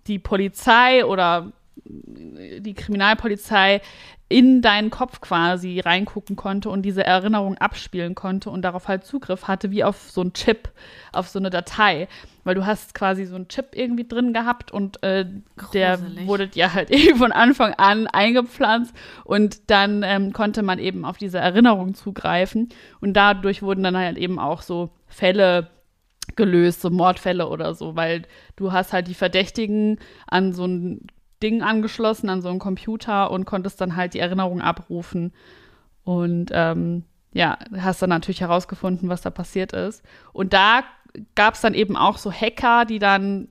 die 0.07 0.19
Polizei 0.19 1.05
oder 1.05 1.51
die 1.83 2.73
Kriminalpolizei 2.73 3.81
in 4.27 4.63
deinen 4.63 4.89
Kopf 4.89 5.21
quasi 5.21 5.79
reingucken 5.79 6.35
konnte 6.35 6.69
und 6.69 6.81
diese 6.81 7.03
Erinnerung 7.03 7.59
abspielen 7.59 8.15
konnte 8.15 8.49
und 8.49 8.63
darauf 8.63 8.87
halt 8.87 9.05
Zugriff 9.05 9.47
hatte, 9.47 9.69
wie 9.69 9.83
auf 9.83 10.09
so 10.09 10.21
einen 10.21 10.33
Chip, 10.33 10.69
auf 11.11 11.27
so 11.27 11.37
eine 11.37 11.51
Datei. 11.51 12.07
Weil 12.43 12.55
du 12.55 12.65
hast 12.65 12.95
quasi 12.95 13.25
so 13.25 13.35
einen 13.35 13.47
Chip 13.49 13.69
irgendwie 13.73 14.07
drin 14.07 14.33
gehabt 14.33 14.71
und 14.71 15.01
äh, 15.03 15.25
der 15.73 15.99
wurde 16.25 16.47
dir 16.47 16.73
halt 16.73 16.89
eben 16.91 17.17
von 17.17 17.31
Anfang 17.31 17.73
an 17.73 18.07
eingepflanzt 18.07 18.95
und 19.25 19.69
dann 19.69 20.01
ähm, 20.03 20.33
konnte 20.33 20.63
man 20.63 20.79
eben 20.79 21.05
auf 21.05 21.17
diese 21.17 21.37
Erinnerung 21.37 21.93
zugreifen 21.93 22.69
und 23.01 23.13
dadurch 23.13 23.61
wurden 23.61 23.83
dann 23.83 23.97
halt 23.97 24.17
eben 24.17 24.39
auch 24.39 24.63
so 24.63 24.89
Fälle 25.07 25.69
gelöst, 26.35 26.81
so 26.81 26.89
Mordfälle 26.89 27.47
oder 27.47 27.75
so, 27.75 27.95
weil 27.95 28.23
du 28.55 28.71
hast 28.71 28.91
halt 28.91 29.07
die 29.07 29.13
Verdächtigen 29.13 29.99
an 30.27 30.53
so 30.53 30.65
ein 30.65 31.07
Ding 31.41 31.61
angeschlossen 31.61 32.29
an 32.29 32.41
so 32.41 32.49
einen 32.49 32.59
Computer 32.59 33.31
und 33.31 33.45
konntest 33.45 33.81
dann 33.81 33.95
halt 33.95 34.13
die 34.13 34.19
Erinnerung 34.19 34.61
abrufen. 34.61 35.33
Und 36.03 36.51
ähm, 36.53 37.03
ja, 37.33 37.57
hast 37.77 38.01
dann 38.01 38.09
natürlich 38.09 38.41
herausgefunden, 38.41 39.09
was 39.09 39.21
da 39.21 39.29
passiert 39.29 39.73
ist. 39.73 40.03
Und 40.31 40.53
da 40.53 40.83
gab 41.35 41.55
es 41.55 41.61
dann 41.61 41.73
eben 41.73 41.97
auch 41.97 42.17
so 42.17 42.31
Hacker, 42.31 42.85
die 42.85 42.99
dann 42.99 43.49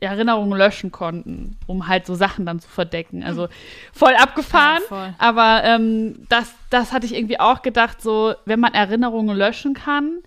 Erinnerungen 0.00 0.58
löschen 0.58 0.90
konnten, 0.90 1.56
um 1.66 1.86
halt 1.86 2.06
so 2.06 2.14
Sachen 2.14 2.44
dann 2.44 2.58
zu 2.58 2.68
verdecken. 2.68 3.22
Also 3.22 3.48
voll 3.92 4.14
abgefahren. 4.14 4.82
Ja, 4.82 4.88
voll. 4.88 5.14
Aber 5.18 5.62
ähm, 5.64 6.26
das, 6.28 6.52
das 6.70 6.92
hatte 6.92 7.06
ich 7.06 7.14
irgendwie 7.14 7.38
auch 7.38 7.62
gedacht, 7.62 8.02
so, 8.02 8.34
wenn 8.44 8.58
man 8.58 8.74
Erinnerungen 8.74 9.36
löschen 9.36 9.74
kann, 9.74 10.18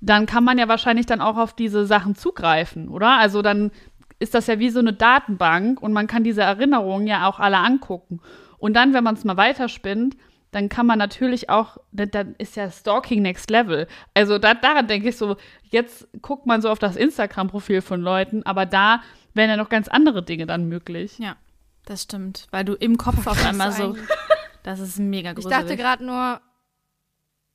dann 0.00 0.26
kann 0.26 0.44
man 0.44 0.58
ja 0.58 0.68
wahrscheinlich 0.68 1.06
dann 1.06 1.20
auch 1.20 1.36
auf 1.36 1.54
diese 1.54 1.86
Sachen 1.86 2.16
zugreifen, 2.16 2.88
oder? 2.88 3.18
Also 3.18 3.40
dann 3.40 3.70
ist 4.18 4.34
das 4.34 4.46
ja 4.46 4.58
wie 4.58 4.70
so 4.70 4.78
eine 4.78 4.92
Datenbank 4.92 5.82
und 5.82 5.92
man 5.92 6.06
kann 6.06 6.24
diese 6.24 6.42
Erinnerungen 6.42 7.06
ja 7.06 7.28
auch 7.28 7.40
alle 7.40 7.58
angucken. 7.58 8.20
Und 8.58 8.74
dann, 8.74 8.94
wenn 8.94 9.04
man 9.04 9.14
es 9.14 9.24
mal 9.24 9.36
weiterspinnt, 9.36 10.16
dann 10.50 10.68
kann 10.68 10.86
man 10.86 10.98
natürlich 10.98 11.50
auch, 11.50 11.78
dann 11.90 12.36
ist 12.38 12.54
ja 12.54 12.70
Stalking 12.70 13.22
Next 13.22 13.50
Level. 13.50 13.88
Also 14.14 14.38
da, 14.38 14.54
daran 14.54 14.86
denke 14.86 15.08
ich 15.08 15.16
so, 15.16 15.36
jetzt 15.70 16.06
guckt 16.22 16.46
man 16.46 16.62
so 16.62 16.70
auf 16.70 16.78
das 16.78 16.94
Instagram-Profil 16.94 17.82
von 17.82 18.00
Leuten, 18.00 18.44
aber 18.44 18.64
da 18.64 19.02
wären 19.34 19.50
ja 19.50 19.56
noch 19.56 19.68
ganz 19.68 19.88
andere 19.88 20.22
Dinge 20.22 20.46
dann 20.46 20.68
möglich. 20.68 21.18
Ja, 21.18 21.36
das 21.84 22.04
stimmt, 22.04 22.46
weil 22.52 22.64
du 22.64 22.74
im 22.74 22.98
Kopf 22.98 23.26
auf 23.26 23.44
einmal 23.44 23.72
so, 23.72 23.96
das 24.62 24.78
ist 24.78 25.00
mega 25.00 25.32
gruselig. 25.32 25.56
Ich 25.56 25.60
dachte 25.60 25.76
gerade 25.76 26.04
nur, 26.04 26.40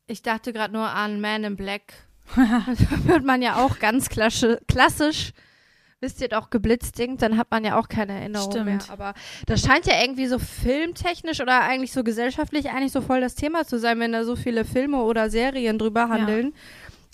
ich 0.08 0.22
dachte 0.22 0.52
gerade 0.52 0.74
nur 0.74 0.90
an 0.90 1.22
Man 1.22 1.46
in 1.46 1.56
Black. 1.56 1.94
da 2.36 3.06
wird 3.06 3.24
man 3.24 3.42
ja 3.42 3.56
auch 3.56 3.80
ganz 3.80 4.10
klassisch 4.10 5.32
wisst 6.02 6.22
ihr 6.22 6.30
doch 6.30 6.50
geblitzdingt, 6.50 7.22
dann 7.22 7.38
hat 7.38 7.52
man 7.52 7.66
ja 7.66 7.78
auch 7.78 7.90
keine 7.90 8.14
Erinnerung 8.14 8.52
Stimmt. 8.52 8.66
mehr. 8.66 8.80
Aber 8.90 9.14
das 9.46 9.62
scheint 9.62 9.86
ja 9.86 10.02
irgendwie 10.02 10.28
so 10.28 10.40
filmtechnisch 10.40 11.42
oder 11.42 11.62
eigentlich 11.62 11.92
so 11.92 12.04
gesellschaftlich 12.04 12.70
eigentlich 12.70 12.92
so 12.92 13.02
voll 13.02 13.22
das 13.22 13.36
Thema 13.36 13.66
zu 13.66 13.80
sein, 13.80 14.00
wenn 14.00 14.14
da 14.14 14.24
so 14.24 14.36
viele 14.36 14.66
Filme 14.66 15.02
oder 15.04 15.30
Serien 15.30 15.78
drüber 15.78 16.10
handeln. 16.10 16.54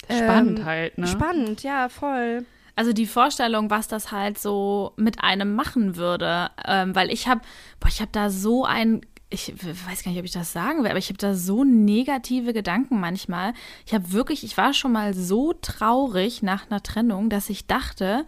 Ja. 0.09 0.17
Spannend 0.17 0.59
ähm, 0.59 0.65
halt, 0.65 0.97
ne? 0.97 1.07
Spannend, 1.07 1.63
ja, 1.63 1.89
voll. 1.89 2.45
Also 2.75 2.93
die 2.93 3.07
Vorstellung, 3.07 3.69
was 3.69 3.87
das 3.87 4.11
halt 4.11 4.37
so 4.37 4.93
mit 4.97 5.23
einem 5.23 5.55
machen 5.55 5.95
würde, 5.95 6.51
ähm, 6.67 6.93
weil 6.93 7.11
ich 7.11 7.27
habe, 7.27 7.41
boah, 7.79 7.87
ich 7.87 8.01
habe 8.01 8.11
da 8.11 8.29
so 8.29 8.65
ein 8.65 9.01
ich 9.31 9.53
weiß 9.59 10.03
gar 10.03 10.11
nicht, 10.11 10.19
ob 10.19 10.25
ich 10.25 10.31
das 10.31 10.53
sagen 10.53 10.83
will, 10.83 10.89
aber 10.89 10.99
ich 10.99 11.09
habe 11.09 11.17
da 11.17 11.33
so 11.33 11.63
negative 11.63 12.53
Gedanken 12.53 12.99
manchmal. 12.99 13.53
Ich 13.85 13.93
habe 13.93 14.11
wirklich, 14.11 14.43
ich 14.43 14.55
war 14.55 14.71
schon 14.73 14.91
mal 14.91 15.13
so 15.13 15.51
traurig 15.51 16.43
nach 16.43 16.69
einer 16.69 16.81
Trennung, 16.81 17.29
dass 17.29 17.49
ich 17.49 17.65
dachte, 17.65 18.25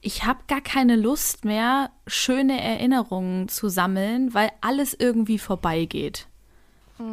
ich 0.00 0.24
habe 0.24 0.40
gar 0.48 0.60
keine 0.60 0.96
Lust 0.96 1.44
mehr, 1.44 1.90
schöne 2.06 2.60
Erinnerungen 2.60 3.48
zu 3.48 3.68
sammeln, 3.68 4.32
weil 4.34 4.50
alles 4.60 4.94
irgendwie 4.98 5.38
vorbeigeht. 5.38 6.26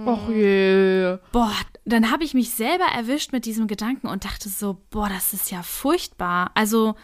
Och 0.06 0.30
je. 0.30 1.18
Boah, 1.32 1.54
dann 1.86 2.12
habe 2.12 2.24
ich 2.24 2.34
mich 2.34 2.52
selber 2.52 2.86
erwischt 2.94 3.32
mit 3.32 3.46
diesem 3.46 3.68
Gedanken 3.68 4.08
und 4.08 4.26
dachte 4.26 4.50
so, 4.50 4.78
boah, 4.90 5.08
das 5.08 5.34
ist 5.34 5.50
ja 5.50 5.64
furchtbar. 5.64 6.52
Also 6.56 6.96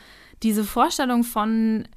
diese 0.41 0.65
Vorstellung 0.65 1.23
von 1.23 1.87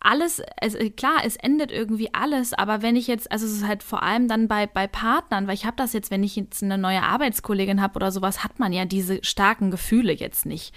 alles, 0.00 0.42
also 0.60 0.78
klar, 0.90 1.22
es 1.24 1.36
endet 1.36 1.72
irgendwie 1.72 2.12
alles, 2.12 2.52
aber 2.52 2.82
wenn 2.82 2.94
ich 2.94 3.06
jetzt, 3.06 3.32
also 3.32 3.46
es 3.46 3.52
ist 3.52 3.66
halt 3.66 3.82
vor 3.82 4.02
allem 4.02 4.28
dann 4.28 4.48
bei, 4.48 4.66
bei 4.66 4.86
Partnern, 4.86 5.46
weil 5.46 5.54
ich 5.54 5.64
habe 5.64 5.78
das 5.78 5.94
jetzt, 5.94 6.10
wenn 6.10 6.22
ich 6.22 6.36
jetzt 6.36 6.62
eine 6.62 6.76
neue 6.76 7.02
Arbeitskollegin 7.02 7.80
habe 7.80 7.96
oder 7.96 8.12
sowas, 8.12 8.44
hat 8.44 8.58
man 8.58 8.74
ja 8.74 8.84
diese 8.84 9.24
starken 9.24 9.70
Gefühle 9.70 10.12
jetzt 10.12 10.44
nicht. 10.44 10.74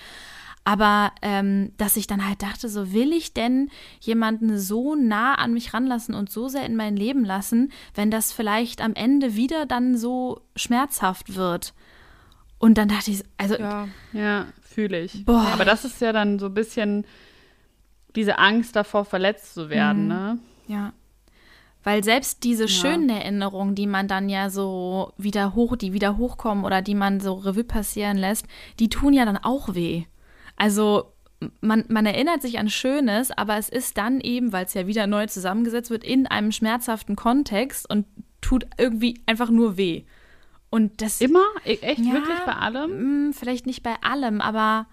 Aber 0.67 1.13
ähm, 1.21 1.71
dass 1.77 1.95
ich 1.95 2.07
dann 2.07 2.27
halt 2.27 2.43
dachte, 2.43 2.67
so 2.67 2.91
will 2.91 3.13
ich 3.13 3.33
denn 3.33 3.69
jemanden 4.01 4.59
so 4.59 4.95
nah 4.95 5.35
an 5.35 5.53
mich 5.53 5.73
ranlassen 5.73 6.13
und 6.13 6.29
so 6.29 6.49
sehr 6.49 6.65
in 6.65 6.75
mein 6.75 6.97
Leben 6.97 7.23
lassen, 7.23 7.71
wenn 7.95 8.11
das 8.11 8.33
vielleicht 8.33 8.81
am 8.81 8.93
Ende 8.93 9.33
wieder 9.37 9.65
dann 9.65 9.95
so 9.95 10.41
schmerzhaft 10.57 11.35
wird. 11.35 11.73
Und 12.59 12.77
dann 12.77 12.89
dachte 12.89 13.11
ich, 13.11 13.23
also. 13.37 13.55
Ja, 13.55 13.87
ja 14.11 14.47
fühle 14.61 14.99
ich. 14.99 15.23
Boah. 15.23 15.47
Aber 15.53 15.63
das 15.63 15.85
ist 15.85 16.01
ja 16.01 16.11
dann 16.11 16.37
so 16.37 16.47
ein 16.47 16.53
bisschen 16.53 17.05
diese 18.17 18.37
Angst 18.37 18.75
davor, 18.75 19.05
verletzt 19.05 19.53
zu 19.53 19.69
werden, 19.69 20.01
mhm. 20.01 20.07
ne? 20.09 20.39
Ja. 20.67 20.91
Weil 21.85 22.03
selbst 22.03 22.43
diese 22.43 22.65
ja. 22.65 22.67
schönen 22.67 23.07
Erinnerungen, 23.07 23.73
die 23.73 23.87
man 23.87 24.09
dann 24.09 24.27
ja 24.27 24.49
so 24.49 25.13
wieder 25.15 25.55
hoch, 25.55 25.77
die 25.77 25.93
wieder 25.93 26.17
hochkommen 26.17 26.65
oder 26.65 26.81
die 26.81 26.95
man 26.95 27.21
so 27.21 27.35
Revue 27.35 27.63
passieren 27.63 28.17
lässt, 28.17 28.47
die 28.79 28.89
tun 28.89 29.13
ja 29.13 29.23
dann 29.23 29.37
auch 29.37 29.73
weh. 29.73 30.03
Also 30.57 31.13
man, 31.61 31.85
man 31.87 32.05
erinnert 32.05 32.41
sich 32.41 32.59
an 32.59 32.69
Schönes, 32.69 33.31
aber 33.31 33.57
es 33.57 33.69
ist 33.69 33.97
dann 33.97 34.19
eben, 34.19 34.51
weil 34.51 34.65
es 34.65 34.73
ja 34.73 34.87
wieder 34.87 35.07
neu 35.07 35.27
zusammengesetzt 35.27 35.89
wird, 35.89 36.03
in 36.03 36.27
einem 36.27 36.51
schmerzhaften 36.51 37.15
Kontext 37.15 37.89
und 37.89 38.05
tut 38.41 38.67
irgendwie 38.77 39.21
einfach 39.25 39.49
nur 39.49 39.77
weh. 39.77 40.03
Und 40.69 41.01
das. 41.01 41.21
Immer? 41.21 41.45
E, 41.63 41.75
echt? 41.75 41.99
Ja, 41.99 42.13
wirklich 42.13 42.39
bei 42.45 42.53
allem? 42.53 43.29
Mm, 43.29 43.33
vielleicht 43.33 43.65
nicht 43.65 43.83
bei 43.83 43.95
allem, 44.01 44.41
aber 44.41 44.87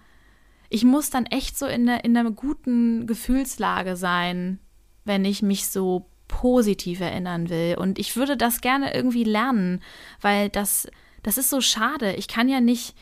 ich 0.69 0.83
muss 0.83 1.09
dann 1.09 1.25
echt 1.25 1.57
so 1.57 1.65
in, 1.65 1.87
in 1.87 2.17
einer 2.17 2.31
guten 2.31 3.07
Gefühlslage 3.07 3.95
sein, 3.95 4.59
wenn 5.03 5.25
ich 5.25 5.41
mich 5.41 5.67
so 5.67 6.07
positiv 6.27 7.01
erinnern 7.01 7.49
will. 7.49 7.77
Und 7.77 7.99
ich 7.99 8.15
würde 8.15 8.37
das 8.37 8.61
gerne 8.61 8.93
irgendwie 8.93 9.23
lernen, 9.23 9.81
weil 10.21 10.49
das, 10.49 10.87
das 11.23 11.37
ist 11.37 11.49
so 11.49 11.61
schade. 11.61 12.13
Ich 12.13 12.27
kann 12.27 12.49
ja 12.49 12.61
nicht 12.61 12.95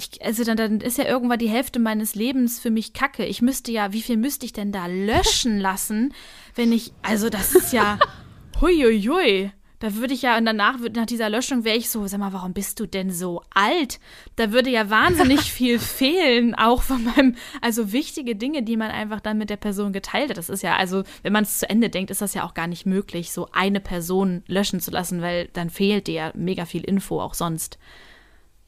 ich, 0.00 0.24
also 0.24 0.44
dann, 0.44 0.56
dann 0.56 0.80
ist 0.80 0.98
ja 0.98 1.04
irgendwann 1.04 1.38
die 1.38 1.48
Hälfte 1.48 1.78
meines 1.78 2.14
Lebens 2.14 2.58
für 2.58 2.70
mich 2.70 2.92
kacke. 2.92 3.24
Ich 3.24 3.42
müsste 3.42 3.70
ja, 3.70 3.92
wie 3.92 4.02
viel 4.02 4.16
müsste 4.16 4.46
ich 4.46 4.52
denn 4.52 4.72
da 4.72 4.86
löschen 4.86 5.58
lassen, 5.60 6.12
wenn 6.54 6.72
ich, 6.72 6.92
also 7.02 7.28
das 7.28 7.54
ist 7.54 7.72
ja, 7.72 7.98
huiuiui. 8.60 9.52
Da 9.80 9.94
würde 9.94 10.12
ich 10.12 10.20
ja, 10.20 10.36
und 10.36 10.44
danach, 10.44 10.76
nach 10.94 11.06
dieser 11.06 11.30
Löschung 11.30 11.64
wäre 11.64 11.78
ich 11.78 11.88
so, 11.88 12.06
sag 12.06 12.20
mal, 12.20 12.34
warum 12.34 12.52
bist 12.52 12.78
du 12.80 12.86
denn 12.86 13.10
so 13.10 13.42
alt? 13.54 13.98
Da 14.36 14.52
würde 14.52 14.68
ja 14.68 14.90
wahnsinnig 14.90 15.40
viel 15.52 15.78
fehlen, 15.78 16.54
auch 16.54 16.82
von 16.82 17.02
meinem, 17.02 17.34
also 17.62 17.90
wichtige 17.90 18.36
Dinge, 18.36 18.62
die 18.62 18.76
man 18.76 18.90
einfach 18.90 19.20
dann 19.20 19.38
mit 19.38 19.48
der 19.48 19.56
Person 19.56 19.94
geteilt 19.94 20.28
hat. 20.28 20.36
Das 20.36 20.50
ist 20.50 20.62
ja, 20.62 20.76
also, 20.76 21.04
wenn 21.22 21.32
man 21.32 21.44
es 21.44 21.60
zu 21.60 21.70
Ende 21.70 21.88
denkt, 21.88 22.10
ist 22.10 22.20
das 22.20 22.34
ja 22.34 22.44
auch 22.44 22.52
gar 22.52 22.66
nicht 22.66 22.84
möglich, 22.84 23.32
so 23.32 23.48
eine 23.52 23.80
Person 23.80 24.42
löschen 24.46 24.80
zu 24.80 24.90
lassen, 24.90 25.22
weil 25.22 25.48
dann 25.54 25.70
fehlt 25.70 26.08
dir 26.08 26.14
ja 26.14 26.32
mega 26.34 26.66
viel 26.66 26.84
Info 26.84 27.18
auch 27.18 27.32
sonst. 27.32 27.78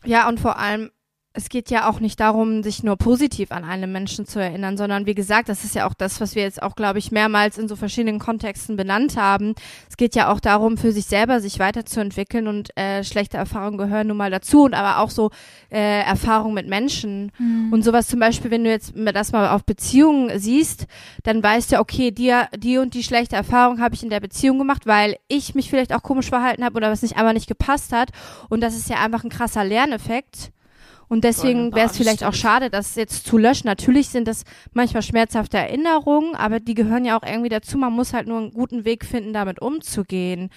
Ja, 0.07 0.29
und 0.29 0.41
vor 0.41 0.59
allem, 0.59 0.91
es 1.35 1.49
geht 1.49 1.71
ja 1.71 1.89
auch 1.89 2.01
nicht 2.01 2.21
darum, 2.21 2.63
sich 2.63 2.83
nur 2.83 2.97
positiv 2.97 3.53
an 3.53 3.65
einen 3.65 3.91
Menschen 3.91 4.27
zu 4.27 4.39
erinnern, 4.39 4.77
sondern 4.77 5.07
wie 5.07 5.15
gesagt, 5.15 5.49
das 5.49 5.65
ist 5.65 5.75
ja 5.75 5.87
auch 5.87 5.95
das, 5.95 6.21
was 6.21 6.35
wir 6.35 6.43
jetzt 6.43 6.63
auch, 6.63 6.77
glaube 6.77 6.99
ich, 6.99 7.11
mehrmals 7.11 7.57
in 7.57 7.69
so 7.69 7.77
verschiedenen 7.77 8.19
Kontexten 8.19 8.77
benannt 8.77 9.17
haben. 9.17 9.55
Es 9.89 9.97
geht 9.97 10.15
ja 10.15 10.31
auch 10.31 10.41
darum, 10.41 10.77
für 10.77 10.93
sich 10.93 11.07
selber 11.07 11.41
sich 11.41 11.59
weiterzuentwickeln 11.59 12.49
und 12.49 12.77
äh, 12.77 13.03
schlechte 13.03 13.39
Erfahrungen 13.39 13.79
gehören 13.79 14.09
nun 14.09 14.19
mal 14.19 14.31
dazu 14.31 14.65
und 14.65 14.75
aber 14.75 14.99
auch 15.03 15.11
so 15.11 15.31
äh, 15.71 16.03
Erfahrungen 16.03 16.55
mit 16.55 16.69
Menschen 16.69 17.33
mhm. 17.39 17.73
und 17.73 17.83
sowas 17.83 18.09
zum 18.09 18.21
Beispiel, 18.21 18.51
wenn 18.51 18.65
du 18.65 18.71
jetzt 18.71 18.93
das 19.15 19.33
mal 19.33 19.49
auf 19.49 19.65
Beziehungen 19.65 20.39
siehst, 20.39 20.87
dann 21.23 21.43
weißt 21.43 21.73
du, 21.73 21.79
okay, 21.79 22.11
dir, 22.11 22.49
die 22.57 22.77
und 22.77 22.93
die 22.93 23.03
schlechte 23.03 23.37
Erfahrung 23.37 23.81
habe 23.81 23.95
ich 23.95 24.03
in 24.03 24.11
der 24.11 24.21
Beziehung 24.21 24.59
gemacht, 24.59 24.87
weil 24.87 25.17
ich 25.29 25.55
mich 25.55 25.71
vielleicht 25.71 25.95
auch 25.95 26.03
komisch 26.03 26.29
verhalten 26.29 26.65
habe 26.65 26.77
oder 26.77 26.91
was 26.91 27.03
nicht 27.03 27.17
aber 27.17 27.33
nicht 27.33 27.49
gepasst 27.49 27.93
hat 27.93 28.11
und 28.51 28.61
das 28.61 28.77
ist 28.77 28.91
ja 28.91 28.97
einfach 28.97 29.25
ein 29.25 29.31
krasser 29.31 29.65
Lerneffekt 29.65 30.53
und 31.13 31.25
deswegen 31.25 31.75
wäre 31.75 31.91
es 31.91 31.99
vielleicht 31.99 32.25
auch 32.25 32.33
schade, 32.33 32.71
das 32.71 32.95
jetzt 32.95 33.27
zu 33.27 33.37
löschen. 33.37 33.67
Natürlich 33.67 34.09
sind 34.09 34.27
das 34.27 34.45
manchmal 34.73 35.03
schmerzhafte 35.03 35.59
Erinnerungen, 35.59 36.35
aber 36.35 36.59
die 36.59 36.73
gehören 36.73 37.05
ja 37.05 37.19
auch 37.19 37.23
irgendwie 37.23 37.51
dazu. 37.51 37.77
Man 37.77 37.93
muss 37.93 38.15
halt 38.15 38.29
nur 38.29 38.39
einen 38.39 38.55
guten 38.55 38.87
Weg 38.87 39.05
finden, 39.05 39.35
damit 39.35 39.61
umzugehen. 39.61 40.49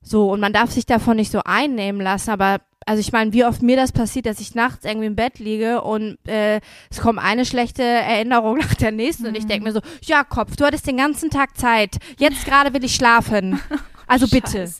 So, 0.00 0.30
und 0.30 0.38
man 0.38 0.52
darf 0.52 0.70
sich 0.70 0.86
davon 0.86 1.16
nicht 1.16 1.32
so 1.32 1.40
einnehmen 1.44 2.00
lassen, 2.00 2.30
aber 2.30 2.60
also 2.86 3.00
ich 3.00 3.10
meine, 3.10 3.32
wie 3.32 3.44
oft 3.44 3.60
mir 3.60 3.74
das 3.74 3.90
passiert, 3.90 4.26
dass 4.26 4.38
ich 4.38 4.54
nachts 4.54 4.84
irgendwie 4.84 5.08
im 5.08 5.16
Bett 5.16 5.40
liege 5.40 5.82
und 5.82 6.16
äh, 6.28 6.60
es 6.88 7.00
kommt 7.00 7.18
eine 7.18 7.44
schlechte 7.44 7.82
Erinnerung 7.82 8.58
nach 8.60 8.74
der 8.74 8.92
nächsten 8.92 9.24
mhm. 9.24 9.30
und 9.30 9.34
ich 9.34 9.46
denke 9.46 9.64
mir 9.64 9.72
so, 9.72 9.80
ja 10.04 10.22
Kopf, 10.22 10.54
du 10.54 10.64
hattest 10.64 10.86
den 10.86 10.98
ganzen 10.98 11.28
Tag 11.28 11.58
Zeit, 11.58 11.96
jetzt 12.20 12.44
gerade 12.44 12.72
will 12.72 12.84
ich 12.84 12.94
schlafen. 12.94 13.60
Also 14.08 14.28
bitte. 14.28 14.70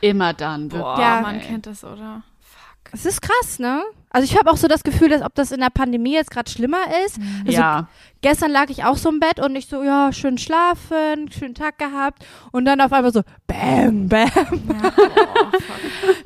Immer 0.00 0.32
dann. 0.32 0.70
Boah, 0.70 0.98
ja, 0.98 1.20
man 1.20 1.42
kennt 1.42 1.66
das, 1.66 1.84
oder? 1.84 2.22
Es 2.92 3.04
ist 3.04 3.20
krass, 3.20 3.58
ne? 3.58 3.82
Also 4.16 4.32
ich 4.32 4.38
habe 4.38 4.50
auch 4.50 4.56
so 4.56 4.66
das 4.66 4.82
Gefühl, 4.82 5.10
dass 5.10 5.20
ob 5.20 5.34
das 5.34 5.52
in 5.52 5.60
der 5.60 5.68
Pandemie 5.68 6.14
jetzt 6.14 6.30
gerade 6.30 6.50
schlimmer 6.50 6.78
ist. 7.04 7.18
Mhm. 7.18 7.42
Also 7.44 7.58
ja. 7.58 7.88
Gestern 8.22 8.50
lag 8.50 8.70
ich 8.70 8.82
auch 8.82 8.96
so 8.96 9.10
im 9.10 9.20
Bett 9.20 9.38
und 9.40 9.54
ich 9.56 9.66
so, 9.66 9.82
ja, 9.82 10.10
schön 10.10 10.38
schlafen, 10.38 11.30
schönen 11.30 11.54
Tag 11.54 11.78
gehabt 11.78 12.24
und 12.50 12.64
dann 12.64 12.80
auf 12.80 12.92
einmal 12.92 13.12
so, 13.12 13.22
bam, 13.46 14.08
bam. 14.08 14.26
Ja, 14.26 14.92
oh, 14.96 15.58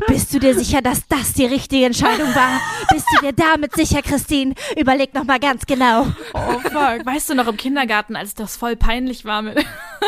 Bist 0.07 0.32
du 0.32 0.38
dir 0.38 0.55
sicher, 0.55 0.80
dass 0.82 1.07
das 1.09 1.32
die 1.32 1.47
richtige 1.47 1.86
Entscheidung 1.86 2.32
war? 2.34 2.61
Bist 2.91 3.07
du 3.16 3.26
dir 3.26 3.32
damit 3.32 3.74
sicher, 3.74 4.03
Christine? 4.03 4.55
Überleg 4.78 5.12
noch 5.14 5.24
mal 5.24 5.41
ganz 5.41 5.66
genau. 5.66 6.07
Oh 6.32 6.59
fuck. 6.62 7.05
Weißt 7.05 7.28
du 7.28 7.34
noch 7.34 7.49
im 7.49 7.57
Kindergarten, 7.57 8.14
als 8.14 8.34
das 8.34 8.57
voll 8.57 8.76
peinlich 8.76 9.24
war 9.24 9.43
mit 9.43 9.59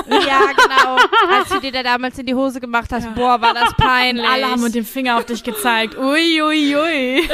Ja, 0.09 0.47
genau. 0.57 0.97
Als 1.37 1.49
du 1.49 1.61
dir 1.61 1.73
da 1.73 1.83
damals 1.83 2.19
in 2.19 2.27
die 2.27 2.35
Hose 2.35 2.61
gemacht 2.61 2.91
hast, 2.93 3.05
ja. 3.05 3.11
boah, 3.11 3.41
war 3.41 3.55
das 3.55 3.75
peinlich. 3.77 4.27
Alle 4.27 4.47
haben 4.47 4.63
mit 4.63 4.75
dem 4.75 4.85
Finger 4.85 5.19
auf 5.19 5.27
dich 5.27 5.43
gezeigt. 5.43 5.99
Ui, 5.99 6.41
ui, 6.41 6.77
ui. 6.77 7.29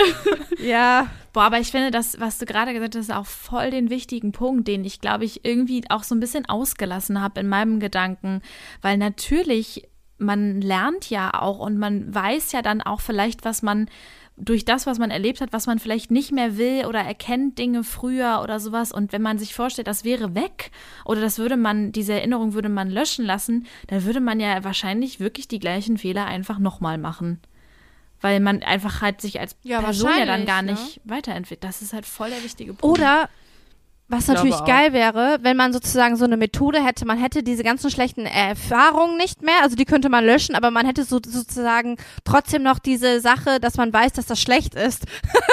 Ja. 0.62 1.09
Boah, 1.32 1.45
aber 1.45 1.61
ich 1.61 1.70
finde, 1.70 1.91
das, 1.91 2.18
was 2.20 2.39
du 2.39 2.47
gerade 2.47 2.72
gesagt 2.72 2.97
hast, 2.97 3.12
auch 3.12 3.26
voll 3.26 3.70
den 3.70 3.91
wichtigen 3.91 4.32
Punkt, 4.32 4.66
den 4.66 4.84
ich, 4.84 5.01
glaube 5.01 5.24
ich, 5.24 5.45
irgendwie 5.45 5.84
auch 5.89 6.03
so 6.03 6.14
ein 6.14 6.20
bisschen 6.20 6.47
ausgelassen 6.47 7.20
habe 7.20 7.41
in 7.41 7.49
meinem 7.49 7.80
Gedanken. 7.80 8.43
Weil 8.82 8.99
natürlich, 8.99 9.89
man 10.18 10.61
lernt 10.61 11.11
ja 11.11 11.41
auch 11.41 11.59
und 11.61 11.78
man 11.78 12.12
weiß 12.12 12.53
ja 12.53 12.62
dann 12.62 12.82
auch 12.82 13.01
vielleicht, 13.01 13.45
was 13.45 13.62
man 13.62 13.89
durch 14.41 14.64
das, 14.64 14.86
was 14.86 14.99
man 14.99 15.11
erlebt 15.11 15.41
hat, 15.41 15.53
was 15.53 15.66
man 15.66 15.78
vielleicht 15.78 16.11
nicht 16.11 16.32
mehr 16.32 16.57
will 16.57 16.86
oder 16.86 17.01
erkennt 17.01 17.59
Dinge 17.59 17.84
früher 17.84 18.41
oder 18.43 18.61
sowas. 18.61 18.93
Und 18.93 19.12
wenn 19.12 19.22
man 19.22 19.39
sich 19.39 19.55
vorstellt, 19.55 19.89
das 19.89 20.05
wäre 20.05 20.34
weg 20.34 20.70
oder 21.05 21.20
das 21.20 21.39
würde 21.39 21.57
man, 21.57 21.93
diese 21.93 22.14
Erinnerung 22.14 22.55
würde 22.55 22.68
man 22.68 22.91
löschen 22.91 23.24
lassen, 23.24 23.66
dann 23.89 24.05
würde 24.05 24.20
man 24.20 24.41
ja 24.41 24.62
wahrscheinlich 24.64 25.20
wirklich 25.20 25.49
die 25.49 25.59
gleichen 25.59 25.99
Fehler 25.99 26.26
einfach 26.26 26.59
nochmal 26.59 26.99
machen 26.99 27.41
weil 28.20 28.40
man 28.40 28.62
einfach 28.62 29.00
halt 29.00 29.20
sich 29.20 29.40
als 29.40 29.56
ja, 29.62 29.80
Person 29.80 30.10
ja 30.18 30.26
dann 30.26 30.46
gar 30.46 30.62
nicht 30.62 31.04
ne? 31.04 31.16
weiterentwickelt. 31.16 31.64
Das 31.64 31.82
ist 31.82 31.92
halt 31.92 32.06
voll 32.06 32.30
der 32.30 32.42
wichtige 32.42 32.74
Punkt. 32.74 32.98
Oder 32.98 33.28
was 34.10 34.26
natürlich 34.26 34.64
geil 34.64 34.94
wäre, 34.94 35.38
wenn 35.42 35.58
man 35.58 35.74
sozusagen 35.74 36.16
so 36.16 36.24
eine 36.24 36.38
Methode 36.38 36.82
hätte, 36.82 37.04
man 37.04 37.18
hätte 37.18 37.42
diese 37.42 37.62
ganzen 37.62 37.90
schlechten 37.90 38.24
Erfahrungen 38.24 39.18
nicht 39.18 39.42
mehr, 39.42 39.56
also 39.62 39.76
die 39.76 39.84
könnte 39.84 40.08
man 40.08 40.24
löschen, 40.24 40.54
aber 40.54 40.70
man 40.70 40.86
hätte 40.86 41.04
so, 41.04 41.18
sozusagen 41.22 41.98
trotzdem 42.24 42.62
noch 42.62 42.78
diese 42.78 43.20
Sache, 43.20 43.60
dass 43.60 43.76
man 43.76 43.92
weiß, 43.92 44.14
dass 44.14 44.24
das 44.24 44.40
schlecht 44.40 44.74
ist. 44.74 45.04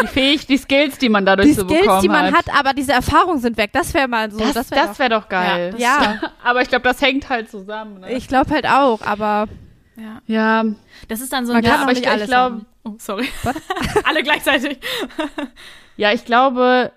Die 0.01 0.07
Fähig, 0.13 0.47
die 0.47 0.57
Skills, 0.57 0.97
die 0.97 1.09
man 1.09 1.26
dadurch 1.26 1.49
die 1.49 1.53
so 1.53 1.66
Skills, 1.66 1.82
bekommen 1.82 1.97
hat. 1.97 2.03
Die 2.03 2.07
Skills, 2.07 2.20
die 2.20 2.24
man 2.24 2.34
hat, 2.34 2.57
aber 2.57 2.74
diese 2.74 2.93
Erfahrungen 2.93 3.41
sind 3.41 3.57
weg. 3.57 3.72
Das 3.74 3.93
wäre 3.93 4.07
mal 4.07 4.32
so. 4.32 4.39
Das, 4.39 4.70
das 4.70 4.72
wäre 4.72 4.88
doch, 4.88 4.99
wär 4.99 5.09
doch, 5.09 5.28
geil. 5.28 5.76
Ja. 5.78 6.01
ja. 6.01 6.32
aber 6.43 6.61
ich 6.61 6.70
glaube, 6.70 6.84
das 6.84 7.01
hängt 7.01 7.28
halt 7.28 7.51
zusammen. 7.51 7.99
Ne? 7.99 8.13
Ich 8.13 8.30
glaube 8.30 8.51
halt 8.51 8.68
auch, 8.68 9.01
aber 9.01 9.49
ja. 9.98 10.22
ja. 10.28 10.66
Das 11.08 11.22
ist 11.22 11.34
dann 11.34 11.46
so 11.46 11.54
ein 11.54 11.62
Man 11.62 11.72
kann 11.72 11.82
aber 11.82 11.91
ich, 11.91 12.06
ich 12.06 12.28
glaube, 12.28 12.66
Oh, 12.86 12.96
sorry. 13.00 13.28
Alle 14.04 14.22
gleichzeitig. 14.22 14.78
ja, 15.98 16.14
ich 16.14 16.24
glaube, 16.24 16.91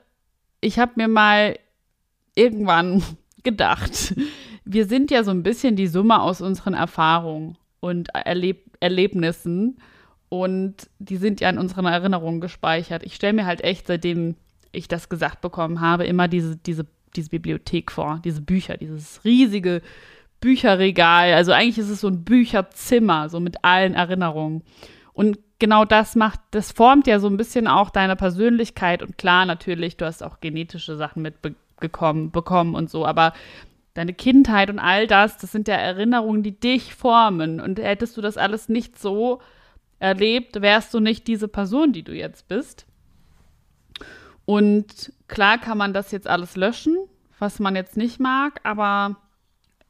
ich 0.61 0.79
habe 0.79 0.93
mir 0.97 1.09
mal 1.09 1.59
irgendwann 2.35 3.03
gedacht, 3.43 4.15
wir 4.65 4.87
sind 4.87 5.11
ja 5.11 5.25
so 5.25 5.31
ein 5.31 5.43
bisschen 5.43 5.77
die 5.77 5.87
Summe 5.87 6.21
aus 6.21 6.43
unseren 6.43 6.75
Erfahrungen 6.75 7.57
und 7.81 8.11
Erleb 8.15 8.69
Erlebnissen 8.81 9.81
und 10.29 10.89
die 11.01 11.17
sind 11.17 11.41
ja 11.41 11.51
in 11.51 11.59
unseren 11.59 11.87
Erinnerungen 11.87 12.41
gespeichert. 12.41 13.03
Ich 13.03 13.17
stelle 13.17 13.33
mir 13.33 13.47
halt 13.47 13.65
echt, 13.65 13.89
seitdem 13.89 14.37
ich 14.71 14.87
das 14.87 15.09
gesagt 15.09 15.41
bekommen 15.41 15.81
habe, 15.81 16.05
immer 16.05 16.29
diese, 16.29 16.57
diese, 16.57 16.87
diese 17.17 17.31
Bibliothek 17.31 17.91
vor, 17.91 18.21
diese 18.25 18.41
Bücher, 18.41 18.77
dieses 18.77 19.25
riesige 19.25 19.83
Bücherregal. 20.41 21.35
Also 21.35 21.53
eigentlich 21.53 21.79
ist 21.79 21.91
es 21.91 22.01
so 22.01 22.09
ein 22.09 22.25
Bücherzimmer, 22.25 23.29
so 23.29 23.41
mit 23.41 23.65
allen 23.65 23.95
Erinnerungen. 23.95 24.63
Und 25.13 25.39
genau 25.59 25.85
das 25.85 26.15
macht, 26.15 26.41
das 26.53 26.73
formt 26.73 27.07
ja 27.07 27.19
so 27.21 27.29
ein 27.29 27.37
bisschen 27.37 27.67
auch 27.67 27.91
deine 27.91 28.17
Persönlichkeit 28.17 29.03
und 29.03 29.19
klar, 29.19 29.45
natürlich, 29.47 29.97
du 29.97 30.05
hast 30.07 30.23
auch 30.23 30.41
genetische 30.41 30.97
Sachen 30.97 31.23
mitbekommen 31.23 32.31
bekommen 32.31 32.75
und 32.75 32.91
so, 32.91 33.07
aber 33.07 33.33
deine 33.95 34.15
Kindheit 34.15 34.71
und 34.71 34.79
all 34.79 35.07
das, 35.07 35.39
das 35.39 35.51
sind 35.51 35.67
ja 35.67 35.75
Erinnerungen, 35.75 36.43
die 36.43 36.59
dich 36.59 36.95
formen. 36.95 37.61
Und 37.61 37.81
hättest 37.81 38.17
du 38.17 38.21
das 38.21 38.37
alles 38.37 38.69
nicht 38.69 38.99
so 38.99 39.41
erlebt, 39.99 40.63
wärst 40.63 40.95
du 40.95 41.01
nicht 41.01 41.27
diese 41.27 41.49
Person, 41.49 41.93
die 41.93 42.05
du 42.05 42.13
jetzt 42.13 42.47
bist. 42.47 42.87
Und 44.45 45.13
klar 45.27 45.59
kann 45.59 45.79
man 45.79 45.93
das 45.93 46.13
jetzt 46.13 46.29
alles 46.29 46.57
löschen, 46.57 46.97
was 47.39 47.59
man 47.59 47.75
jetzt 47.75 47.97
nicht 47.97 48.21
mag, 48.21 48.61
aber 48.63 49.17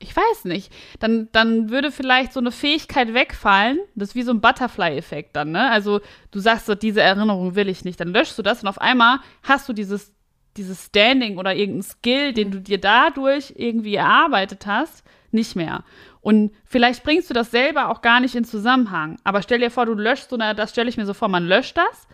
ich 0.01 0.15
weiß 0.15 0.45
nicht, 0.45 0.73
dann, 1.01 1.29
dann 1.33 1.71
würde 1.71 1.91
vielleicht 1.91 2.33
so 2.33 2.41
eine 2.41 2.53
Fähigkeit 2.53 3.15
wegfallen. 3.15 3.79
Das 3.95 4.11
ist 4.11 4.15
wie 4.15 4.23
so 4.23 4.33
ein 4.33 4.41
Butterfly-Effekt 4.41 5.35
dann, 5.35 5.51
ne? 5.51 5.71
Also 5.71 6.01
du 6.31 6.39
sagst 6.39 6.67
so, 6.67 6.75
diese 6.75 7.03
Erinnerung 7.03 7.57
will 7.57 7.69
ich 7.69 7.85
nicht. 7.85 7.99
Dann 7.99 8.09
löschst 8.09 8.39
du 8.39 8.43
das 8.43 8.63
und 8.63 8.69
auf 8.69 8.81
einmal 8.81 9.19
hast 9.43 9.69
du 9.69 9.73
dieses, 9.73 10.15
dieses 10.57 10.87
Standing 10.87 11.39
oder 11.39 11.55
irgendein 11.55 11.83
Skill, 11.83 12.33
den 12.33 12.51
du 12.53 12.61
dir 12.61 12.81
dadurch 12.81 13.55
irgendwie 13.57 13.97
erarbeitet 13.97 14.67
hast, 14.67 15.05
nicht 15.33 15.57
mehr. 15.57 15.85
Und 16.21 16.53
vielleicht 16.65 17.03
bringst 17.03 17.29
du 17.31 17.35
das 17.35 17.51
selber 17.51 17.89
auch 17.89 18.01
gar 18.01 18.21
nicht 18.21 18.37
in 18.37 18.45
Zusammenhang. 18.45 19.17
Aber 19.25 19.43
stell 19.43 19.59
dir 19.59 19.71
vor, 19.71 19.87
du 19.87 19.95
löschst 19.95 20.31
so, 20.31 20.37
na, 20.37 20.55
das 20.55 20.71
stelle 20.71 20.89
ich 20.89 20.97
mir 20.97 21.07
so 21.07 21.15
vor, 21.15 21.29
man 21.29 21.47
löscht 21.47 21.77
das 21.77 22.07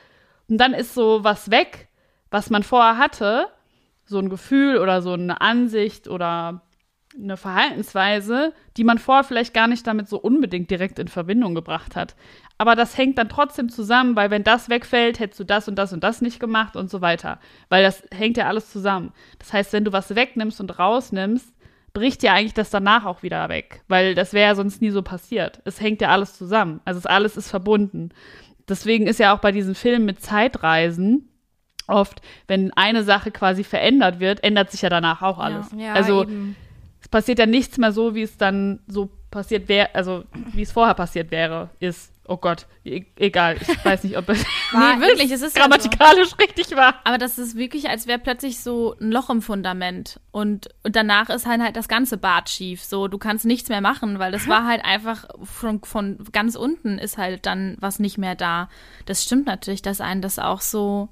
und 0.48 0.58
dann 0.58 0.72
ist 0.72 0.94
so 0.94 1.22
was 1.22 1.50
weg, 1.50 1.88
was 2.30 2.48
man 2.48 2.62
vorher 2.62 2.96
hatte. 2.96 3.48
So 4.06 4.18
ein 4.18 4.28
Gefühl 4.28 4.78
oder 4.78 5.02
so 5.02 5.12
eine 5.12 5.40
Ansicht 5.40 6.08
oder 6.08 6.62
eine 7.16 7.36
Verhaltensweise, 7.36 8.52
die 8.76 8.84
man 8.84 8.98
vorher 8.98 9.24
vielleicht 9.24 9.54
gar 9.54 9.68
nicht 9.68 9.86
damit 9.86 10.08
so 10.08 10.18
unbedingt 10.18 10.70
direkt 10.70 10.98
in 10.98 11.08
Verbindung 11.08 11.54
gebracht 11.54 11.96
hat. 11.96 12.16
Aber 12.58 12.76
das 12.76 12.96
hängt 12.96 13.18
dann 13.18 13.28
trotzdem 13.28 13.68
zusammen, 13.68 14.16
weil 14.16 14.30
wenn 14.30 14.44
das 14.44 14.68
wegfällt, 14.68 15.18
hättest 15.20 15.40
du 15.40 15.44
das 15.44 15.68
und 15.68 15.76
das 15.76 15.92
und 15.92 16.02
das 16.04 16.20
nicht 16.20 16.40
gemacht 16.40 16.76
und 16.76 16.90
so 16.90 17.00
weiter. 17.00 17.40
Weil 17.68 17.82
das 17.82 18.02
hängt 18.12 18.36
ja 18.36 18.46
alles 18.46 18.70
zusammen. 18.70 19.12
Das 19.38 19.52
heißt, 19.52 19.72
wenn 19.72 19.84
du 19.84 19.92
was 19.92 20.14
wegnimmst 20.14 20.60
und 20.60 20.78
rausnimmst, 20.78 21.52
bricht 21.92 22.22
ja 22.22 22.32
eigentlich 22.32 22.54
das 22.54 22.70
danach 22.70 23.04
auch 23.04 23.22
wieder 23.22 23.48
weg. 23.48 23.82
Weil 23.88 24.14
das 24.14 24.32
wäre 24.32 24.48
ja 24.48 24.54
sonst 24.54 24.82
nie 24.82 24.90
so 24.90 25.02
passiert. 25.02 25.60
Es 25.64 25.80
hängt 25.80 26.00
ja 26.00 26.08
alles 26.08 26.36
zusammen. 26.36 26.80
Also 26.84 27.08
alles 27.08 27.36
ist 27.36 27.50
verbunden. 27.50 28.10
Deswegen 28.68 29.06
ist 29.06 29.20
ja 29.20 29.34
auch 29.34 29.40
bei 29.40 29.52
diesen 29.52 29.74
Filmen 29.74 30.04
mit 30.04 30.20
Zeitreisen 30.20 31.28
oft, 31.86 32.22
wenn 32.48 32.72
eine 32.72 33.02
Sache 33.04 33.30
quasi 33.30 33.62
verändert 33.62 34.18
wird, 34.18 34.42
ändert 34.42 34.70
sich 34.70 34.82
ja 34.82 34.88
danach 34.88 35.22
auch 35.22 35.38
alles. 35.38 35.70
Ja, 35.72 35.86
ja, 35.86 35.92
also 35.92 36.22
eben 36.22 36.56
passiert 37.14 37.38
ja 37.38 37.46
nichts 37.46 37.78
mehr 37.78 37.92
so, 37.92 38.16
wie 38.16 38.22
es 38.22 38.38
dann 38.38 38.80
so 38.88 39.08
passiert 39.30 39.68
wäre, 39.68 39.94
also 39.94 40.24
wie 40.52 40.62
es 40.62 40.72
vorher 40.72 40.94
passiert 40.94 41.30
wäre, 41.30 41.70
ist. 41.78 42.10
Oh 42.26 42.38
Gott, 42.38 42.66
e 42.84 43.04
egal. 43.16 43.56
Ich 43.60 43.84
weiß 43.84 44.02
nicht, 44.02 44.16
ob 44.18 44.28
es 44.30 44.44
nee, 44.72 45.00
wirklich, 45.00 45.30
es 45.30 45.42
ist 45.42 45.54
grammatikalisch 45.54 46.30
so. 46.30 46.36
richtig 46.40 46.74
war. 46.74 46.94
Aber 47.04 47.16
das 47.18 47.38
ist 47.38 47.56
wirklich, 47.56 47.88
als 47.88 48.08
wäre 48.08 48.18
plötzlich 48.18 48.58
so 48.58 48.96
ein 49.00 49.12
Loch 49.12 49.30
im 49.30 49.42
Fundament 49.42 50.18
und, 50.32 50.70
und 50.82 50.96
danach 50.96 51.28
ist 51.28 51.46
halt, 51.46 51.60
halt 51.60 51.76
das 51.76 51.86
ganze 51.86 52.16
Bad 52.16 52.50
schief. 52.50 52.82
So, 52.82 53.06
du 53.06 53.18
kannst 53.18 53.44
nichts 53.44 53.68
mehr 53.68 53.80
machen, 53.80 54.18
weil 54.18 54.32
das 54.32 54.48
war 54.48 54.66
halt 54.66 54.84
einfach 54.84 55.28
von, 55.44 55.84
von 55.84 56.18
ganz 56.32 56.56
unten 56.56 56.98
ist 56.98 57.16
halt 57.16 57.46
dann 57.46 57.76
was 57.78 58.00
nicht 58.00 58.18
mehr 58.18 58.34
da. 58.34 58.68
Das 59.06 59.22
stimmt 59.22 59.46
natürlich, 59.46 59.82
dass 59.82 60.00
einen 60.00 60.20
das 60.20 60.40
auch 60.40 60.62
so 60.62 61.10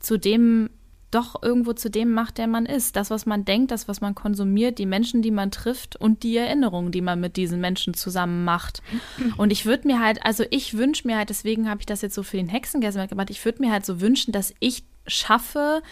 zu 0.00 0.18
dem 0.18 0.70
doch 1.16 1.42
irgendwo 1.42 1.72
zu 1.72 1.90
dem 1.90 2.12
macht, 2.12 2.36
der 2.36 2.46
man 2.46 2.66
ist. 2.66 2.94
Das, 2.94 3.08
was 3.10 3.24
man 3.24 3.46
denkt, 3.46 3.70
das, 3.70 3.88
was 3.88 4.02
man 4.02 4.14
konsumiert, 4.14 4.78
die 4.78 4.84
Menschen, 4.84 5.22
die 5.22 5.30
man 5.30 5.50
trifft 5.50 5.96
und 5.96 6.22
die 6.22 6.36
Erinnerungen, 6.36 6.92
die 6.92 7.00
man 7.00 7.18
mit 7.18 7.36
diesen 7.36 7.58
Menschen 7.60 7.94
zusammen 7.94 8.44
macht. 8.44 8.82
Und 9.38 9.50
ich 9.50 9.64
würde 9.64 9.88
mir 9.88 10.00
halt, 10.00 10.24
also 10.24 10.44
ich 10.50 10.76
wünsche 10.76 11.06
mir 11.06 11.16
halt, 11.16 11.30
deswegen 11.30 11.70
habe 11.70 11.80
ich 11.80 11.86
das 11.86 12.02
jetzt 12.02 12.14
so 12.14 12.22
für 12.22 12.36
den 12.36 12.48
Hexengäste 12.48 13.06
gemacht, 13.08 13.30
ich 13.30 13.44
würde 13.44 13.62
mir 13.62 13.72
halt 13.72 13.86
so 13.86 14.00
wünschen, 14.00 14.32
dass 14.32 14.54
ich 14.60 14.84
schaffe, 15.06 15.82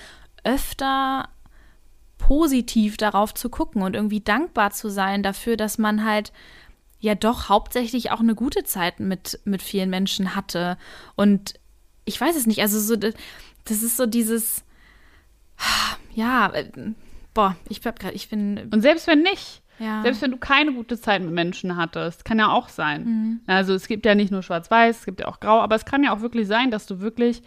öfter 0.45 1.29
positiv 2.19 2.97
darauf 2.97 3.35
zu 3.35 3.49
gucken 3.49 3.83
und 3.83 3.97
irgendwie 3.97 4.21
dankbar 4.21 4.71
zu 4.73 4.91
sein 4.91 5.23
dafür, 5.23 5.57
dass 5.57 5.79
man 5.79 6.05
halt 6.05 6.33
ja 7.01 7.15
doch 7.15 7.49
hauptsächlich 7.49 8.11
auch 8.11 8.21
eine 8.21 8.35
gute 8.35 8.65
Zeit 8.65 9.01
mit, 9.01 9.41
mit 9.45 9.63
vielen 9.63 9.91
Menschen 9.91 10.35
hatte. 10.35 10.77
Und 11.17 11.55
ich 12.05 12.21
weiß 12.21 12.37
es 12.37 12.47
nicht, 12.47 12.61
also 12.61 12.79
so, 12.79 12.97
das 12.97 13.83
ist 13.83 13.97
so 13.97 14.07
dieses, 14.07 14.65
ja, 16.15 16.53
äh, 16.53 16.71
boah, 17.33 17.57
ich 17.69 17.81
bleib 17.81 17.99
gerade, 17.99 18.15
ich 18.15 18.29
bin. 18.29 18.69
Und 18.73 18.81
selbst 18.81 19.07
wenn 19.07 19.23
nicht, 19.23 19.63
ja. 19.79 20.03
selbst 20.03 20.23
wenn 20.23 20.31
du 20.31 20.37
keine 20.37 20.73
gute 20.73 20.99
Zeit 20.99 21.23
mit 21.23 21.33
Menschen 21.33 21.77
hattest, 21.77 22.25
kann 22.25 22.39
ja 22.39 22.51
auch 22.51 22.69
sein. 22.69 23.05
Mhm. 23.05 23.41
Also 23.47 23.75
es 23.75 23.89
gibt 23.89 24.07
ja 24.07 24.15
nicht 24.15 24.31
nur 24.31 24.43
schwarz-weiß, 24.43 25.01
es 25.01 25.05
gibt 25.05 25.21
ja 25.21 25.29
auch 25.29 25.41
grau, 25.41 25.61
aber 25.61 25.75
es 25.75 25.85
kann 25.85 26.05
ja 26.05 26.15
auch 26.15 26.21
wirklich 26.21 26.47
sein, 26.47 26.71
dass 26.71 26.87
du 26.87 27.01
wirklich 27.01 27.43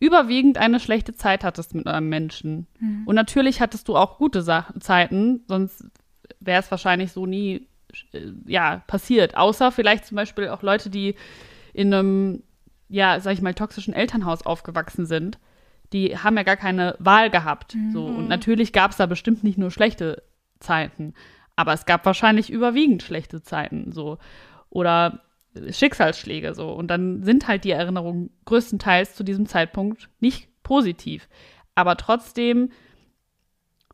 überwiegend 0.00 0.58
eine 0.58 0.80
schlechte 0.80 1.14
Zeit 1.14 1.44
hattest 1.44 1.74
mit 1.74 1.86
einem 1.86 2.08
Menschen. 2.08 2.66
Mhm. 2.78 3.02
Und 3.06 3.14
natürlich 3.14 3.60
hattest 3.60 3.88
du 3.88 3.96
auch 3.96 4.18
gute 4.18 4.42
Sa 4.42 4.66
Zeiten, 4.80 5.44
sonst 5.48 5.84
wäre 6.40 6.60
es 6.60 6.70
wahrscheinlich 6.70 7.12
so 7.12 7.26
nie 7.26 7.68
äh, 8.12 8.32
ja, 8.46 8.82
passiert. 8.86 9.36
Außer 9.36 9.72
vielleicht 9.72 10.06
zum 10.06 10.16
Beispiel 10.16 10.48
auch 10.48 10.62
Leute, 10.62 10.90
die 10.90 11.14
in 11.72 11.92
einem, 11.92 12.42
ja, 12.88 13.18
sag 13.20 13.32
ich 13.32 13.42
mal, 13.42 13.54
toxischen 13.54 13.94
Elternhaus 13.94 14.44
aufgewachsen 14.44 15.06
sind. 15.06 15.38
Die 15.94 16.18
haben 16.18 16.36
ja 16.36 16.42
gar 16.42 16.56
keine 16.56 16.96
Wahl 16.98 17.30
gehabt. 17.30 17.76
So. 17.92 18.04
Und 18.04 18.28
natürlich 18.28 18.72
gab 18.72 18.90
es 18.90 18.98
da 18.98 19.06
bestimmt 19.06 19.44
nicht 19.44 19.56
nur 19.56 19.70
schlechte 19.70 20.22
Zeiten, 20.60 21.14
aber 21.56 21.72
es 21.72 21.86
gab 21.86 22.04
wahrscheinlich 22.04 22.50
überwiegend 22.50 23.02
schlechte 23.02 23.42
Zeiten. 23.42 23.92
So. 23.92 24.18
Oder 24.68 25.22
Schicksalsschläge 25.70 26.54
so. 26.54 26.70
Und 26.72 26.88
dann 26.88 27.22
sind 27.22 27.46
halt 27.46 27.64
die 27.64 27.70
Erinnerungen 27.70 28.30
größtenteils 28.44 29.14
zu 29.14 29.24
diesem 29.24 29.46
Zeitpunkt 29.46 30.08
nicht 30.20 30.48
positiv. 30.62 31.28
Aber 31.74 31.96
trotzdem 31.96 32.70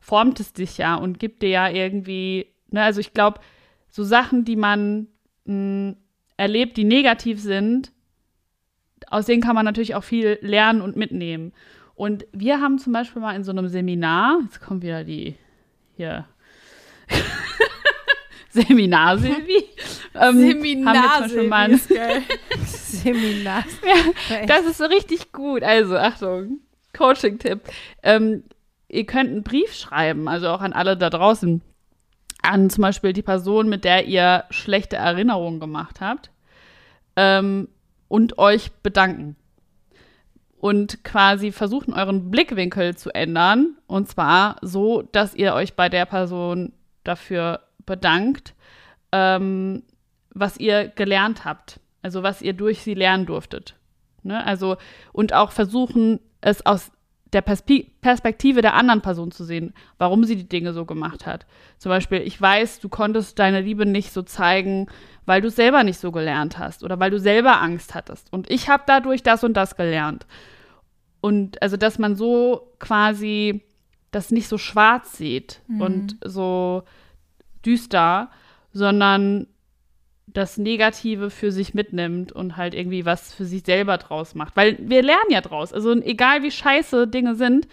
formt 0.01 0.41
es 0.41 0.53
dich 0.53 0.79
ja 0.79 0.95
und 0.95 1.19
gibt 1.19 1.43
dir 1.43 1.51
ja 1.51 1.69
irgendwie, 1.69 2.47
ne, 2.71 2.83
also 2.83 3.01
ich 3.01 3.13
glaube, 3.13 3.41
so 3.91 4.05
Sachen, 4.05 4.45
die 4.45 4.57
man 4.57 5.09
mh, 5.45 5.97
erlebt, 6.39 6.79
die 6.79 6.85
negativ 6.85 7.41
sind, 7.41 7.93
aus 9.09 9.27
denen 9.27 9.43
kann 9.43 9.55
man 9.55 9.65
natürlich 9.65 9.95
auch 9.95 10.05
viel 10.05 10.39
lernen 10.41 10.81
und 10.81 10.97
mitnehmen. 10.97 11.53
Und 12.01 12.27
wir 12.33 12.63
haben 12.63 12.79
zum 12.79 12.95
Beispiel 12.95 13.21
mal 13.21 13.37
in 13.37 13.45
so 13.45 13.51
einem 13.51 13.69
Seminar, 13.69 14.39
jetzt 14.45 14.63
kommt 14.63 14.83
wieder 14.83 15.05
die 15.05 15.35
hier 15.99 16.25
Seminar, 18.49 19.19
Silvi. 19.19 19.65
ähm, 20.15 20.33
zum 20.41 20.85
Beispiel 20.85 21.47
mal 21.47 21.73
ein, 21.73 21.79
Seminar. 22.65 23.65
das 24.47 24.65
ist 24.65 24.79
so 24.79 24.87
richtig 24.87 25.31
gut. 25.33 25.63
Also, 25.63 25.99
Achtung, 25.99 26.61
Coaching-Tipp. 26.97 27.61
Ähm, 28.03 28.45
ihr 28.89 29.05
könnt 29.05 29.29
einen 29.29 29.43
Brief 29.43 29.75
schreiben, 29.75 30.27
also 30.27 30.49
auch 30.49 30.63
an 30.63 30.73
alle 30.73 30.97
da 30.97 31.11
draußen, 31.11 31.61
an 32.41 32.71
zum 32.71 32.81
Beispiel 32.81 33.13
die 33.13 33.21
Person, 33.21 33.69
mit 33.69 33.85
der 33.85 34.07
ihr 34.07 34.45
schlechte 34.49 34.97
Erinnerungen 34.97 35.61
gemacht 35.61 36.01
habt, 36.01 36.31
ähm, 37.17 37.69
und 38.09 38.39
euch 38.39 38.73
bedanken. 38.83 39.37
Und 40.61 41.05
quasi 41.05 41.53
versuchen, 41.53 41.95
euren 41.95 42.31
Blickwinkel 42.31 42.95
zu 42.95 43.15
ändern. 43.15 43.79
Und 43.87 44.09
zwar 44.09 44.57
so, 44.61 45.01
dass 45.01 45.35
ihr 45.35 45.55
euch 45.55 45.73
bei 45.73 45.89
der 45.89 46.05
Person 46.05 46.75
dafür 47.03 47.61
bedankt, 47.87 48.55
ähm, 49.11 49.83
was 50.35 50.59
ihr 50.59 50.89
gelernt 50.89 51.47
habt. 51.47 51.81
Also 52.03 52.23
was 52.23 52.43
ihr 52.43 52.53
durch 52.53 52.83
sie 52.83 52.93
lernen 52.93 53.25
durftet. 53.25 53.75
Ne? 54.23 54.45
Also, 54.45 54.77
und 55.13 55.33
auch 55.33 55.51
versuchen, 55.51 56.21
es 56.43 56.65
aus 56.67 56.93
der 57.33 57.41
Perspe 57.41 57.87
Perspektive 58.01 58.61
der 58.61 58.75
anderen 58.75 59.03
Person 59.03 59.31
zu 59.31 59.45
sehen, 59.45 59.73
warum 59.99 60.25
sie 60.25 60.37
die 60.37 60.49
Dinge 60.49 60.73
so 60.73 60.85
gemacht 60.85 61.27
hat. 61.27 61.47
Zum 61.79 61.91
Beispiel, 61.91 62.19
ich 62.19 62.41
weiß, 62.41 62.81
du 62.81 62.89
konntest 62.89 63.39
deine 63.39 63.61
Liebe 63.61 63.87
nicht 63.87 64.13
so 64.13 64.23
zeigen, 64.23 64.89
weil 65.27 65.41
du 65.41 65.49
es 65.49 65.57
selber 65.57 65.85
nicht 65.85 65.99
so 65.99 66.13
gelernt 66.13 66.59
hast 66.59 66.83
oder 66.85 66.99
weil 67.01 67.11
du 67.11 67.19
selber 67.19 67.61
Angst 67.61 67.95
hattest. 67.95 68.33
Und 68.33 68.51
ich 68.51 68.69
habe 68.69 68.83
dadurch 68.87 69.23
das 69.23 69.45
und 69.45 69.55
das 69.55 69.77
gelernt. 69.77 70.27
Und 71.21 71.61
also, 71.63 71.77
dass 71.77 71.99
man 71.99 72.17
so 72.17 72.73
quasi 72.79 73.63
das 74.11 74.31
nicht 74.31 74.49
so 74.49 74.59
schwarz 74.59 75.17
sieht 75.17 75.61
Mhm. 75.69 75.81
und 75.81 76.17
so 76.25 76.83
düster, 77.65 78.31
sondern 78.73 79.47
das 80.27 80.59
Negative 80.59 81.29
für 81.31 81.51
sich 81.53 81.75
mitnimmt 81.75 82.33
und 82.33 82.57
halt 82.57 82.75
irgendwie 82.75 83.05
was 83.05 83.35
für 83.35 83.45
sich 83.45 83.65
selber 83.65 83.99
draus 83.99 84.35
macht. 84.35 84.57
Weil 84.57 84.79
wir 84.81 85.03
lernen 85.03 85.31
ja 85.31 85.41
draus. 85.41 85.73
Also 85.73 85.93
egal 85.93 86.43
wie 86.43 86.51
scheiße 86.53 87.09
Dinge 87.09 87.35
sind, 87.35 87.67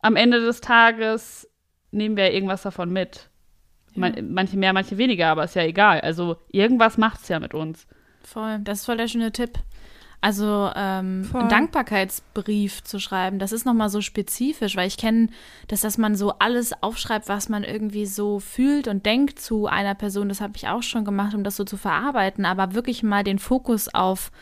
am 0.00 0.16
Ende 0.16 0.40
des 0.40 0.60
Tages 0.60 1.50
nehmen 1.90 2.16
wir 2.16 2.32
irgendwas 2.32 2.62
davon 2.62 2.92
mit. 2.92 3.28
Man, 3.96 4.32
manche 4.32 4.56
mehr, 4.56 4.72
manche 4.72 4.98
weniger, 4.98 5.28
aber 5.28 5.44
ist 5.44 5.54
ja 5.54 5.62
egal. 5.62 6.00
Also 6.00 6.36
irgendwas 6.50 6.98
macht 6.98 7.22
es 7.22 7.28
ja 7.28 7.38
mit 7.38 7.54
uns. 7.54 7.86
Voll, 8.22 8.58
das 8.60 8.80
ist 8.80 8.86
voll 8.86 8.96
der 8.96 9.08
schöne 9.08 9.32
Tipp. 9.32 9.58
Also 10.24 10.70
ähm, 10.74 11.28
einen 11.34 11.48
Dankbarkeitsbrief 11.50 12.82
zu 12.82 12.98
schreiben, 12.98 13.38
das 13.38 13.52
ist 13.52 13.66
nochmal 13.66 13.90
so 13.90 14.00
spezifisch, 14.00 14.74
weil 14.74 14.88
ich 14.88 14.96
kenne, 14.96 15.28
dass, 15.68 15.82
dass 15.82 15.98
man 15.98 16.14
so 16.14 16.32
alles 16.38 16.72
aufschreibt, 16.82 17.28
was 17.28 17.50
man 17.50 17.62
irgendwie 17.62 18.06
so 18.06 18.40
fühlt 18.40 18.88
und 18.88 19.04
denkt 19.04 19.38
zu 19.38 19.66
einer 19.66 19.94
Person. 19.94 20.30
Das 20.30 20.40
habe 20.40 20.54
ich 20.56 20.66
auch 20.66 20.82
schon 20.82 21.04
gemacht, 21.04 21.34
um 21.34 21.44
das 21.44 21.56
so 21.56 21.64
zu 21.64 21.76
verarbeiten, 21.76 22.46
aber 22.46 22.72
wirklich 22.72 23.02
mal 23.02 23.22
den 23.22 23.38
Fokus 23.38 23.94
auf, 23.94 24.32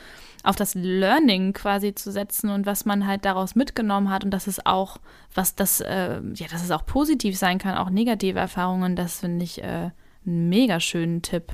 auf 0.42 0.56
das 0.56 0.74
Learning 0.74 1.52
quasi 1.52 1.94
zu 1.94 2.10
setzen 2.10 2.50
und 2.50 2.66
was 2.66 2.84
man 2.84 3.06
halt 3.06 3.24
daraus 3.24 3.54
mitgenommen 3.54 4.10
hat 4.10 4.24
und 4.24 4.30
dass 4.30 4.46
es 4.46 4.64
auch, 4.66 4.98
was 5.34 5.54
das, 5.54 5.80
äh, 5.80 6.20
ja, 6.34 6.46
dass 6.48 6.64
es 6.64 6.70
auch 6.70 6.84
positiv 6.84 7.38
sein 7.38 7.58
kann, 7.58 7.76
auch 7.76 7.90
negative 7.90 8.38
Erfahrungen, 8.38 8.96
das 8.96 9.20
finde 9.20 9.44
ich 9.44 9.62
äh, 9.62 9.90
einen 10.26 10.48
mega 10.48 10.80
schönen 10.80 11.22
Tipp. 11.22 11.52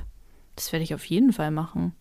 Das 0.55 0.71
werde 0.71 0.83
ich 0.83 0.93
auf 0.93 1.05
jeden 1.05 1.33
Fall 1.33 1.51
machen. 1.51 1.93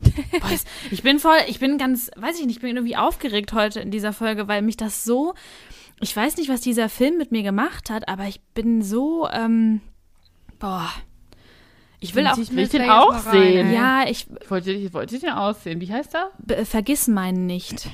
Boah, 0.00 0.50
ich 0.90 1.02
bin 1.02 1.18
voll, 1.18 1.38
ich 1.48 1.60
bin 1.60 1.78
ganz, 1.78 2.10
weiß 2.16 2.38
ich 2.38 2.46
nicht, 2.46 2.56
ich 2.56 2.62
bin 2.62 2.76
irgendwie 2.76 2.96
aufgeregt 2.96 3.52
heute 3.52 3.80
in 3.80 3.90
dieser 3.90 4.12
Folge, 4.12 4.48
weil 4.48 4.62
mich 4.62 4.76
das 4.76 5.04
so, 5.04 5.34
ich 6.00 6.14
weiß 6.14 6.36
nicht, 6.36 6.48
was 6.48 6.60
dieser 6.60 6.88
Film 6.88 7.16
mit 7.16 7.32
mir 7.32 7.42
gemacht 7.42 7.90
hat, 7.90 8.08
aber 8.08 8.24
ich 8.24 8.40
bin 8.54 8.82
so, 8.82 9.28
ähm, 9.30 9.80
boah, 10.58 10.90
ich 12.04 12.14
will 12.14 12.26
auch, 12.26 12.38
ich 12.38 12.54
will 12.54 12.66
den 12.68 12.88
auch 12.90 13.12
rein, 13.26 13.32
sehen? 13.32 13.72
ja, 13.72 14.04
ich 14.08 14.26
Ich 14.42 14.50
wollte, 14.50 14.70
ich 14.72 14.92
wollte 14.92 15.18
den 15.18 15.30
aussehen. 15.30 15.80
Wie 15.80 15.92
heißt 15.92 16.14
er? 16.14 16.30
vergiss 16.64 17.08
meinen 17.08 17.46
nicht. 17.46 17.88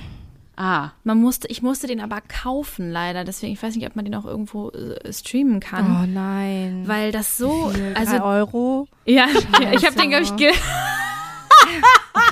Ah, 0.57 0.91
Man 1.03 1.17
musste, 1.19 1.47
ich 1.47 1.61
musste 1.63 1.87
den 1.87 2.01
aber 2.01 2.21
kaufen, 2.21 2.91
leider. 2.91 3.23
Deswegen, 3.23 3.53
ich 3.53 3.63
weiß 3.63 3.75
nicht, 3.75 3.87
ob 3.87 3.95
man 3.95 4.05
den 4.05 4.13
auch 4.13 4.25
irgendwo 4.25 4.69
äh, 4.69 5.11
streamen 5.11 5.59
kann. 5.59 6.03
Oh 6.03 6.05
nein. 6.05 6.83
Weil 6.85 7.11
das 7.11 7.37
so, 7.37 7.71
also, 7.95 8.17
drei 8.17 8.21
Euro. 8.21 8.87
ja, 9.05 9.25
ich 9.73 9.85
habe 9.85 9.95
den, 9.95 10.09
glaube 10.09 10.23
ich, 10.23 10.35
ge 10.35 10.51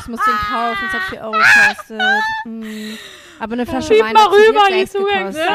Ich 0.02 0.08
muss 0.08 0.20
den 0.26 0.34
kaufen, 0.52 0.86
es 0.88 0.94
hat 0.94 1.02
4 1.10 1.22
Euro 1.22 1.32
gekostet. 1.32 2.24
Hm. 2.46 2.98
Aber 3.40 3.54
eine 3.54 3.66
Flasche 3.66 3.94
Schieb 3.94 4.04
Wein 4.04 4.14
mal 4.14 4.28
rüber, 4.28 4.62
die 4.70 4.74
sechs 4.86 4.94
gekostet. 4.94 5.48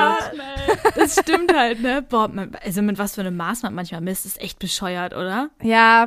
das 0.96 1.18
stimmt 1.20 1.54
halt, 1.54 1.80
ne? 1.82 2.02
Boah, 2.02 2.28
man, 2.28 2.52
also 2.64 2.82
mit 2.82 2.98
was 2.98 3.14
für 3.14 3.20
einem 3.20 3.36
Maß 3.36 3.62
man 3.62 3.74
manchmal 3.74 4.00
misst, 4.00 4.26
ist 4.26 4.40
echt 4.40 4.58
bescheuert, 4.58 5.14
oder? 5.14 5.50
Ja, 5.62 6.06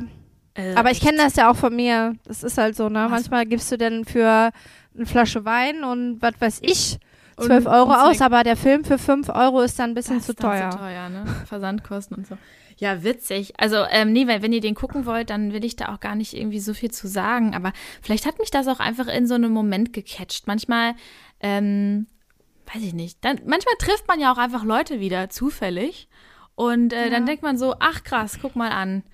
Äh, 0.54 0.74
aber 0.74 0.90
ich 0.90 1.00
kenne 1.00 1.18
das 1.18 1.36
ja 1.36 1.50
auch 1.50 1.56
von 1.56 1.74
mir. 1.76 2.14
Das 2.24 2.42
ist 2.42 2.58
halt 2.58 2.74
so, 2.76 2.88
ne? 2.88 3.04
Was? 3.04 3.10
Manchmal 3.10 3.46
gibst 3.46 3.70
du 3.70 3.76
denn 3.78 4.04
für 4.04 4.50
eine 4.96 5.06
Flasche 5.06 5.44
Wein 5.44 5.84
und 5.84 6.20
was 6.20 6.34
weiß 6.40 6.58
ich, 6.62 6.98
Und- 7.36 7.46
12 7.46 7.66
Euro 7.66 7.90
und 7.90 7.94
aus, 7.96 8.16
zwei- 8.18 8.24
aber 8.26 8.42
der 8.42 8.56
Film 8.56 8.84
für 8.84 8.98
5 8.98 9.28
Euro 9.28 9.60
ist 9.60 9.78
dann 9.78 9.90
ein 9.90 9.94
bisschen 9.94 10.16
Das 10.18 10.26
zu 10.26 10.34
teuer. 10.34 10.70
Zu 10.70 10.78
teuer, 10.78 11.08
ne? 11.08 11.24
Versandkosten 11.46 12.16
und 12.16 12.26
so. 12.26 12.36
Ja, 12.80 13.02
witzig. 13.02 13.54
Also, 13.58 13.84
ähm, 13.90 14.12
nee, 14.12 14.26
weil 14.28 14.40
wenn 14.42 14.52
ihr 14.52 14.60
den 14.60 14.74
gucken 14.76 15.04
wollt, 15.04 15.30
dann 15.30 15.52
will 15.52 15.64
ich 15.64 15.74
da 15.74 15.92
auch 15.92 15.98
gar 16.00 16.14
nicht 16.14 16.32
irgendwie 16.34 16.60
so 16.60 16.74
viel 16.74 16.90
zu 16.92 17.08
sagen. 17.08 17.54
Aber 17.56 17.72
vielleicht 18.02 18.24
hat 18.24 18.38
mich 18.38 18.50
das 18.52 18.68
auch 18.68 18.78
einfach 18.78 19.08
in 19.08 19.26
so 19.26 19.34
einem 19.34 19.50
Moment 19.52 19.92
gecatcht. 19.92 20.46
Manchmal, 20.46 20.94
ähm, 21.40 22.06
weiß 22.72 22.82
ich 22.82 22.94
nicht. 22.94 23.24
Dann, 23.24 23.40
manchmal 23.46 23.74
trifft 23.78 24.08
man 24.08 24.20
ja 24.20 24.32
auch 24.32 24.38
einfach 24.38 24.64
Leute 24.64 25.00
wieder 25.00 25.30
zufällig. 25.30 26.08
Und 26.54 26.92
äh, 26.92 27.08
dann 27.08 27.24
denkt 27.24 27.42
man 27.42 27.56
so, 27.56 27.76
ach 27.78 28.02
krass, 28.02 28.38
guck 28.42 28.56
mal 28.56 28.70
an, 28.70 29.04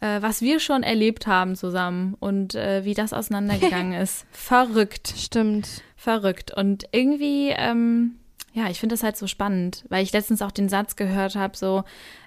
äh, 0.00 0.20
was 0.20 0.42
wir 0.42 0.58
schon 0.58 0.82
erlebt 0.82 1.28
haben 1.28 1.54
zusammen 1.54 2.14
und 2.18 2.56
äh, 2.56 2.84
wie 2.84 2.94
das 2.94 3.12
auseinandergegangen 3.12 3.92
ist. 4.00 4.26
Verrückt. 4.32 5.14
Stimmt. 5.16 5.82
Verrückt. 5.94 6.52
Und 6.52 6.84
irgendwie, 6.90 7.50
ähm, 7.50 8.16
ja, 8.52 8.68
ich 8.68 8.80
finde 8.80 8.94
das 8.94 9.04
halt 9.04 9.16
so 9.16 9.28
spannend, 9.28 9.84
weil 9.88 10.02
ich 10.02 10.12
letztens 10.12 10.42
auch 10.42 10.50
den 10.50 10.68
Satz 10.68 10.96
gehört 10.96 11.36
habe, 11.36 11.56
so, 11.56 11.84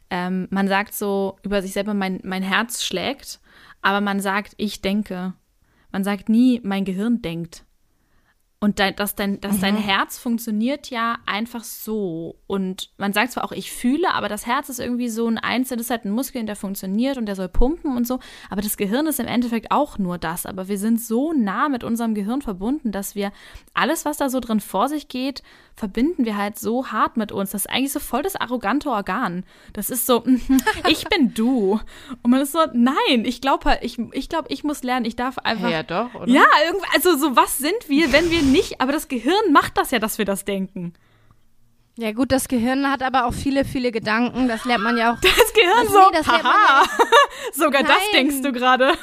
ähm, 0.09 0.47
man 0.51 0.69
sagt 0.69 0.93
so 0.93 1.37
über 1.43 1.61
sich 1.61 1.73
selber, 1.73 1.93
mein, 1.93 2.21
mein 2.23 2.43
Herz 2.43 2.83
schlägt, 2.83 3.41
aber 3.81 3.99
man 3.99 4.21
sagt, 4.21 4.53
ich 4.55 4.81
denke. 4.81 5.33
Man 5.91 6.05
sagt 6.05 6.29
nie, 6.29 6.61
mein 6.63 6.85
Gehirn 6.85 7.21
denkt. 7.21 7.64
Und 8.61 8.79
dein, 8.79 8.95
dass, 8.95 9.15
dein, 9.15 9.39
dass 9.41 9.57
Mhm. 9.57 9.61
dein 9.61 9.77
Herz 9.77 10.17
funktioniert 10.17 10.89
ja 10.89 11.17
einfach 11.25 11.63
so. 11.63 12.37
Und 12.47 12.89
man 12.97 13.13
sagt 13.13 13.33
zwar 13.33 13.43
auch, 13.43 13.51
ich 13.51 13.71
fühle, 13.71 14.13
aber 14.13 14.27
das 14.29 14.45
Herz 14.47 14.69
ist 14.69 14.79
irgendwie 14.79 15.09
so 15.09 15.27
ein 15.27 15.37
einzelnes, 15.37 15.89
halt 15.89 16.05
ein 16.05 16.11
Muskel, 16.11 16.43
der 16.45 16.55
funktioniert 16.55 17.17
und 17.17 17.25
der 17.27 17.35
soll 17.35 17.49
pumpen 17.49 17.95
und 17.95 18.07
so. 18.07 18.19
Aber 18.49 18.61
das 18.61 18.77
Gehirn 18.77 19.07
ist 19.07 19.19
im 19.19 19.27
Endeffekt 19.27 19.71
auch 19.71 19.97
nur 19.99 20.17
das. 20.17 20.45
Aber 20.45 20.67
wir 20.67 20.77
sind 20.79 20.99
so 21.01 21.33
nah 21.33 21.69
mit 21.69 21.83
unserem 21.83 22.15
Gehirn 22.15 22.41
verbunden, 22.41 22.91
dass 22.91 23.13
wir 23.13 23.31
alles, 23.73 24.05
was 24.05 24.17
da 24.17 24.29
so 24.29 24.39
drin 24.39 24.61
vor 24.61 24.89
sich 24.89 25.09
geht, 25.09 25.43
verbinden 25.75 26.23
wir 26.25 26.37
halt 26.37 26.57
so 26.57 26.87
hart 26.87 27.17
mit 27.17 27.33
uns. 27.33 27.51
Das 27.51 27.65
ist 27.65 27.69
eigentlich 27.71 27.91
so 27.91 27.99
voll 27.99 28.23
das 28.23 28.37
arrogante 28.37 28.89
Organ. 28.89 29.43
Das 29.73 29.89
ist 29.89 30.05
so, 30.07 30.23
ich 30.89 31.03
bin 31.09 31.33
du. 31.33 31.79
Und 32.23 32.31
man 32.31 32.39
ist 32.41 32.53
so, 32.53 32.59
nein, 32.73 33.25
ich 33.25 33.41
glaube 33.41 33.69
halt, 33.69 33.83
ich, 33.83 33.99
ich 34.13 34.29
glaube, 34.29 34.47
ich 34.49 34.63
muss 34.63 34.81
lernen, 34.83 35.05
ich 35.05 35.17
darf 35.17 35.37
einfach. 35.39 35.65
Hey, 35.65 35.73
ja, 35.73 35.83
doch, 35.83 36.15
oder? 36.15 36.27
Ja, 36.31 36.45
irgendwie, 36.65 36.87
also 36.93 37.17
so 37.17 37.35
was 37.35 37.57
sind 37.57 37.89
wir, 37.89 38.13
wenn 38.13 38.31
wir 38.31 38.44
nicht, 38.51 38.81
aber 38.81 38.91
das 38.91 39.07
Gehirn 39.07 39.51
macht 39.51 39.77
das 39.77 39.91
ja, 39.91 39.99
dass 39.99 40.17
wir 40.17 40.25
das 40.25 40.45
denken. 40.45 40.93
Ja 41.97 42.11
gut, 42.11 42.31
das 42.31 42.47
Gehirn 42.49 42.91
hat 42.91 43.01
aber 43.03 43.25
auch 43.25 43.33
viele, 43.33 43.63
viele 43.63 43.91
Gedanken. 43.91 44.47
Das 44.49 44.65
lernt 44.65 44.83
man 44.83 44.97
ja 44.97 45.13
auch. 45.13 45.19
Das 45.21 45.53
Gehirn 45.53 45.77
Also 45.79 45.93
so, 45.93 45.99
nee, 46.11 46.17
das 46.17 46.27
haha, 46.27 46.83
sogar 47.53 47.83
das 47.83 47.89
Nein. 47.91 48.27
denkst 48.27 48.41
du 48.41 48.51
gerade. 48.51 48.93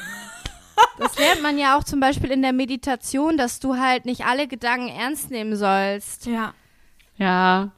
Das 0.99 1.19
lernt 1.19 1.43
man 1.43 1.59
ja 1.59 1.79
auch 1.79 1.85
zum 1.85 2.01
Beispiel 2.01 2.31
in 2.31 2.43
der 2.43 2.53
Meditation, 2.53 3.37
dass 3.39 3.61
du 3.61 3.77
halt 3.77 4.05
nicht 4.05 4.25
alle 4.27 4.47
Gedanken 4.47 4.89
ernst 4.89 5.31
nehmen 5.31 5.57
sollst. 5.57 6.27
Ja, 6.27 6.53
Ja. 7.17 7.71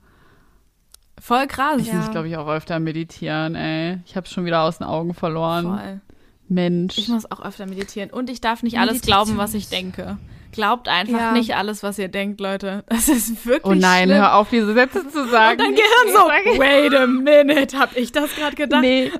voll 1.20 1.46
krass. 1.46 1.80
Ich 1.80 1.88
Ja. 1.88 1.94
muss, 1.94 2.10
glaube 2.10 2.28
ich, 2.28 2.36
auch 2.36 2.48
öfter 2.48 2.78
meditieren, 2.80 3.54
ey. 3.54 3.98
Ich 4.06 4.16
habe 4.16 4.26
schon 4.26 4.44
wieder 4.46 4.62
aus 4.62 4.78
den 4.78 4.86
Augen 4.86 5.14
verloren. 5.14 5.64
Voll. 5.78 6.00
Mensch. 6.48 6.98
Ich 6.98 7.08
muss 7.08 7.30
auch 7.30 7.40
öfter 7.40 7.66
meditieren 7.66 8.10
und 8.10 8.28
ich 8.30 8.40
darf 8.40 8.62
nicht 8.62 8.78
alles 8.78 9.00
glauben, 9.00 9.36
was 9.38 9.54
ich 9.54 9.68
denke. 9.68 10.18
Glaubt 10.54 10.88
einfach 10.88 11.18
Ja. 11.18 11.32
nicht 11.32 11.56
alles, 11.56 11.82
was 11.82 11.98
ihr 11.98 12.08
denkt, 12.08 12.40
Leute. 12.40 12.84
Das 12.88 13.08
ist 13.08 13.44
wirklich 13.44 13.64
oh 13.64 13.74
nein, 13.74 14.04
schlimm. 14.08 14.18
hör 14.18 14.36
auf, 14.36 14.50
diese 14.50 14.72
Sätze 14.72 15.08
zu 15.08 15.26
sagen. 15.28 15.60
Und 15.60 15.66
dein 15.66 15.74
Gehirn 15.74 16.12
so, 16.12 16.60
wait 16.60 16.94
a 16.94 17.06
minute, 17.08 17.76
hab 17.78 17.96
ich 17.96 18.12
das 18.12 18.34
gerade 18.36 18.54
gedacht? 18.54 18.82
Nee. 18.82 19.10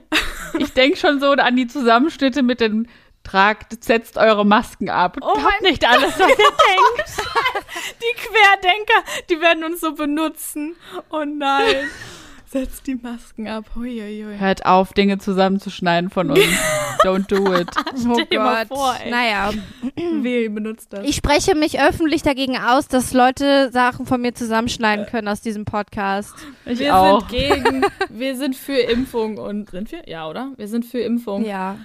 Ich 0.58 0.72
denke 0.72 0.96
schon 0.96 1.18
so 1.18 1.32
an 1.32 1.56
die 1.56 1.66
Zusammenschnitte 1.66 2.42
mit 2.44 2.60
den 2.60 2.88
Tragt, 3.24 3.82
setzt 3.82 4.16
eure 4.18 4.44
Masken 4.46 4.90
ab. 4.90 5.16
Oh 5.22 5.32
Glaubt 5.32 5.42
mein 5.42 5.70
nicht 5.70 5.84
alles, 5.88 6.12
was 6.18 6.28
ihr 6.28 6.36
denkt. 6.36 7.10
Die 8.00 8.20
Querdenker, 8.20 9.02
die 9.30 9.40
werden 9.40 9.64
uns 9.64 9.80
so 9.80 9.94
benutzen. 9.94 10.76
Oh 11.10 11.24
nein. 11.24 11.90
Setzt 12.54 12.86
die 12.86 12.94
Masken 12.94 13.48
ab. 13.48 13.64
Huiuiui. 13.74 14.38
Hört 14.38 14.64
auf, 14.64 14.92
Dinge 14.92 15.18
zusammenzuschneiden 15.18 16.08
von 16.08 16.30
uns. 16.30 16.38
Don't 17.02 17.26
do 17.26 17.52
it. 17.52 17.68
Oh 17.76 18.12
Stell 18.14 18.26
dir 18.26 18.38
mal 18.38 18.64
vor, 18.64 18.94
ey. 19.02 19.10
Naja, 19.10 19.50
Wer 20.22 20.48
benutzt 20.50 20.92
das? 20.92 21.04
ich 21.04 21.16
spreche 21.16 21.56
mich 21.56 21.80
öffentlich 21.80 22.22
dagegen 22.22 22.56
aus, 22.56 22.86
dass 22.86 23.12
Leute 23.12 23.72
Sachen 23.72 24.06
von 24.06 24.22
mir 24.22 24.34
zusammenschneiden 24.34 25.06
können 25.06 25.26
aus 25.26 25.40
diesem 25.40 25.64
Podcast. 25.64 26.32
Ich 26.64 26.78
wir 26.78 26.96
auch. 26.96 27.28
sind 27.28 27.40
gegen, 27.40 27.86
wir 28.08 28.36
sind 28.36 28.54
für 28.54 28.78
Impfung 28.78 29.36
und 29.38 29.70
sind 29.70 29.90
wir? 29.90 30.08
Ja, 30.08 30.28
oder? 30.28 30.52
Wir 30.56 30.68
sind 30.68 30.84
für 30.84 31.00
Impfung. 31.00 31.44
Ja. 31.44 31.76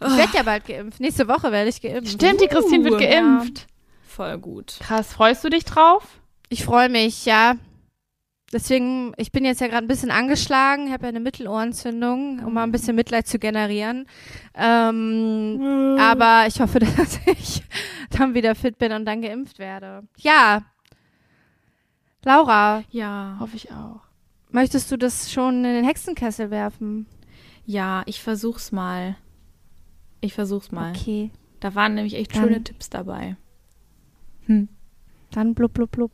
Ich 0.00 0.16
werde 0.16 0.36
ja 0.36 0.42
bald 0.42 0.66
geimpft. 0.66 0.98
Nächste 0.98 1.28
Woche 1.28 1.52
werde 1.52 1.70
ich 1.70 1.80
geimpft. 1.80 2.12
Stimmt, 2.14 2.40
die 2.40 2.48
Christine 2.48 2.82
wird 2.82 2.94
Uh, 2.94 2.98
geimpft. 2.98 3.66
Voll 4.08 4.36
gut. 4.38 4.74
Krass, 4.80 5.12
freust 5.12 5.44
du 5.44 5.50
dich 5.50 5.64
drauf? 5.64 6.02
Ich 6.48 6.64
freue 6.64 6.88
mich, 6.88 7.26
ja. 7.26 7.54
Deswegen, 8.52 9.12
ich 9.16 9.32
bin 9.32 9.44
jetzt 9.44 9.60
ja 9.60 9.66
gerade 9.66 9.84
ein 9.84 9.88
bisschen 9.88 10.10
angeschlagen. 10.12 10.92
Habe 10.92 11.04
ja 11.04 11.08
eine 11.08 11.20
Mittelohrentzündung, 11.20 12.44
um 12.44 12.54
mal 12.54 12.62
ein 12.62 12.70
bisschen 12.72 12.94
Mitleid 12.94 13.26
zu 13.26 13.38
generieren. 13.40 14.06
Ähm, 14.54 15.96
aber 15.98 16.44
ich 16.46 16.60
hoffe, 16.60 16.78
dass 16.80 17.18
ich 17.26 17.62
dann 18.10 18.34
wieder 18.34 18.54
fit 18.54 18.78
bin 18.78 18.92
und 18.92 19.04
dann 19.04 19.20
geimpft 19.22 19.58
werde. 19.58 20.04
Ja. 20.18 20.62
Laura, 22.24 22.82
Ja. 22.90 23.36
Hoffe 23.40 23.56
ich 23.56 23.70
auch. 23.72 24.00
möchtest 24.50 24.90
du 24.90 24.96
das 24.96 25.30
schon 25.32 25.64
in 25.64 25.74
den 25.74 25.84
Hexenkessel 25.84 26.50
werfen? 26.50 27.06
Ja, 27.64 28.02
ich 28.06 28.22
versuch's 28.22 28.70
mal. 28.72 29.16
Ich 30.20 30.34
versuch's 30.34 30.70
mal. 30.72 30.92
Okay. 30.94 31.30
Da 31.60 31.74
waren 31.74 31.94
nämlich 31.94 32.14
echt 32.14 32.34
Dann- 32.34 32.42
schöne 32.44 32.62
Tipps 32.64 32.90
dabei. 32.90 33.36
Dann 34.46 35.54
blub, 35.54 35.72
blub, 35.74 35.90
blub. 35.90 36.12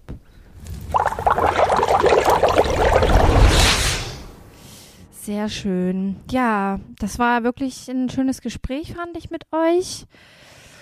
Sehr 5.22 5.48
schön. 5.48 6.16
Ja, 6.32 6.80
das 6.98 7.20
war 7.20 7.44
wirklich 7.44 7.88
ein 7.88 8.10
schönes 8.10 8.40
Gespräch, 8.40 8.94
fand 8.94 9.16
ich 9.16 9.30
mit 9.30 9.44
euch. 9.52 10.06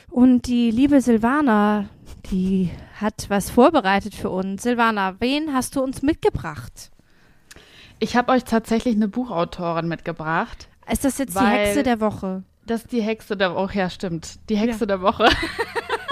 Und 0.09 0.47
die 0.47 0.70
liebe 0.70 1.03
Silvana, 1.03 1.91
die 2.30 2.70
hat 2.99 3.26
was 3.28 3.51
vorbereitet 3.51 4.14
für 4.14 4.30
uns. 4.30 4.62
Silvana, 4.62 5.16
wen 5.18 5.53
hast 5.53 5.76
du 5.76 5.82
uns 5.82 6.01
mitgebracht? 6.01 6.91
Ich 7.99 8.16
habe 8.16 8.32
euch 8.32 8.45
tatsächlich 8.45 8.97
eine 8.97 9.09
Buchautorin 9.09 9.88
mitgebracht. 9.88 10.70
Ist 10.91 11.05
das 11.05 11.18
jetzt 11.18 11.38
die 11.38 11.45
Hexe 11.45 11.82
der 11.82 12.01
Woche? 12.01 12.43
Das 12.64 12.84
ist 12.84 12.93
die 12.93 13.03
Hexe 13.03 13.36
der 13.36 13.55
Woche. 13.55 13.76
Ja, 13.76 13.91
stimmt. 13.91 14.38
Die 14.49 14.57
Hexe 14.57 14.86
der 14.86 15.03
Woche. 15.03 15.28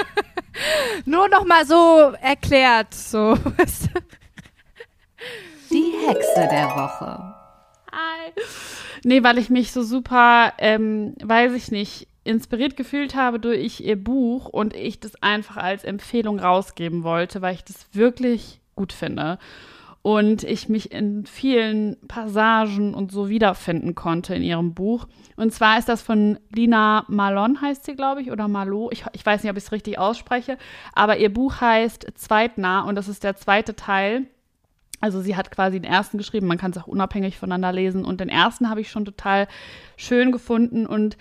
Nur 1.06 1.30
noch 1.30 1.46
mal 1.46 1.64
so 1.64 2.12
erklärt, 2.20 2.92
so. 2.92 3.38
Die 5.70 5.94
Hexe 6.06 6.46
der 6.50 6.68
Woche. 6.76 7.37
Hi. 7.98 8.32
Nee, 9.02 9.24
weil 9.24 9.38
ich 9.38 9.50
mich 9.50 9.72
so 9.72 9.82
super, 9.82 10.52
ähm, 10.58 11.14
weiß 11.20 11.52
ich 11.54 11.72
nicht, 11.72 12.06
inspiriert 12.22 12.76
gefühlt 12.76 13.16
habe 13.16 13.40
durch 13.40 13.80
ihr 13.80 13.96
Buch 13.96 14.46
und 14.46 14.74
ich 14.74 15.00
das 15.00 15.20
einfach 15.22 15.56
als 15.56 15.82
Empfehlung 15.82 16.38
rausgeben 16.38 17.02
wollte, 17.02 17.42
weil 17.42 17.54
ich 17.54 17.64
das 17.64 17.86
wirklich 17.92 18.60
gut 18.76 18.92
finde. 18.92 19.38
Und 20.02 20.44
ich 20.44 20.68
mich 20.68 20.92
in 20.92 21.26
vielen 21.26 21.96
Passagen 22.06 22.94
und 22.94 23.10
so 23.10 23.28
wiederfinden 23.28 23.96
konnte 23.96 24.34
in 24.34 24.44
ihrem 24.44 24.74
Buch. 24.74 25.08
Und 25.36 25.52
zwar 25.52 25.78
ist 25.78 25.88
das 25.88 26.00
von 26.00 26.38
Lina 26.50 27.04
Malon, 27.08 27.60
heißt 27.60 27.84
sie, 27.84 27.96
glaube 27.96 28.22
ich, 28.22 28.30
oder 28.30 28.46
Malo. 28.46 28.90
Ich, 28.92 29.04
ich 29.12 29.26
weiß 29.26 29.42
nicht, 29.42 29.50
ob 29.50 29.56
ich 29.56 29.64
es 29.64 29.72
richtig 29.72 29.98
ausspreche. 29.98 30.56
Aber 30.94 31.18
ihr 31.18 31.32
Buch 31.32 31.60
heißt 31.60 32.06
Zweitnah 32.14 32.82
und 32.82 32.94
das 32.94 33.08
ist 33.08 33.24
der 33.24 33.36
zweite 33.36 33.74
Teil. 33.74 34.26
Also 35.00 35.20
sie 35.20 35.36
hat 35.36 35.50
quasi 35.50 35.80
den 35.80 35.90
ersten 35.90 36.18
geschrieben, 36.18 36.46
man 36.46 36.58
kann 36.58 36.72
es 36.72 36.78
auch 36.78 36.86
unabhängig 36.86 37.38
voneinander 37.38 37.72
lesen. 37.72 38.04
Und 38.04 38.20
den 38.20 38.28
ersten 38.28 38.68
habe 38.68 38.80
ich 38.80 38.90
schon 38.90 39.04
total 39.04 39.46
schön 39.96 40.32
gefunden 40.32 40.86
und 40.86 41.16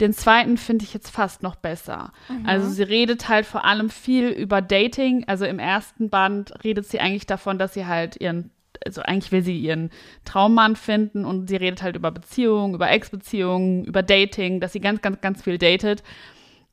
den 0.00 0.14
zweiten 0.14 0.56
finde 0.56 0.84
ich 0.84 0.94
jetzt 0.94 1.10
fast 1.10 1.42
noch 1.42 1.56
besser. 1.56 2.12
Also 2.46 2.70
sie 2.70 2.82
redet 2.82 3.28
halt 3.28 3.44
vor 3.44 3.66
allem 3.66 3.90
viel 3.90 4.28
über 4.28 4.62
Dating. 4.62 5.24
Also 5.26 5.44
im 5.44 5.58
ersten 5.58 6.08
Band 6.08 6.52
redet 6.64 6.86
sie 6.86 7.00
eigentlich 7.00 7.26
davon, 7.26 7.58
dass 7.58 7.74
sie 7.74 7.84
halt 7.84 8.16
ihren, 8.16 8.50
also 8.84 9.02
eigentlich 9.02 9.30
will 9.30 9.42
sie 9.42 9.58
ihren 9.58 9.90
Traummann 10.24 10.74
finden 10.74 11.26
und 11.26 11.48
sie 11.48 11.56
redet 11.56 11.82
halt 11.82 11.96
über 11.96 12.10
Beziehungen, 12.10 12.74
über 12.74 12.90
Ex-Beziehungen, 12.90 13.84
über 13.84 14.02
Dating, 14.02 14.60
dass 14.60 14.72
sie 14.72 14.80
ganz, 14.80 15.02
ganz, 15.02 15.20
ganz 15.20 15.42
viel 15.42 15.58
datet. 15.58 16.02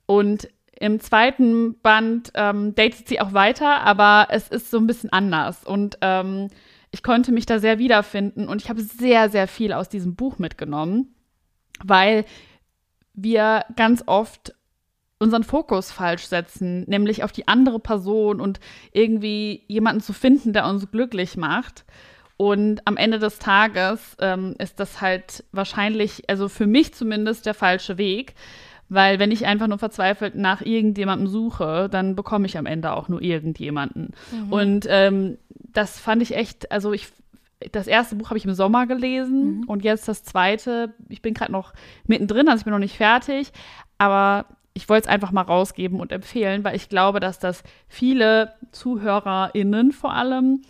Und 0.06 0.48
im 0.80 1.00
zweiten 1.00 1.80
Band 1.82 2.32
ähm, 2.36 2.76
datet 2.76 3.08
sie 3.08 3.20
auch 3.20 3.34
weiter, 3.34 3.82
aber 3.82 4.28
es 4.30 4.48
ist 4.48 4.72
so 4.72 4.78
ein 4.78 4.88
bisschen 4.88 5.12
anders. 5.12 5.64
Und 5.64 5.98
ähm, 6.02 6.50
ich 6.92 7.04
konnte 7.04 7.32
mich 7.32 7.46
da 7.46 7.60
sehr 7.60 7.80
wiederfinden 7.80 8.48
und 8.48 8.62
ich 8.62 8.70
habe 8.70 8.82
sehr, 8.82 9.30
sehr 9.30 9.48
viel 9.48 9.74
aus 9.74 9.90
diesem 9.90 10.16
Buch 10.16 10.40
mitgenommen, 10.40 11.16
weil 11.84 12.26
wir 13.14 13.66
ganz 13.76 14.04
oft 14.06 14.54
unseren 15.20 15.44
Fokus 15.44 15.92
falsch 15.92 16.28
setzen, 16.28 16.84
nämlich 16.88 17.24
auf 17.24 17.32
die 17.32 17.48
andere 17.48 17.80
Person 17.80 18.40
und 18.40 18.60
irgendwie 18.92 19.64
jemanden 19.68 20.02
zu 20.02 20.14
finden, 20.14 20.54
der 20.54 20.68
uns 20.68 20.92
glücklich 20.92 21.38
macht. 21.38 21.86
Und 22.38 22.82
am 22.86 22.98
Ende 22.98 23.18
des 23.18 23.40
Tages 23.40 24.16
ähm, 24.20 24.54
ist 24.60 24.80
das 24.80 25.02
halt 25.02 25.44
wahrscheinlich, 25.52 26.30
also 26.30 26.50
für 26.50 26.68
mich 26.68 26.94
zumindest, 26.94 27.48
der 27.48 27.56
falsche 27.56 27.98
Weg. 27.98 28.36
Weil 28.90 29.20
wenn 29.20 29.32
ich 29.32 29.46
einfach 29.46 29.68
nur 29.68 29.80
verzweifelt 29.80 30.36
nach 30.36 30.62
irgendjemandem 30.62 31.28
suche, 31.28 31.90
dann 31.92 32.16
bekomme 32.16 32.46
ich 32.46 32.58
am 32.58 32.66
Ende 32.66 32.94
auch 32.94 33.10
nur 33.10 33.22
irgendjemanden. 33.22 34.14
Und 34.50 34.86
ähm, 34.90 35.38
das 35.50 36.00
fand 36.00 36.22
ich 36.22 36.36
echt, 36.36 36.72
also 36.72 36.94
ich, 36.94 37.10
das 37.72 37.88
erste 37.88 38.16
Buch 38.16 38.30
habe 38.30 38.38
ich 38.38 38.46
im 38.46 38.54
Sommer 38.54 38.88
gelesen 38.88 39.64
und 39.68 39.84
jetzt 39.84 40.08
das 40.08 40.24
zweite. 40.24 40.94
Ich 41.10 41.22
bin 41.22 41.34
gerade 41.34 41.52
noch 41.52 41.74
mittendrin, 42.06 42.48
also 42.48 42.62
ich 42.62 42.66
bin 42.66 42.74
noch 42.74 42.80
nicht 42.80 42.98
fertig, 42.98 43.52
aber 43.98 44.46
ich 44.74 44.88
wollte 44.90 45.08
es 45.08 45.14
einfach 45.14 45.32
mal 45.32 45.42
rausgeben 45.42 46.00
und 46.00 46.12
empfehlen, 46.12 46.64
weil 46.64 46.76
ich 46.76 46.88
glaube, 46.88 47.20
dass 47.20 47.40
das 47.40 47.64
viele 47.88 48.54
ZuhörerInnen 48.72 49.92
vor 49.92 50.14
allem 50.14 50.62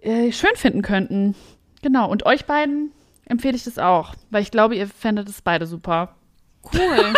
äh, 0.00 0.32
schön 0.32 0.56
finden 0.56 0.82
könnten. 0.82 1.34
Genau, 1.82 2.10
und 2.10 2.24
euch 2.26 2.46
beiden 2.46 2.90
empfehle 3.26 3.54
ich 3.54 3.64
das 3.64 3.78
auch, 3.78 4.14
weil 4.30 4.42
ich 4.42 4.50
glaube, 4.50 4.76
ihr 4.76 4.88
fändet 4.88 5.28
es 5.28 5.42
beide 5.42 5.66
super. 5.66 6.16
Cool. 6.64 7.12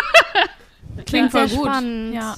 Klingt 1.06 1.32
Sehr 1.32 1.48
voll 1.48 1.56
gut. 1.58 1.66
spannend. 1.66 2.14
Ja. 2.14 2.36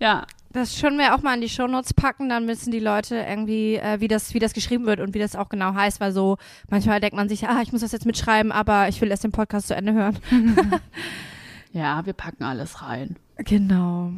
Ja, 0.00 0.26
Das 0.52 0.76
schon 0.76 0.98
wir 0.98 1.14
auch 1.14 1.22
mal 1.22 1.34
in 1.36 1.40
die 1.40 1.48
Shownotes 1.48 1.94
packen, 1.94 2.28
dann 2.28 2.48
wissen 2.48 2.72
die 2.72 2.80
Leute 2.80 3.16
irgendwie, 3.16 3.76
äh, 3.76 4.00
wie 4.00 4.08
das, 4.08 4.34
wie 4.34 4.40
das 4.40 4.52
geschrieben 4.52 4.84
wird 4.84 4.98
und 5.00 5.14
wie 5.14 5.20
das 5.20 5.36
auch 5.36 5.48
genau 5.48 5.74
heißt, 5.74 6.00
weil 6.00 6.10
so 6.12 6.38
manchmal 6.68 7.00
denkt 7.00 7.14
man 7.16 7.28
sich, 7.28 7.46
ah, 7.48 7.60
ich 7.62 7.70
muss 7.72 7.82
das 7.82 7.92
jetzt 7.92 8.04
mitschreiben, 8.06 8.50
aber 8.50 8.88
ich 8.88 9.00
will 9.00 9.10
erst 9.10 9.22
den 9.24 9.30
Podcast 9.32 9.68
zu 9.68 9.74
Ende 9.76 9.92
hören. 9.92 10.18
ja, 11.72 12.04
wir 12.04 12.12
packen 12.14 12.42
alles 12.42 12.82
rein. 12.82 13.16
Genau. 13.38 14.12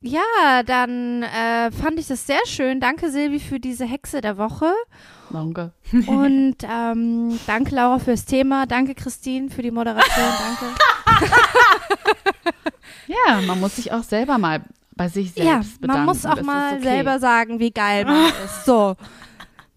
Ja, 0.00 0.62
dann 0.64 1.22
äh, 1.22 1.70
fand 1.70 1.98
ich 1.98 2.06
das 2.06 2.26
sehr 2.26 2.44
schön. 2.46 2.80
Danke, 2.80 3.10
Silvi, 3.10 3.40
für 3.40 3.58
diese 3.60 3.84
Hexe 3.84 4.20
der 4.20 4.38
Woche. 4.38 4.72
Danke. 5.30 5.72
Und 6.06 6.56
ähm, 6.62 7.38
danke, 7.46 7.74
Laura, 7.74 7.98
fürs 7.98 8.24
Thema. 8.24 8.66
Danke, 8.66 8.94
Christine, 8.94 9.50
für 9.50 9.62
die 9.62 9.70
Moderation. 9.70 10.32
Danke. 10.38 10.74
Ja, 13.06 13.40
man 13.40 13.58
muss 13.60 13.76
sich 13.76 13.90
auch 13.92 14.02
selber 14.02 14.36
mal 14.38 14.62
bei 14.94 15.08
sich 15.08 15.32
selbst 15.32 15.46
Ja, 15.48 15.62
bedanken. 15.80 15.86
man 15.86 16.04
muss 16.04 16.26
auch 16.26 16.34
Das 16.36 16.44
mal 16.44 16.74
okay. 16.74 16.82
selber 16.82 17.18
sagen, 17.18 17.58
wie 17.58 17.70
geil 17.70 18.04
man 18.04 18.26
ist. 18.44 18.66
So. 18.66 18.96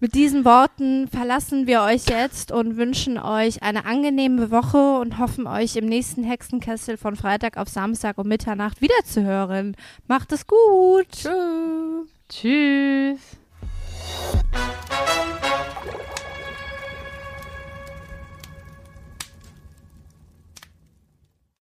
Mit 0.03 0.15
diesen 0.15 0.45
Worten 0.45 1.07
verlassen 1.07 1.67
wir 1.67 1.83
euch 1.83 2.07
jetzt 2.09 2.51
und 2.51 2.75
wünschen 2.75 3.19
euch 3.19 3.61
eine 3.61 3.85
angenehme 3.85 4.49
Woche 4.49 4.97
und 4.99 5.19
hoffen 5.19 5.45
euch 5.45 5.75
im 5.75 5.85
nächsten 5.85 6.23
Hexenkessel 6.23 6.97
von 6.97 7.15
Freitag 7.15 7.55
auf 7.55 7.69
Samstag 7.69 8.17
um 8.17 8.27
Mitternacht 8.27 8.81
wiederzuhören. 8.81 9.75
Macht 10.07 10.31
es 10.31 10.47
gut. 10.47 11.29
Tschüss. 12.29 13.19